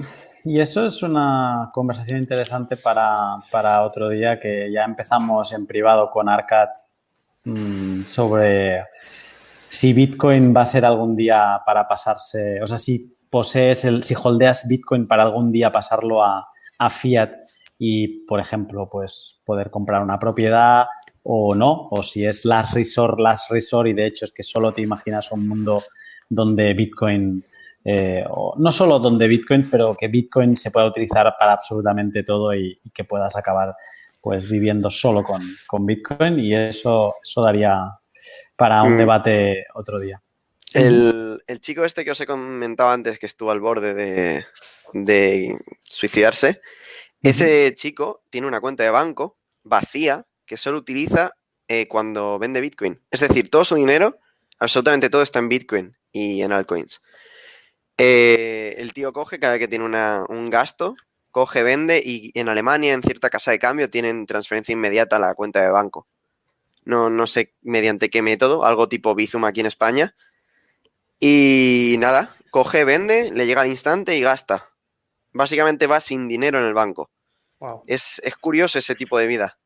[0.45, 6.09] y eso es una conversación interesante para, para otro día que ya empezamos en privado
[6.09, 6.69] con Arcad
[7.43, 8.85] mm, sobre
[9.69, 14.15] si Bitcoin va a ser algún día para pasarse, o sea, si posees el, si
[14.15, 16.47] holdeas Bitcoin para algún día pasarlo a,
[16.79, 17.31] a fiat
[17.77, 20.87] y, por ejemplo, pues poder comprar una propiedad
[21.23, 24.71] o no, o si es last resort, last resort y de hecho es que solo
[24.71, 25.83] te imaginas un mundo
[26.29, 27.43] donde Bitcoin
[27.85, 32.53] eh, o no solo donde Bitcoin, pero que Bitcoin se pueda utilizar para absolutamente todo
[32.53, 33.75] y, y que puedas acabar
[34.21, 37.99] pues viviendo solo con, con Bitcoin y eso, eso daría
[38.55, 38.97] para un Mm.
[38.97, 40.21] debate otro día.
[40.73, 44.45] El, el chico este que os he comentado antes que estuvo al borde de,
[44.93, 46.61] de suicidarse,
[47.23, 51.35] ese chico tiene una cuenta de banco vacía que solo utiliza
[51.67, 52.99] eh, cuando vende Bitcoin.
[53.11, 54.17] Es decir, todo su dinero,
[54.57, 57.01] absolutamente todo está en Bitcoin y en altcoins.
[57.99, 60.95] Eh, el tío coge cada vez que tiene una- un gasto,
[61.29, 65.35] coge, vende y en Alemania, en cierta casa de cambio, tienen transferencia inmediata a la
[65.35, 66.07] cuenta de banco.
[66.83, 70.15] No, no sé mediante qué método, algo tipo Bizum aquí en España.
[71.19, 74.69] Y nada, coge, vende, le llega al instante y gasta.
[75.31, 77.11] Básicamente va sin dinero en el banco.
[77.59, 77.83] wow.
[77.85, 79.59] Es, es curioso ese tipo de vida.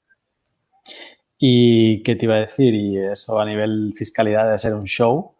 [1.45, 2.73] ¿Y qué te iba a decir?
[2.73, 5.35] Y eso a nivel fiscalidad debe ser un show,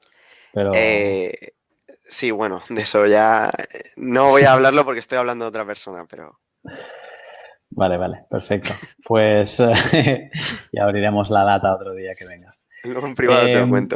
[0.53, 0.73] pero...
[0.75, 1.53] Eh,
[2.03, 3.49] sí, bueno, de eso ya
[3.95, 6.41] no voy a hablarlo porque estoy hablando de otra persona, pero
[7.69, 8.73] Vale, vale, perfecto.
[9.06, 9.57] Pues
[10.73, 12.67] ya abriremos la lata otro día que vengas.
[12.83, 13.95] luego en privado te lo Em, cuento.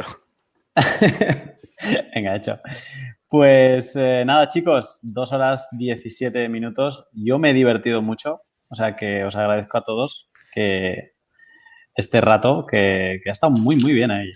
[2.14, 2.58] Venga, hecho.
[3.28, 7.06] Pues eh, nada, chicos, dos horas 17 minutos.
[7.12, 11.17] Yo me he divertido mucho, o sea que os agradezco a todos que
[11.98, 14.30] este rato, que, que ha estado muy, muy bien ahí.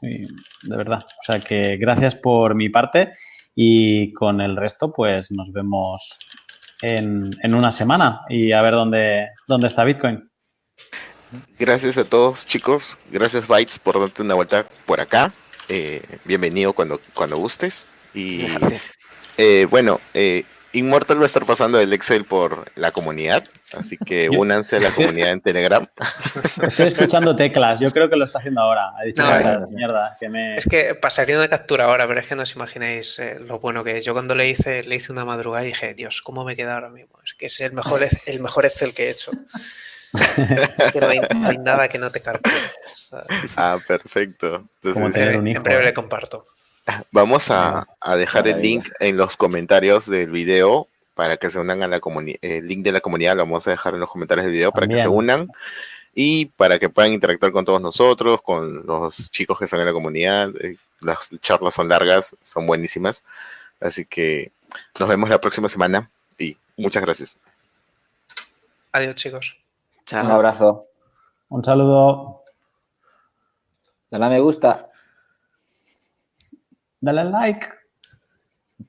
[0.00, 0.26] Muy-
[0.62, 1.04] de verdad.
[1.20, 3.12] O sea que gracias por mi parte
[3.54, 6.18] y con el resto, pues nos vemos
[6.82, 10.28] en, en una semana y a ver dónde, dónde está Bitcoin.
[11.58, 12.98] Gracias a todos, chicos.
[13.10, 15.32] Gracias, Bytes, por darte una vuelta por acá.
[15.68, 17.86] Eh, bienvenido cuando, cuando gustes.
[18.14, 18.46] Y
[19.36, 23.44] eh, bueno, eh, Immortal va a estar pasando el Excel por la comunidad,
[23.78, 25.86] así que Yo- únanse a la comunidad en Telegram.
[26.62, 28.90] Estoy escuchando teclas, yo creo que lo está haciendo ahora.
[28.98, 29.66] Ha dicho, No, "Mierda, no.
[29.68, 30.56] mierda, que me...
[30.56, 33.84] Es que pasaría una captura ahora, pero es que no os imagináis eh, lo bueno
[33.84, 34.04] que es.
[34.04, 36.88] Yo cuando le hice, le hice una madrugada y dije, Dios, ¿cómo me queda ahora
[36.90, 37.18] mismo?
[37.24, 39.32] Es que es el mejor, el mejor Excel que he hecho.
[40.14, 42.54] Es que no hay, no hay nada que no te calcule.
[43.56, 44.66] Ah, perfecto.
[44.82, 45.84] Como Entonces, tener en en breve ¿eh?
[45.86, 46.44] le comparto.
[47.12, 51.82] vamos a, a dejar el link en los comentarios del video para que se unan
[51.82, 52.38] a la comunidad.
[52.42, 54.86] El link de la comunidad lo vamos a dejar en los comentarios del video para
[54.86, 55.18] que se También.
[55.18, 55.48] unan
[56.14, 59.92] y para que puedan interactuar con todos nosotros, con los chicos que están en la
[59.92, 60.50] comunidad.
[60.60, 63.22] Eh, Las charlas son largas, son buenísimas.
[63.80, 64.52] Así que
[64.98, 67.36] nos vemos la próxima semana y muchas gracias.
[68.92, 69.56] Adiós, chicos.
[70.06, 70.24] Chao.
[70.24, 70.86] Un abrazo.
[71.48, 72.42] Un saludo.
[74.10, 74.88] Dale a me gusta.
[77.00, 77.83] Dale al like.